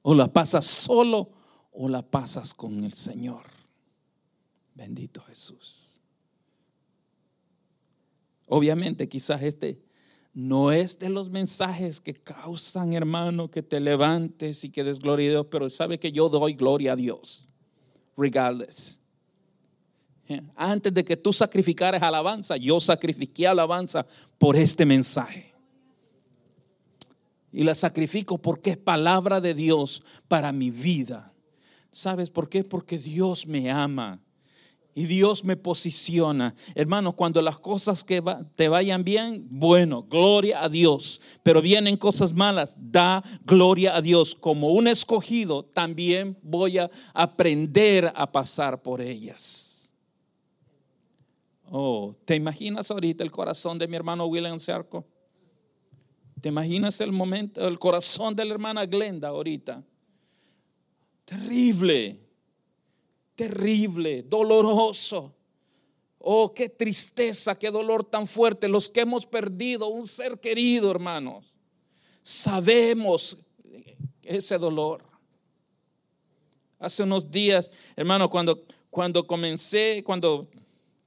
O 0.00 0.14
la 0.14 0.32
pasas 0.32 0.64
solo 0.64 1.32
o 1.70 1.86
la 1.90 2.00
pasas 2.00 2.54
con 2.54 2.82
el 2.82 2.94
Señor. 2.94 3.42
Bendito 4.74 5.20
Jesús. 5.24 6.00
Obviamente 8.46 9.06
quizás 9.06 9.42
este 9.42 9.85
no 10.36 10.70
es 10.70 10.98
de 10.98 11.08
los 11.08 11.30
mensajes 11.30 11.98
que 11.98 12.12
causan, 12.12 12.92
hermano, 12.92 13.50
que 13.50 13.62
te 13.62 13.80
levantes 13.80 14.64
y 14.64 14.70
que 14.70 14.84
des 14.84 14.98
gloria 14.98 15.28
a 15.28 15.30
Dios, 15.30 15.46
pero 15.50 15.70
sabe 15.70 15.98
que 15.98 16.12
yo 16.12 16.28
doy 16.28 16.52
gloria 16.52 16.92
a 16.92 16.96
Dios, 16.96 17.48
regardless. 18.18 19.00
Antes 20.54 20.92
de 20.92 21.06
que 21.06 21.16
tú 21.16 21.32
sacrificaras 21.32 22.02
alabanza, 22.02 22.58
yo 22.58 22.78
sacrifiqué 22.80 23.46
alabanza 23.46 24.04
por 24.36 24.56
este 24.56 24.84
mensaje. 24.84 25.54
Y 27.50 27.64
la 27.64 27.74
sacrifico 27.74 28.36
porque 28.36 28.72
es 28.72 28.76
palabra 28.76 29.40
de 29.40 29.54
Dios 29.54 30.02
para 30.28 30.52
mi 30.52 30.70
vida. 30.70 31.32
¿Sabes 31.90 32.28
por 32.28 32.50
qué? 32.50 32.62
Porque 32.62 32.98
Dios 32.98 33.46
me 33.46 33.70
ama 33.70 34.20
y 34.98 35.04
Dios 35.04 35.44
me 35.44 35.58
posiciona. 35.58 36.54
Hermano, 36.74 37.14
cuando 37.14 37.42
las 37.42 37.58
cosas 37.58 38.02
que 38.02 38.22
te 38.56 38.66
vayan 38.70 39.04
bien, 39.04 39.46
bueno, 39.50 40.02
gloria 40.02 40.64
a 40.64 40.70
Dios. 40.70 41.20
Pero 41.42 41.60
vienen 41.60 41.98
cosas 41.98 42.32
malas, 42.32 42.78
da 42.80 43.22
gloria 43.44 43.94
a 43.94 44.00
Dios. 44.00 44.34
Como 44.34 44.72
un 44.72 44.88
escogido, 44.88 45.66
también 45.66 46.38
voy 46.42 46.78
a 46.78 46.90
aprender 47.12 48.10
a 48.16 48.32
pasar 48.32 48.82
por 48.82 49.02
ellas. 49.02 49.94
Oh, 51.70 52.16
¿te 52.24 52.34
imaginas 52.34 52.90
ahorita 52.90 53.22
el 53.22 53.30
corazón 53.30 53.78
de 53.78 53.86
mi 53.88 53.96
hermano 53.96 54.24
William 54.24 54.58
Cerco? 54.58 55.04
¿Te 56.40 56.48
imaginas 56.48 57.02
el 57.02 57.12
momento, 57.12 57.68
el 57.68 57.78
corazón 57.78 58.34
de 58.34 58.46
la 58.46 58.54
hermana 58.54 58.86
Glenda 58.86 59.28
ahorita? 59.28 59.84
Terrible 61.26 62.25
terrible, 63.36 64.22
doloroso. 64.22 65.34
Oh, 66.18 66.52
qué 66.52 66.68
tristeza, 66.68 67.56
qué 67.56 67.70
dolor 67.70 68.02
tan 68.02 68.26
fuerte. 68.26 68.66
Los 68.66 68.88
que 68.88 69.02
hemos 69.02 69.26
perdido 69.26 69.86
un 69.86 70.06
ser 70.08 70.40
querido, 70.40 70.90
hermanos. 70.90 71.54
Sabemos 72.22 73.38
ese 74.22 74.58
dolor. 74.58 75.04
Hace 76.78 77.04
unos 77.04 77.30
días, 77.30 77.70
hermano, 77.94 78.28
cuando, 78.28 78.64
cuando 78.90 79.26
comencé, 79.26 80.02
cuando, 80.04 80.48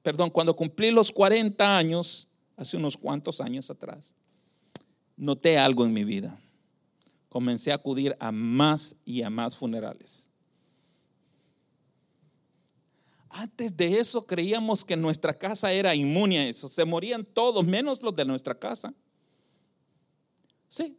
perdón, 0.02 0.30
cuando 0.30 0.56
cumplí 0.56 0.92
los 0.92 1.12
40 1.12 1.78
años, 1.78 2.28
hace 2.56 2.78
unos 2.78 2.96
cuantos 2.96 3.42
años 3.42 3.70
atrás, 3.70 4.14
noté 5.18 5.58
algo 5.58 5.86
en 5.86 5.94
mi 5.94 6.04
vida. 6.04 6.40
Comencé 7.28 7.72
a 7.72 7.76
acudir 7.76 8.16
a 8.20 8.32
más 8.32 8.96
y 9.06 9.22
a 9.22 9.30
más 9.30 9.56
funerales. 9.56 10.30
Antes 13.30 13.76
de 13.78 14.00
eso 14.00 14.26
creíamos 14.26 14.84
que 14.84 14.96
nuestra 14.96 15.38
casa 15.38 15.72
era 15.72 15.94
inmune 15.94 16.40
a 16.40 16.48
eso. 16.48 16.68
Se 16.68 16.84
morían 16.84 17.24
todos, 17.24 17.66
menos 17.66 18.02
los 18.02 18.16
de 18.16 18.26
nuestra 18.26 18.58
casa. 18.58 18.94
Sí, 20.68 20.98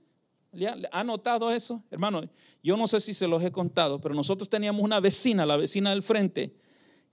¿ha 0.93 1.05
notado 1.05 1.51
eso? 1.51 1.83
Hermano, 1.91 2.23
yo 2.63 2.77
no 2.77 2.87
sé 2.87 3.01
si 3.01 3.15
se 3.15 3.27
los 3.27 3.43
he 3.43 3.51
contado, 3.51 4.01
pero 4.01 4.15
nosotros 4.15 4.49
teníamos 4.49 4.83
una 4.83 5.01
vecina, 5.01 5.45
la 5.45 5.57
vecina 5.57 5.91
del 5.91 6.03
frente, 6.03 6.55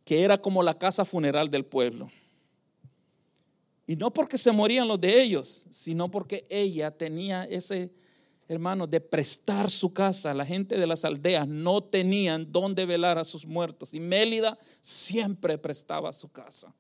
que 0.03 0.22
era 0.24 0.38
como 0.38 0.61
la 0.61 0.78
casa 0.78 1.03
funeral 1.03 1.49
del 1.49 1.65
pueblo. 1.65 2.09
Y 3.88 3.95
no 3.95 4.11
porque 4.11 4.38
se 4.38 4.51
morían 4.51 4.88
los 4.88 4.99
de 4.99 5.22
ellos, 5.22 5.65
sino 5.72 6.11
porque 6.11 6.45
ella 6.49 6.91
tenía 6.91 7.45
ese 7.45 7.91
hermanos, 8.48 8.89
de 8.89 9.02
prestar 9.02 9.70
su 9.70 9.93
casa. 9.93 10.34
La 10.34 10.45
gente 10.45 10.78
de 10.78 10.88
las 10.88 11.04
aldeas 11.06 11.48
no 11.48 11.84
tenían 11.84 12.52
dónde 12.52 12.86
velar 12.86 13.18
a 13.18 13.24
sus 13.24 13.45
muertos. 13.45 13.93
Y 13.93 14.00
Mélida 14.00 14.58
siempre 14.82 15.58
prestaba 15.58 16.14
su 16.14 16.30
casa. 16.30 16.74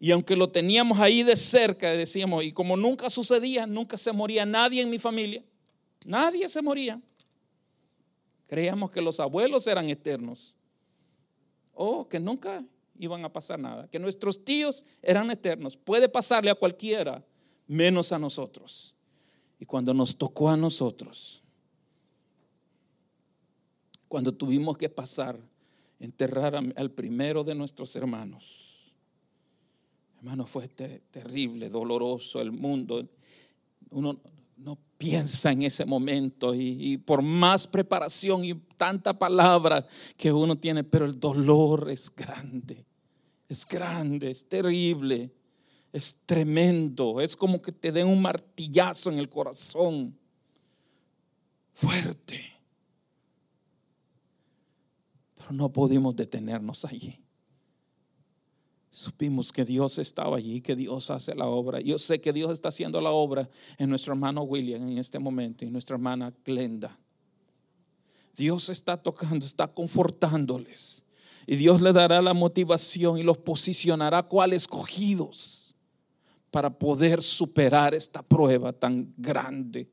Y 0.00 0.10
aunque 0.10 0.34
lo 0.34 0.50
teníamos 0.50 0.98
ahí 0.98 1.22
de 1.22 1.36
cerca, 1.36 1.90
decíamos, 1.92 2.44
y 2.44 2.52
como 2.52 2.76
nunca 2.76 3.08
sucedía, 3.08 3.66
nunca 3.66 3.96
se 3.96 4.12
moría 4.12 4.44
nadie 4.44 4.82
en 4.82 4.90
mi 4.90 4.98
familia. 4.98 5.44
Nadie 6.06 6.48
se 6.48 6.60
moría. 6.60 7.00
Creíamos 8.48 8.90
que 8.90 9.00
los 9.00 9.20
abuelos 9.20 9.66
eran 9.66 9.88
eternos. 9.88 10.56
O 11.72 12.08
que 12.08 12.18
nunca 12.18 12.64
iban 12.98 13.24
a 13.24 13.32
pasar 13.32 13.58
nada. 13.58 13.86
Que 13.88 13.98
nuestros 13.98 14.44
tíos 14.44 14.84
eran 15.02 15.30
eternos. 15.30 15.76
Puede 15.76 16.08
pasarle 16.08 16.50
a 16.50 16.54
cualquiera, 16.54 17.24
menos 17.66 18.12
a 18.12 18.18
nosotros. 18.18 18.94
Y 19.62 19.64
cuando 19.64 19.94
nos 19.94 20.18
tocó 20.18 20.50
a 20.50 20.56
nosotros, 20.56 21.40
cuando 24.08 24.34
tuvimos 24.34 24.76
que 24.76 24.88
pasar, 24.88 25.38
enterrar 26.00 26.56
al 26.56 26.90
primero 26.90 27.44
de 27.44 27.54
nuestros 27.54 27.94
hermanos, 27.94 28.92
hermano, 30.16 30.46
fue 30.46 30.66
terrible, 30.66 31.68
doloroso 31.68 32.40
el 32.40 32.50
mundo. 32.50 33.08
Uno 33.90 34.20
no 34.56 34.76
piensa 34.98 35.52
en 35.52 35.62
ese 35.62 35.84
momento 35.84 36.56
y, 36.56 36.96
por 36.96 37.22
más 37.22 37.68
preparación 37.68 38.44
y 38.44 38.54
tanta 38.54 39.16
palabra 39.16 39.86
que 40.16 40.32
uno 40.32 40.58
tiene, 40.58 40.82
pero 40.82 41.04
el 41.04 41.20
dolor 41.20 41.88
es 41.88 42.12
grande, 42.12 42.84
es 43.48 43.64
grande, 43.64 44.32
es 44.32 44.44
terrible 44.44 45.30
es 45.92 46.16
tremendo. 46.24 47.20
Es 47.20 47.36
como 47.36 47.60
que 47.60 47.70
te 47.70 47.92
den 47.92 48.08
un 48.08 48.20
martillazo 48.20 49.10
en 49.10 49.18
el 49.18 49.28
corazón. 49.28 50.16
Fuerte. 51.74 52.40
Pero 55.36 55.52
no 55.52 55.70
pudimos 55.70 56.16
detenernos 56.16 56.84
allí. 56.84 57.18
Supimos 58.90 59.52
que 59.52 59.64
Dios 59.64 59.98
estaba 59.98 60.36
allí, 60.36 60.60
que 60.60 60.76
Dios 60.76 61.10
hace 61.10 61.34
la 61.34 61.46
obra. 61.46 61.80
Yo 61.80 61.98
sé 61.98 62.20
que 62.20 62.32
Dios 62.32 62.50
está 62.50 62.68
haciendo 62.68 63.00
la 63.00 63.10
obra 63.10 63.48
en 63.78 63.88
nuestro 63.88 64.12
hermano 64.12 64.42
William 64.42 64.86
en 64.86 64.98
este 64.98 65.18
momento 65.18 65.64
y 65.64 65.70
nuestra 65.70 65.94
hermana 65.94 66.32
Glenda. 66.44 66.98
Dios 68.36 68.68
está 68.68 68.96
tocando, 68.96 69.44
está 69.44 69.68
confortándoles. 69.68 71.06
Y 71.46 71.56
Dios 71.56 71.80
le 71.80 71.92
dará 71.92 72.22
la 72.22 72.34
motivación 72.34 73.18
y 73.18 73.22
los 73.22 73.38
posicionará 73.38 74.22
cual 74.22 74.52
escogidos 74.52 75.61
para 76.52 76.70
poder 76.70 77.22
superar 77.22 77.94
esta 77.94 78.22
prueba 78.22 78.74
tan 78.74 79.14
grande. 79.16 79.90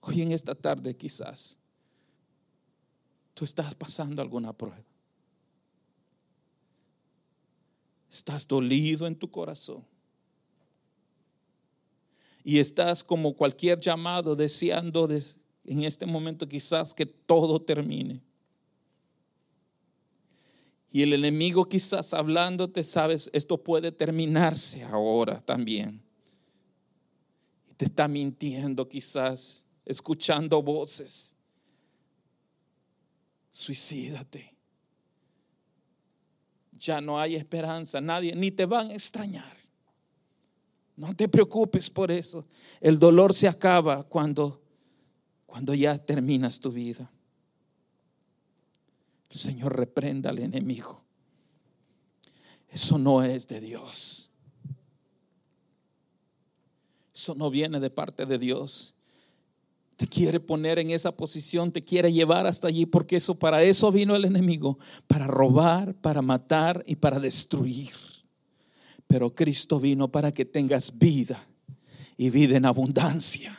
Hoy 0.00 0.22
en 0.22 0.30
esta 0.30 0.54
tarde 0.54 0.96
quizás 0.96 1.58
tú 3.34 3.44
estás 3.44 3.74
pasando 3.74 4.22
alguna 4.22 4.52
prueba. 4.52 4.84
Estás 8.08 8.46
dolido 8.46 9.08
en 9.08 9.16
tu 9.16 9.28
corazón. 9.28 9.84
Y 12.44 12.60
estás 12.60 13.02
como 13.02 13.34
cualquier 13.34 13.80
llamado 13.80 14.36
deseando 14.36 15.08
en 15.64 15.82
este 15.82 16.06
momento 16.06 16.48
quizás 16.48 16.94
que 16.94 17.04
todo 17.04 17.60
termine. 17.60 18.22
Y 20.96 21.02
el 21.02 21.12
enemigo 21.12 21.66
quizás 21.66 22.14
hablándote, 22.14 22.82
sabes, 22.82 23.28
esto 23.34 23.62
puede 23.62 23.92
terminarse 23.92 24.82
ahora 24.82 25.42
también. 25.44 26.02
Y 27.70 27.74
te 27.74 27.84
está 27.84 28.08
mintiendo 28.08 28.88
quizás, 28.88 29.62
escuchando 29.84 30.62
voces. 30.62 31.34
Suicídate. 33.50 34.54
Ya 36.72 37.02
no 37.02 37.20
hay 37.20 37.36
esperanza, 37.36 38.00
nadie, 38.00 38.34
ni 38.34 38.50
te 38.50 38.64
van 38.64 38.90
a 38.90 38.94
extrañar. 38.94 39.54
No 40.96 41.14
te 41.14 41.28
preocupes 41.28 41.90
por 41.90 42.10
eso. 42.10 42.46
El 42.80 42.98
dolor 42.98 43.34
se 43.34 43.46
acaba 43.46 44.02
cuando, 44.02 44.62
cuando 45.44 45.74
ya 45.74 45.98
terminas 45.98 46.58
tu 46.58 46.72
vida. 46.72 47.12
El 49.30 49.38
Señor 49.38 49.76
reprenda 49.76 50.30
al 50.30 50.38
enemigo. 50.38 51.04
Eso 52.68 52.98
no 52.98 53.22
es 53.22 53.48
de 53.48 53.60
Dios. 53.60 54.30
Eso 57.14 57.34
no 57.34 57.50
viene 57.50 57.80
de 57.80 57.90
parte 57.90 58.26
de 58.26 58.38
Dios. 58.38 58.94
Te 59.96 60.06
quiere 60.06 60.38
poner 60.38 60.78
en 60.78 60.90
esa 60.90 61.16
posición, 61.16 61.72
te 61.72 61.80
quiere 61.80 62.12
llevar 62.12 62.46
hasta 62.46 62.68
allí, 62.68 62.84
porque 62.84 63.16
eso 63.16 63.34
para 63.34 63.62
eso 63.62 63.90
vino 63.90 64.14
el 64.14 64.26
enemigo, 64.26 64.78
para 65.06 65.26
robar, 65.26 65.94
para 65.94 66.20
matar 66.20 66.82
y 66.86 66.96
para 66.96 67.18
destruir. 67.18 67.94
Pero 69.06 69.34
Cristo 69.34 69.80
vino 69.80 70.12
para 70.12 70.32
que 70.32 70.44
tengas 70.44 70.98
vida 70.98 71.42
y 72.18 72.28
vida 72.28 72.56
en 72.58 72.66
abundancia. 72.66 73.56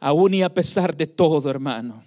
Aún 0.00 0.34
y 0.34 0.42
a 0.42 0.52
pesar 0.52 0.94
de 0.94 1.06
todo, 1.06 1.48
hermano, 1.48 2.04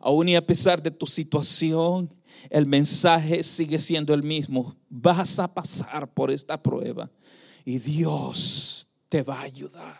aún 0.00 0.28
y 0.28 0.36
a 0.36 0.46
pesar 0.46 0.82
de 0.82 0.90
tu 0.90 1.06
situación, 1.06 2.12
el 2.50 2.66
mensaje 2.66 3.42
sigue 3.42 3.78
siendo 3.78 4.14
el 4.14 4.22
mismo. 4.22 4.76
Vas 4.88 5.38
a 5.38 5.52
pasar 5.52 6.12
por 6.12 6.30
esta 6.30 6.62
prueba 6.62 7.10
y 7.64 7.78
Dios 7.78 8.88
te 9.08 9.22
va 9.22 9.40
a 9.40 9.42
ayudar. 9.42 9.98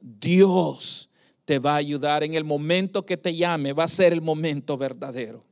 Dios 0.00 1.10
te 1.44 1.58
va 1.58 1.74
a 1.74 1.76
ayudar 1.76 2.22
en 2.22 2.34
el 2.34 2.44
momento 2.44 3.04
que 3.04 3.16
te 3.16 3.34
llame, 3.34 3.72
va 3.72 3.84
a 3.84 3.88
ser 3.88 4.12
el 4.12 4.20
momento 4.20 4.76
verdadero. 4.76 5.44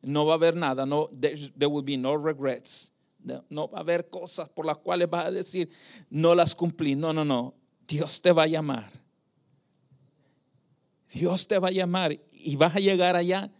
No 0.00 0.26
va 0.26 0.34
a 0.34 0.36
haber 0.36 0.56
nada, 0.56 0.86
no, 0.86 1.10
there 1.20 1.66
will 1.66 1.84
be 1.84 1.96
no 1.96 2.16
regrets. 2.16 2.92
No, 3.50 3.68
va 3.68 3.78
a 3.78 3.80
haber 3.82 4.08
cosas 4.08 4.48
por 4.48 4.66
las 4.66 4.78
cuales 4.78 5.08
vas 5.08 5.26
a 5.26 5.30
decir, 5.30 5.70
no 6.10 6.34
las 6.34 6.54
cumplí. 6.54 6.96
No, 6.96 7.12
no, 7.12 7.24
no. 7.24 7.54
Dios 7.86 8.20
te 8.20 8.32
va 8.32 8.44
a 8.44 8.46
llamar. 8.48 9.01
Dios 11.12 11.46
te 11.46 11.58
va 11.58 11.68
a 11.68 11.72
llamar 11.72 12.18
y 12.32 12.56
vas 12.56 12.74
a 12.76 12.80
llegar 12.80 13.16
allá. 13.16 13.50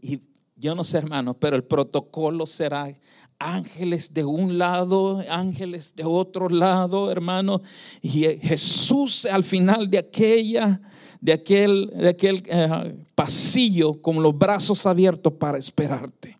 Y 0.00 0.20
yo 0.56 0.74
no 0.74 0.84
sé, 0.84 0.98
hermano, 0.98 1.34
pero 1.34 1.56
el 1.56 1.64
protocolo 1.64 2.46
será 2.46 2.92
ángeles 3.38 4.12
de 4.12 4.24
un 4.24 4.58
lado, 4.58 5.22
ángeles 5.28 5.94
de 5.94 6.04
otro 6.04 6.48
lado, 6.48 7.10
hermano. 7.10 7.62
Y 8.02 8.24
Jesús 8.40 9.24
al 9.26 9.44
final 9.44 9.88
de 9.88 9.98
aquella, 9.98 10.80
de 11.20 11.32
aquel, 11.32 11.90
de 11.94 12.08
aquel 12.08 12.42
eh, 12.46 12.96
pasillo 13.14 14.00
con 14.02 14.22
los 14.22 14.36
brazos 14.36 14.86
abiertos 14.86 15.32
para 15.34 15.58
esperarte 15.58 16.38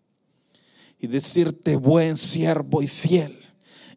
y 1.00 1.06
decirte, 1.06 1.76
buen 1.76 2.16
siervo 2.16 2.82
y 2.82 2.88
fiel, 2.88 3.38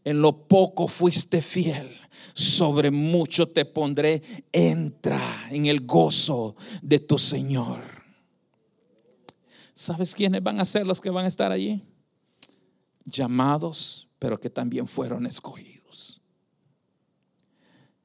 en 0.03 0.21
lo 0.21 0.47
poco 0.47 0.87
fuiste 0.87 1.41
fiel, 1.41 1.89
sobre 2.33 2.91
mucho 2.91 3.49
te 3.49 3.65
pondré, 3.65 4.21
entra 4.51 5.21
en 5.49 5.67
el 5.67 5.85
gozo 5.85 6.55
de 6.81 6.99
tu 6.99 7.17
Señor. 7.17 7.81
¿Sabes 9.73 10.13
quiénes 10.13 10.43
van 10.43 10.59
a 10.59 10.65
ser 10.65 10.85
los 10.85 11.01
que 11.01 11.09
van 11.09 11.25
a 11.25 11.27
estar 11.27 11.51
allí? 11.51 11.81
Llamados, 13.05 14.07
pero 14.19 14.39
que 14.39 14.49
también 14.49 14.87
fueron 14.87 15.25
escogidos. 15.25 16.21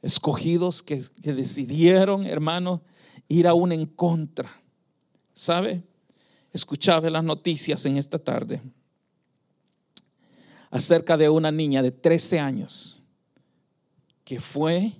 Escogidos 0.03 0.83
que, 0.83 1.03
decidieron, 1.17 2.25
hermano, 2.25 2.83
ir 3.29 3.47
aún 3.47 3.73
en 3.73 3.87
contra. 3.87 4.51
¿Sabe? 5.35 5.83
Escuchaba 6.53 7.11
las 7.11 7.25
noticias 7.25 7.85
en 7.85 7.97
esta 7.97 8.19
tarde 8.19 8.63
acerca 10.71 11.17
de 11.17 11.29
una 11.29 11.51
niña 11.51 11.83
de 11.83 11.91
13 11.91 12.41
años 12.41 13.01
que 14.25 14.41
fue 14.41 14.93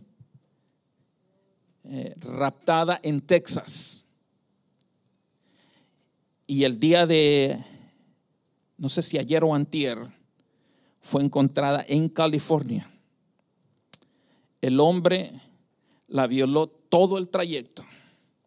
eh, 1.85 2.15
raptada 2.21 3.01
en 3.03 3.21
Texas. 3.21 4.05
Y 6.47 6.65
el 6.65 6.79
día 6.79 7.07
de, 7.07 7.65
no 8.77 8.89
sé 8.89 9.03
si 9.03 9.19
ayer 9.19 9.43
o 9.43 9.55
antier, 9.55 9.99
fue 11.01 11.23
encontrada 11.23 11.85
en 11.89 12.09
California. 12.09 12.91
El 14.61 14.81
hombre 14.81 15.41
la 16.09 16.27
violó 16.27 16.69
todo 16.69 17.19
el 17.19 17.29
trayecto, 17.29 17.85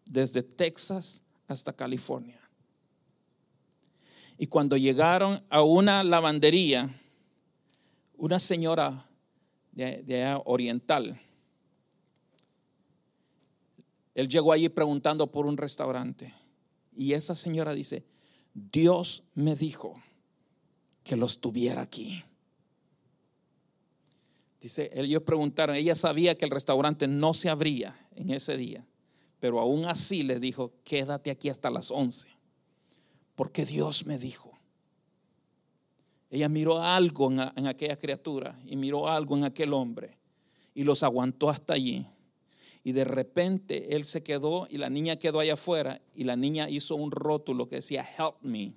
desde 0.05 0.43
Texas 0.43 1.23
hasta 1.47 1.73
California. 1.73 2.39
Y 4.37 4.47
cuando 4.47 4.77
llegaron 4.77 5.43
a 5.49 5.61
una 5.61 6.03
lavandería, 6.03 6.89
una 8.19 8.39
señora 8.39 9.09
de, 9.71 10.39
oriental, 10.45 11.19
él 14.13 14.27
llegó 14.27 14.51
allí 14.51 14.67
preguntando 14.69 15.31
por 15.31 15.45
un 15.45 15.57
restaurante. 15.57 16.33
Y 16.93 17.13
esa 17.13 17.33
señora 17.33 17.73
dice, 17.73 18.05
Dios 18.53 19.23
me 19.33 19.55
dijo 19.55 19.93
que 21.03 21.15
los 21.15 21.39
tuviera 21.39 21.81
aquí. 21.81 22.23
Dice, 24.59 24.91
ellos 24.93 25.23
preguntaron, 25.23 25.77
ella 25.77 25.95
sabía 25.95 26.37
que 26.37 26.43
el 26.43 26.51
restaurante 26.51 27.07
no 27.07 27.33
se 27.33 27.49
abría 27.49 27.97
en 28.15 28.31
ese 28.31 28.57
día, 28.57 28.85
pero 29.39 29.61
aún 29.61 29.85
así 29.85 30.23
le 30.23 30.41
dijo, 30.41 30.73
quédate 30.83 31.31
aquí 31.31 31.47
hasta 31.47 31.69
las 31.69 31.89
11, 31.89 32.27
porque 33.35 33.65
Dios 33.65 34.05
me 34.05 34.17
dijo. 34.17 34.48
Ella 36.29 36.47
miró 36.47 36.81
algo 36.81 37.31
en, 37.31 37.67
aquella 37.67 37.95
criatura 37.95 38.59
y 38.65 38.75
miró 38.75 39.07
algo 39.07 39.35
en 39.35 39.45
aquel 39.45 39.73
hombre 39.73 40.17
y 40.75 40.83
los 40.83 41.01
aguantó 41.01 41.49
hasta 41.49 41.73
allí. 41.73 42.05
Y 42.83 42.91
de 42.91 43.03
repente 43.03 43.95
él 43.95 44.05
se 44.05 44.23
quedó 44.23 44.67
y 44.69 44.77
la 44.77 44.89
niña 44.89 45.17
quedó 45.17 45.39
allá 45.39 45.53
afuera 45.53 46.01
y 46.13 46.23
la 46.23 46.35
niña 46.35 46.69
hizo 46.69 46.95
un 46.95 47.11
rótulo 47.11 47.67
que 47.67 47.77
decía, 47.77 48.07
help 48.17 48.35
me. 48.41 48.73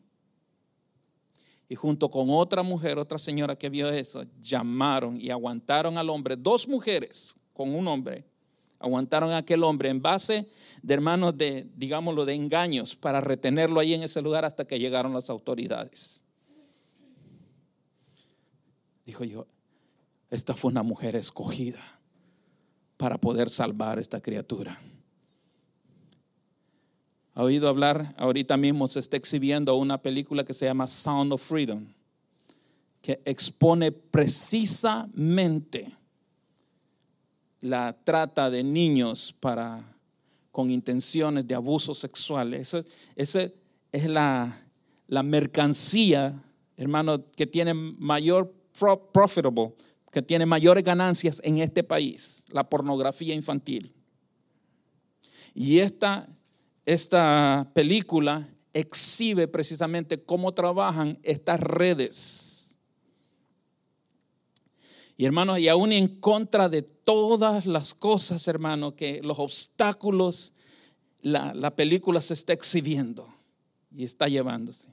Y 1.69 1.75
junto 1.75 2.11
con 2.11 2.29
otra 2.31 2.63
mujer, 2.63 2.99
otra 2.99 3.19
señora 3.19 3.57
que 3.57 3.71
vio 3.71 3.89
eso, 3.91 4.25
llamaron 4.41 5.21
y 5.21 5.31
aguantaron 5.31 5.97
al 5.99 6.11
hombre, 6.11 6.37
dos 6.37 6.67
mujeres 6.69 7.37
con 7.53 7.75
un 7.75 7.87
hombre, 7.87 8.25
aguantaron 8.79 9.31
a 9.31 9.39
aquel 9.39 9.63
hombre 9.63 9.89
en 9.89 10.03
base 10.03 10.49
de 10.83 10.95
hermanos 10.95 11.37
de, 11.37 11.67
digámoslo, 11.77 12.25
de 12.25 12.35
engaños 12.35 12.97
para 12.97 13.21
retenerlo 13.21 13.79
ahí 13.79 13.95
en 13.95 14.03
ese 14.03 14.21
lugar 14.21 14.45
hasta 14.45 14.67
que 14.67 14.79
llegaron 14.79 15.13
las 15.13 15.31
autoridades. 15.31 16.22
Dijo 19.05 19.25
yo, 19.25 19.47
esta 20.31 20.55
fue 20.55 20.71
una 20.71 20.83
mujer 20.83 21.17
escogida 21.17 21.81
para 22.97 23.19
poder 23.19 23.51
salvar 23.51 23.99
a 23.99 24.01
esta 24.01 24.21
criatura. 24.21 24.79
Ha 27.35 27.43
oído 27.43 27.69
hablar, 27.69 28.15
ahorita 28.17 28.57
mismo 28.57 28.87
se 28.89 29.01
está 29.01 29.17
exhibiendo 29.17 29.75
una 29.77 30.01
película 30.01 30.45
que 30.45 30.55
se 30.55 30.67
llama 30.67 30.87
Sound 30.87 31.33
of 31.33 31.43
Freedom, 31.43 31.87
que 33.01 33.21
expone 33.25 33.91
precisamente 33.91 35.93
la 37.61 37.97
trata 38.05 38.51
de 38.51 38.63
niños 38.63 39.35
para, 39.41 39.97
con 40.51 40.71
intenciones 40.71 41.47
de 41.47 41.55
abuso 41.55 41.95
sexual. 41.95 42.55
Esa, 42.55 42.83
es 43.17 44.07
la, 44.07 44.65
la 45.09 45.23
mercancía, 45.23 46.41
hermano, 46.77 47.25
que 47.35 47.47
tiene 47.47 47.75
mayor 47.75 48.62
profitable, 48.73 49.75
que 50.11 50.23
tiene 50.23 50.45
mayores 50.45 50.85
ganancias 50.85 51.41
en 51.43 51.59
este 51.59 51.83
país, 51.83 52.45
la 52.49 52.69
pornografía 52.69 53.35
infantil. 53.35 53.95
Y 55.55 55.79
esta, 55.79 56.29
esta 56.85 57.71
película 57.75 58.49
exhibe 58.75 59.49
precisamente 59.49 60.23
cómo 60.23 60.53
trabajan 60.53 61.19
estas 61.23 61.61
redes. 61.61 62.79
Y 65.17 65.25
hermanos, 65.25 65.59
y 65.59 65.69
aún 65.69 65.93
en 65.93 66.09
contra 66.21 66.69
de 66.69 66.83
todas 66.83 67.65
las 67.65 67.95
cosas, 67.95 68.47
hermanos, 68.49 68.95
que 68.95 69.21
los 69.23 69.39
obstáculos, 69.39 70.55
la, 71.21 71.55
la 71.55 71.75
película 71.75 72.21
se 72.21 72.35
está 72.35 72.53
exhibiendo 72.53 73.29
y 73.91 74.05
está 74.05 74.29
llevándose. 74.29 74.92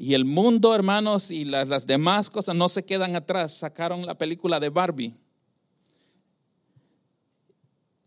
Y 0.00 0.14
el 0.14 0.24
mundo, 0.24 0.72
hermanos, 0.76 1.32
y 1.32 1.44
las, 1.44 1.84
demás 1.84 2.30
cosas 2.30 2.54
no 2.54 2.68
se 2.68 2.84
quedan 2.84 3.16
atrás. 3.16 3.52
Sacaron 3.54 4.06
la 4.06 4.16
película 4.16 4.60
de 4.60 4.68
Barbie, 4.68 5.12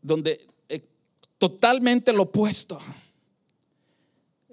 donde 0.02 0.48
eh, 0.70 0.82
totalmente 1.38 2.14
lo 2.14 2.24
opuesto. 2.24 2.80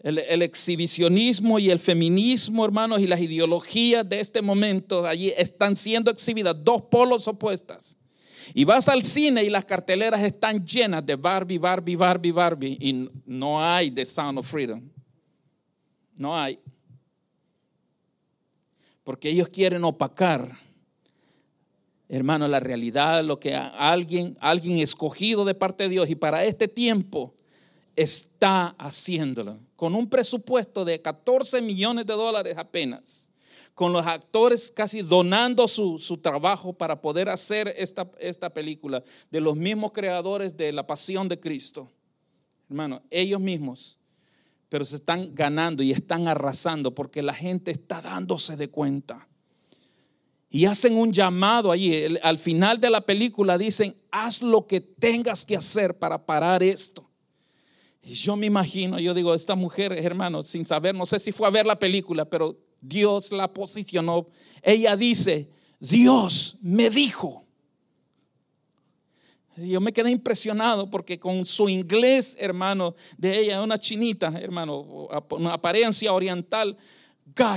El, 0.02 0.42
exhibicionismo 0.42 1.60
y 1.60 1.70
el 1.70 1.78
feminismo, 1.78 2.64
hermanos, 2.64 3.00
y 3.00 3.06
las 3.06 3.20
ideologías 3.20 4.08
de 4.08 4.18
este 4.18 4.42
momento 4.42 5.06
allí 5.06 5.32
están 5.36 5.76
siendo 5.76 6.10
exhibidas, 6.10 6.56
dos 6.64 6.82
polos 6.82 7.28
opuestas. 7.28 7.96
Y 8.52 8.64
vas 8.64 8.88
al 8.88 9.04
cine 9.04 9.44
y 9.44 9.50
las 9.50 9.64
carteleras 9.64 10.22
están 10.22 10.64
llenas 10.64 11.06
de 11.06 11.14
Barbie, 11.14 11.58
Barbie, 11.58 11.94
Barbie, 11.94 12.32
Barbie, 12.32 12.78
y 12.80 13.08
no 13.26 13.62
hay 13.64 13.92
The 13.92 14.04
Sound 14.04 14.38
of 14.38 14.46
Freedom. 14.50 14.82
No 16.16 16.36
hay. 16.36 16.58
Porque 19.08 19.30
ellos 19.30 19.48
quieren 19.48 19.84
opacar, 19.84 20.58
hermano, 22.10 22.46
la 22.46 22.60
realidad, 22.60 23.24
lo 23.24 23.40
que 23.40 23.54
alguien, 23.54 24.36
alguien 24.38 24.80
escogido 24.80 25.46
de 25.46 25.54
parte 25.54 25.84
de 25.84 25.88
Dios 25.88 26.10
y 26.10 26.14
para 26.14 26.44
este 26.44 26.68
tiempo 26.68 27.32
está 27.96 28.74
haciéndolo 28.78 29.60
con 29.76 29.94
un 29.94 30.10
presupuesto 30.10 30.84
de 30.84 31.00
14 31.00 31.62
millones 31.62 32.04
de 32.04 32.12
dólares 32.12 32.58
apenas, 32.58 33.30
con 33.72 33.94
los 33.94 34.06
actores 34.06 34.70
casi 34.70 35.00
donando 35.00 35.68
su, 35.68 36.18
trabajo 36.20 36.74
para 36.74 37.00
poder 37.00 37.30
hacer 37.30 37.72
esta, 37.78 38.10
esta 38.18 38.52
película, 38.52 39.02
de 39.30 39.40
los 39.40 39.56
mismos 39.56 39.92
creadores 39.92 40.54
de 40.54 40.70
La 40.70 40.86
Pasión 40.86 41.30
de 41.30 41.40
Cristo. 41.40 41.90
Hermano, 42.68 43.00
ellos 43.08 43.40
mismos, 43.40 43.97
pero 44.68 44.84
se 44.84 44.96
están 44.96 45.34
ganando 45.34 45.82
y 45.82 45.92
están 45.92 46.28
arrasando 46.28 46.94
porque 46.94 47.22
la 47.22 47.34
gente 47.34 47.70
está 47.70 48.00
dándose 48.00 48.56
de 48.56 48.68
cuenta. 48.68 49.26
Y 50.50 50.64
hacen 50.64 50.96
un 50.96 51.12
llamado 51.12 51.70
allí. 51.70 52.16
Al 52.22 52.38
final 52.38 52.80
de 52.80 52.90
la 52.90 53.02
película 53.02 53.58
dicen, 53.58 53.94
haz 54.10 54.42
lo 54.42 54.66
que 54.66 54.80
tengas 54.80 55.44
que 55.44 55.56
hacer 55.56 55.98
para 55.98 56.24
parar 56.24 56.62
esto. 56.62 57.08
Yo 58.02 58.36
me 58.36 58.46
imagino, 58.46 58.98
yo 58.98 59.12
digo, 59.12 59.34
esta 59.34 59.54
mujer, 59.54 59.92
hermano, 59.92 60.42
sin 60.42 60.64
saber, 60.64 60.94
no 60.94 61.04
sé 61.04 61.18
si 61.18 61.32
fue 61.32 61.46
a 61.46 61.50
ver 61.50 61.66
la 61.66 61.78
película, 61.78 62.24
pero 62.24 62.56
Dios 62.80 63.32
la 63.32 63.52
posicionó. 63.52 64.28
Ella 64.62 64.96
dice, 64.96 65.50
Dios 65.80 66.56
me 66.62 66.88
dijo. 66.88 67.44
Yo 69.60 69.80
me 69.80 69.92
quedé 69.92 70.10
impresionado 70.10 70.88
porque 70.88 71.18
con 71.18 71.44
su 71.44 71.68
inglés, 71.68 72.36
hermano, 72.38 72.94
de 73.16 73.40
ella, 73.40 73.62
una 73.62 73.78
chinita, 73.78 74.28
hermano, 74.38 75.08
una 75.30 75.54
apariencia 75.54 76.12
oriental, 76.12 76.76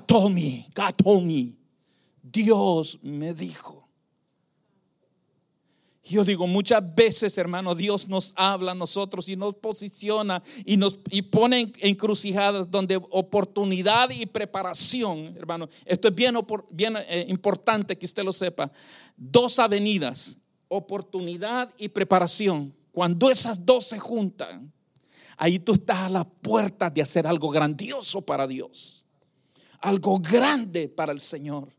told 0.07 0.33
me. 0.33 1.55
Dios 2.23 2.99
me 3.01 3.33
dijo. 3.33 3.81
Yo 6.03 6.25
digo, 6.25 6.45
muchas 6.45 6.83
veces, 6.93 7.37
hermano, 7.37 7.73
Dios 7.73 8.07
nos 8.07 8.33
habla 8.35 8.73
a 8.73 8.75
nosotros 8.75 9.29
y 9.29 9.35
nos 9.37 9.55
posiciona 9.55 10.43
y 10.65 10.75
nos 10.75 10.99
y 11.09 11.21
pone 11.21 11.71
encrucijadas 11.79 12.69
donde 12.69 12.97
oportunidad 12.97 14.09
y 14.09 14.25
preparación, 14.25 15.35
hermano. 15.37 15.69
Esto 15.85 16.09
es 16.09 16.15
bien, 16.15 16.35
bien 16.69 16.97
eh, 16.97 17.25
importante 17.29 17.97
que 17.97 18.05
usted 18.05 18.23
lo 18.23 18.33
sepa. 18.33 18.71
Dos 19.15 19.57
avenidas, 19.59 20.37
oportunidad 20.71 21.69
y 21.77 21.89
preparación. 21.89 22.73
Cuando 22.93 23.29
esas 23.29 23.65
dos 23.65 23.85
se 23.87 23.99
juntan, 23.99 24.71
ahí 25.35 25.59
tú 25.59 25.73
estás 25.73 25.99
a 25.99 26.09
la 26.09 26.23
puerta 26.23 26.89
de 26.89 27.01
hacer 27.01 27.27
algo 27.27 27.49
grandioso 27.49 28.21
para 28.21 28.47
Dios. 28.47 29.05
Algo 29.79 30.17
grande 30.19 30.87
para 30.87 31.11
el 31.11 31.19
Señor. 31.19 31.73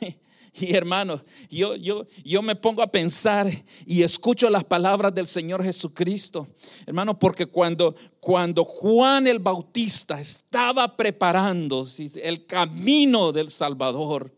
Y 0.60 0.74
hermano, 0.74 1.22
yo, 1.48 1.76
yo, 1.76 2.06
yo 2.24 2.42
me 2.42 2.56
pongo 2.56 2.82
a 2.82 2.90
pensar 2.90 3.48
y 3.86 4.02
escucho 4.02 4.50
las 4.50 4.64
palabras 4.64 5.14
del 5.14 5.28
Señor 5.28 5.62
Jesucristo. 5.62 6.48
Hermano, 6.84 7.16
porque 7.16 7.46
cuando, 7.46 7.94
cuando 8.18 8.64
Juan 8.64 9.28
el 9.28 9.38
Bautista 9.38 10.18
estaba 10.18 10.96
preparando 10.96 11.86
el 12.16 12.46
camino 12.46 13.30
del 13.30 13.50
Salvador, 13.50 14.34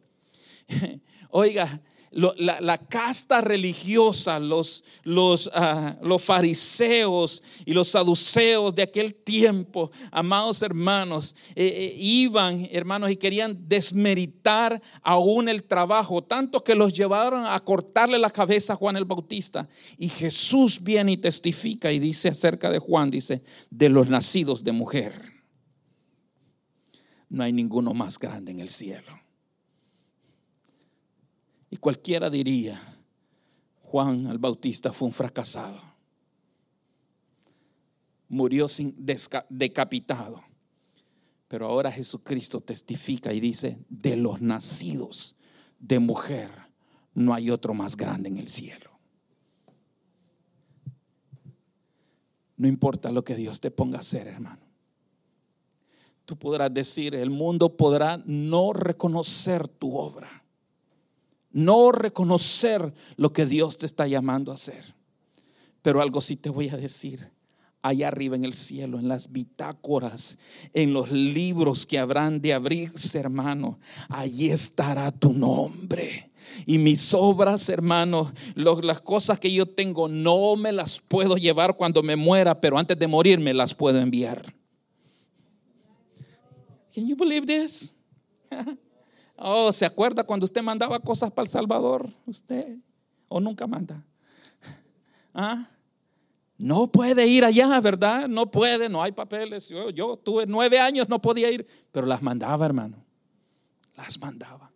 oiga, 1.30 1.80
la, 2.12 2.78
casta 2.78 3.40
religiosa, 3.40 4.40
los, 4.40 4.82
los, 5.04 5.48
ah, 5.54 5.96
los 6.02 6.22
fariseos 6.22 7.42
y 7.64 7.72
los 7.72 7.88
saduceos 7.88 8.74
de 8.74 8.82
aquel 8.82 9.14
tiempo, 9.14 9.90
amados 10.10 10.62
hermanos, 10.62 11.36
eh, 11.54 11.66
eh, 11.66 11.94
iban, 11.96 12.68
hermanos, 12.72 13.10
y 13.10 13.16
querían 13.16 13.68
desmeritar 13.68 14.82
aún 15.02 15.48
el 15.48 15.62
trabajo, 15.62 16.22
tanto 16.22 16.64
que 16.64 16.74
los 16.74 16.92
llevaron 16.92 17.46
a 17.46 17.58
cortarle 17.60 18.18
la 18.18 18.30
cabeza 18.30 18.72
a 18.72 18.76
Juan 18.76 18.96
el 18.96 19.04
Bautista. 19.04 19.68
Y 19.96 20.08
Jesús 20.08 20.82
viene 20.82 21.12
y 21.12 21.16
testifica 21.16 21.92
y 21.92 22.00
dice 22.00 22.28
acerca 22.28 22.70
de 22.70 22.80
Juan, 22.80 23.10
dice, 23.10 23.42
de 23.70 23.88
los 23.88 24.10
nacidos 24.10 24.64
de 24.64 24.72
mujer. 24.72 25.32
No 27.28 27.44
hay 27.44 27.52
ninguno 27.52 27.94
más 27.94 28.18
grande 28.18 28.50
en 28.50 28.58
el 28.58 28.68
cielo. 28.68 29.19
Y 31.70 31.76
cualquiera 31.76 32.28
diría, 32.28 32.82
Juan 33.82 34.26
el 34.26 34.38
Bautista 34.38 34.92
fue 34.92 35.06
un 35.06 35.12
fracasado. 35.12 35.80
Murió 38.28 38.68
sin 38.68 38.94
decapitado. 39.48 40.42
Pero 41.46 41.66
ahora 41.66 41.90
Jesucristo 41.90 42.60
testifica 42.60 43.32
y 43.32 43.40
dice, 43.40 43.78
de 43.88 44.16
los 44.16 44.40
nacidos 44.40 45.36
de 45.78 45.98
mujer, 45.98 46.50
no 47.14 47.34
hay 47.34 47.50
otro 47.50 47.74
más 47.74 47.96
grande 47.96 48.28
en 48.28 48.38
el 48.38 48.48
cielo. 48.48 48.90
No 52.56 52.68
importa 52.68 53.10
lo 53.10 53.24
que 53.24 53.34
Dios 53.34 53.60
te 53.60 53.70
ponga 53.70 53.96
a 53.96 54.00
hacer, 54.00 54.26
hermano. 54.28 54.60
Tú 56.24 56.36
podrás 56.36 56.72
decir, 56.72 57.14
el 57.14 57.30
mundo 57.30 57.76
podrá 57.76 58.22
no 58.26 58.72
reconocer 58.72 59.66
tu 59.66 59.96
obra 59.96 60.39
no 61.52 61.92
reconocer 61.92 62.94
lo 63.16 63.32
que 63.32 63.46
Dios 63.46 63.78
te 63.78 63.86
está 63.86 64.06
llamando 64.06 64.52
a 64.52 64.54
hacer. 64.54 64.94
Pero 65.82 66.00
algo 66.00 66.20
sí 66.20 66.36
te 66.36 66.50
voy 66.50 66.68
a 66.68 66.76
decir. 66.76 67.30
Allá 67.82 68.08
arriba 68.08 68.36
en 68.36 68.44
el 68.44 68.52
cielo, 68.52 68.98
en 68.98 69.08
las 69.08 69.32
bitácoras, 69.32 70.36
en 70.74 70.92
los 70.92 71.10
libros 71.10 71.86
que 71.86 71.98
habrán 71.98 72.42
de 72.42 72.52
abrirse, 72.52 73.18
hermano, 73.18 73.78
allí 74.10 74.50
estará 74.50 75.10
tu 75.10 75.32
nombre. 75.32 76.30
Y 76.66 76.76
mis 76.76 77.14
obras, 77.14 77.70
hermano, 77.70 78.32
las 78.54 79.00
cosas 79.00 79.40
que 79.40 79.50
yo 79.50 79.64
tengo, 79.64 80.08
no 80.08 80.56
me 80.56 80.72
las 80.72 81.00
puedo 81.00 81.38
llevar 81.38 81.74
cuando 81.74 82.02
me 82.02 82.16
muera, 82.16 82.60
pero 82.60 82.78
antes 82.78 82.98
de 82.98 83.06
morir 83.06 83.38
me 83.38 83.54
las 83.54 83.74
puedo 83.74 83.98
enviar. 83.98 84.54
Can 86.94 87.06
you 87.06 87.16
believe 87.16 87.46
this? 87.46 87.94
Oh, 89.42 89.72
¿se 89.72 89.86
acuerda 89.86 90.22
cuando 90.22 90.44
usted 90.44 90.62
mandaba 90.62 90.98
cosas 91.00 91.30
para 91.30 91.44
El 91.44 91.50
Salvador? 91.50 92.06
¿Usted? 92.26 92.76
¿O 93.26 93.40
nunca 93.40 93.66
manda? 93.66 94.04
¿Ah? 95.34 95.66
No 96.58 96.92
puede 96.92 97.26
ir 97.26 97.46
allá, 97.46 97.80
¿verdad? 97.80 98.28
No 98.28 98.50
puede, 98.50 98.90
no 98.90 99.02
hay 99.02 99.12
papeles. 99.12 99.72
Yo, 99.94 100.18
tuve 100.18 100.44
nueve 100.46 100.78
años, 100.78 101.08
no 101.08 101.22
podía 101.22 101.50
ir, 101.50 101.66
pero 101.90 102.06
las 102.06 102.20
mandaba, 102.20 102.66
hermano. 102.66 102.98
Las 103.96 104.20
mandaba. 104.20 104.70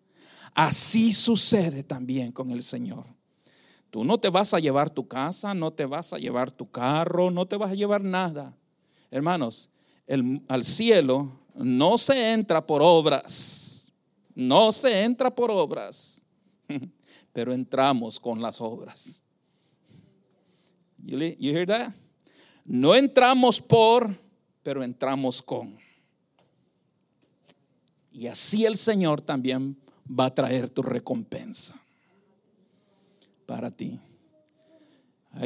Así 0.55 1.12
sucede 1.12 1.82
también 1.82 2.32
con 2.32 2.51
el 2.51 2.62
Señor. 2.62 3.05
Tú 3.91 4.03
no 4.03 4.16
te 4.16 4.31
vas 4.31 4.55
a 4.55 4.61
llevar 4.61 4.89
tu 4.89 5.07
casa, 5.07 5.53
no 5.53 5.73
te 5.73 5.85
vas 5.85 6.15
a 6.15 6.16
llevar 6.16 6.51
tu 6.51 6.70
carro, 6.70 7.31
no 7.31 7.45
te 7.45 7.57
vas 7.57 7.70
a 7.70 7.74
llevar 7.74 8.03
nada. 8.03 8.57
Hermanos, 9.11 9.69
el, 10.07 10.41
al 10.49 10.65
cielo 10.65 11.32
no 11.55 11.99
se 11.99 12.32
entra 12.32 12.66
por 12.66 12.81
obras 12.81 13.73
no 14.35 14.73
se 14.73 15.02
entra 15.02 15.35
por 15.35 15.51
obras, 15.51 16.23
pero 17.32 17.52
entramos 17.52 18.19
con 18.19 18.40
las 18.40 18.61
obras. 18.61 19.23
You, 20.98 21.19
hear 21.52 21.66
that? 21.66 21.93
No 22.65 22.94
entramos 22.94 23.61
por, 23.61 24.16
pero 24.62 24.82
entramos 24.82 25.43
con. 25.43 25.78
Y 28.11 28.27
así 28.27 28.65
el 28.65 28.77
Señor 28.77 29.20
también 29.20 29.77
va 30.09 30.27
a 30.27 30.35
traer 30.35 30.70
tu 30.70 30.82
recompensa 30.82 31.74
para 33.44 33.70
ti. 33.70 33.98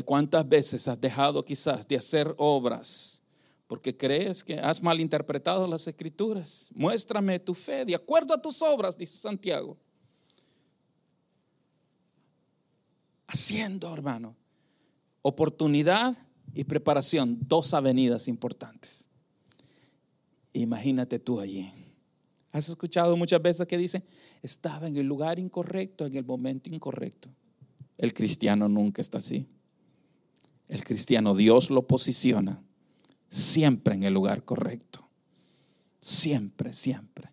¿Cuántas 0.05 0.47
veces 0.47 0.86
has 0.86 1.01
dejado 1.01 1.44
quizás 1.44 1.89
de 1.89 1.97
hacer 1.97 2.32
obras? 2.36 3.18
Porque 3.69 3.95
crees 3.95 4.43
que 4.43 4.59
has 4.59 4.82
malinterpretado 4.82 5.66
las 5.69 5.86
escrituras. 5.86 6.70
Muéstrame 6.74 7.39
tu 7.39 7.55
fe 7.55 7.85
de 7.85 7.95
acuerdo 7.95 8.32
a 8.35 8.40
tus 8.40 8.62
obras, 8.62 8.97
dice 8.97 9.19
Santiago. 9.19 9.77
Haciendo, 13.27 13.93
hermano, 13.93 14.35
oportunidad 15.20 16.16
y 16.55 16.65
preparación, 16.65 17.39
dos 17.47 17.74
avenidas 17.74 18.27
importantes. 18.27 19.07
Imagínate 20.55 21.19
tú 21.19 21.39
allí. 21.39 21.70
¿Has 22.51 22.70
escuchado 22.70 23.15
muchas 23.19 23.43
veces 23.43 23.66
que 23.66 23.77
dicen, 23.77 24.03
estaba 24.43 24.89
en 24.89 24.97
el 24.97 25.07
lugar 25.07 25.39
incorrecto, 25.39 26.07
en 26.07 26.16
el 26.16 26.24
momento 26.24 26.70
incorrecto? 26.70 27.28
El 27.99 28.15
cristiano 28.15 28.66
nunca 28.66 29.03
está 29.03 29.19
así. 29.19 29.47
El 30.69 30.85
cristiano 30.85 31.35
Dios 31.35 31.70
lo 31.70 31.86
posiciona 31.86 32.62
siempre 33.28 33.94
en 33.94 34.05
el 34.05 34.14
lugar 34.14 34.44
correcto. 34.44 35.09
Siempre, 36.00 36.72
siempre. 36.72 37.30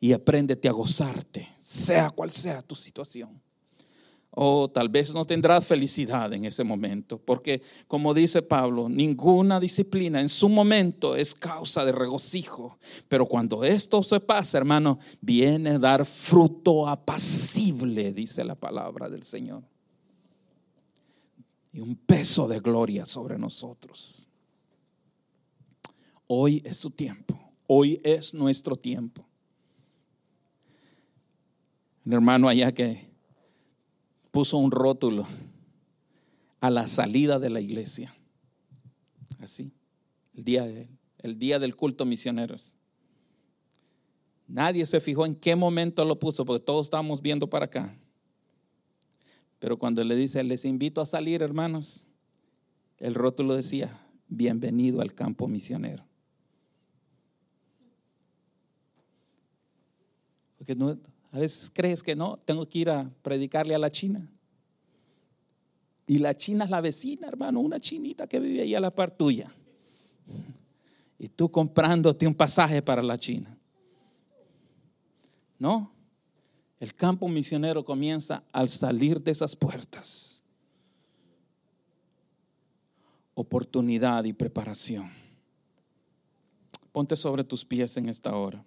Y 0.00 0.12
apréndete 0.12 0.68
a 0.68 0.72
gozarte, 0.72 1.48
sea 1.58 2.10
cual 2.10 2.30
sea 2.30 2.62
tu 2.62 2.74
situación. 2.74 3.40
O 4.30 4.70
tal 4.70 4.88
vez 4.88 5.12
no 5.12 5.24
tendrás 5.24 5.66
felicidad 5.66 6.32
en 6.32 6.44
ese 6.44 6.62
momento, 6.62 7.18
porque 7.18 7.60
como 7.88 8.14
dice 8.14 8.40
Pablo, 8.40 8.88
ninguna 8.88 9.58
disciplina 9.58 10.20
en 10.20 10.28
su 10.28 10.48
momento 10.48 11.16
es 11.16 11.34
causa 11.34 11.84
de 11.84 11.90
regocijo. 11.90 12.78
Pero 13.08 13.26
cuando 13.26 13.64
esto 13.64 14.00
se 14.02 14.20
pasa, 14.20 14.58
hermano, 14.58 15.00
viene 15.20 15.70
a 15.70 15.78
dar 15.80 16.04
fruto 16.04 16.86
apacible, 16.86 18.12
dice 18.12 18.44
la 18.44 18.54
palabra 18.54 19.08
del 19.08 19.24
Señor. 19.24 19.64
Y 21.72 21.80
un 21.80 21.96
peso 21.96 22.46
de 22.46 22.60
gloria 22.60 23.04
sobre 23.04 23.38
nosotros. 23.38 24.27
Hoy 26.30 26.60
es 26.66 26.76
su 26.76 26.90
tiempo, 26.90 27.40
hoy 27.66 28.00
es 28.04 28.34
nuestro 28.34 28.76
tiempo. 28.76 29.26
Un 32.04 32.12
hermano 32.12 32.48
allá 32.50 32.72
que 32.72 33.08
puso 34.30 34.58
un 34.58 34.70
rótulo 34.70 35.26
a 36.60 36.68
la 36.68 36.86
salida 36.86 37.38
de 37.38 37.48
la 37.48 37.62
iglesia. 37.62 38.14
Así, 39.38 39.72
el 40.34 40.44
día, 40.44 40.66
el 41.18 41.38
día 41.38 41.58
del 41.58 41.74
culto 41.74 42.04
misioneros. 42.04 42.76
Nadie 44.46 44.84
se 44.84 45.00
fijó 45.00 45.24
en 45.24 45.34
qué 45.34 45.56
momento 45.56 46.04
lo 46.04 46.18
puso, 46.18 46.44
porque 46.44 46.64
todos 46.64 46.86
estábamos 46.86 47.22
viendo 47.22 47.48
para 47.48 47.64
acá. 47.64 47.96
Pero 49.58 49.78
cuando 49.78 50.04
le 50.04 50.14
dice, 50.14 50.44
les 50.44 50.66
invito 50.66 51.00
a 51.00 51.06
salir, 51.06 51.40
hermanos, 51.40 52.06
el 52.98 53.14
rótulo 53.14 53.54
decía, 53.54 53.98
bienvenido 54.28 55.00
al 55.00 55.14
campo 55.14 55.48
misionero. 55.48 56.07
Porque 60.68 60.98
a 61.32 61.38
veces 61.38 61.70
crees 61.72 62.02
que 62.02 62.14
no, 62.14 62.38
tengo 62.44 62.68
que 62.68 62.78
ir 62.80 62.90
a 62.90 63.10
predicarle 63.22 63.74
a 63.74 63.78
la 63.78 63.90
China. 63.90 64.28
Y 66.06 66.18
la 66.18 66.36
China 66.36 66.64
es 66.64 66.70
la 66.70 66.82
vecina, 66.82 67.26
hermano, 67.26 67.60
una 67.60 67.80
chinita 67.80 68.26
que 68.26 68.38
vive 68.38 68.62
ahí 68.62 68.74
a 68.74 68.80
la 68.80 68.94
par 68.94 69.10
tuya. 69.10 69.50
Y 71.18 71.28
tú 71.28 71.50
comprándote 71.50 72.26
un 72.26 72.34
pasaje 72.34 72.82
para 72.82 73.02
la 73.02 73.18
China. 73.18 73.56
No, 75.58 75.90
el 76.80 76.94
campo 76.94 77.28
misionero 77.28 77.84
comienza 77.84 78.44
al 78.52 78.68
salir 78.68 79.22
de 79.22 79.30
esas 79.30 79.56
puertas. 79.56 80.42
Oportunidad 83.34 84.24
y 84.24 84.32
preparación. 84.34 85.10
Ponte 86.92 87.16
sobre 87.16 87.42
tus 87.42 87.64
pies 87.64 87.96
en 87.96 88.08
esta 88.08 88.36
hora. 88.36 88.62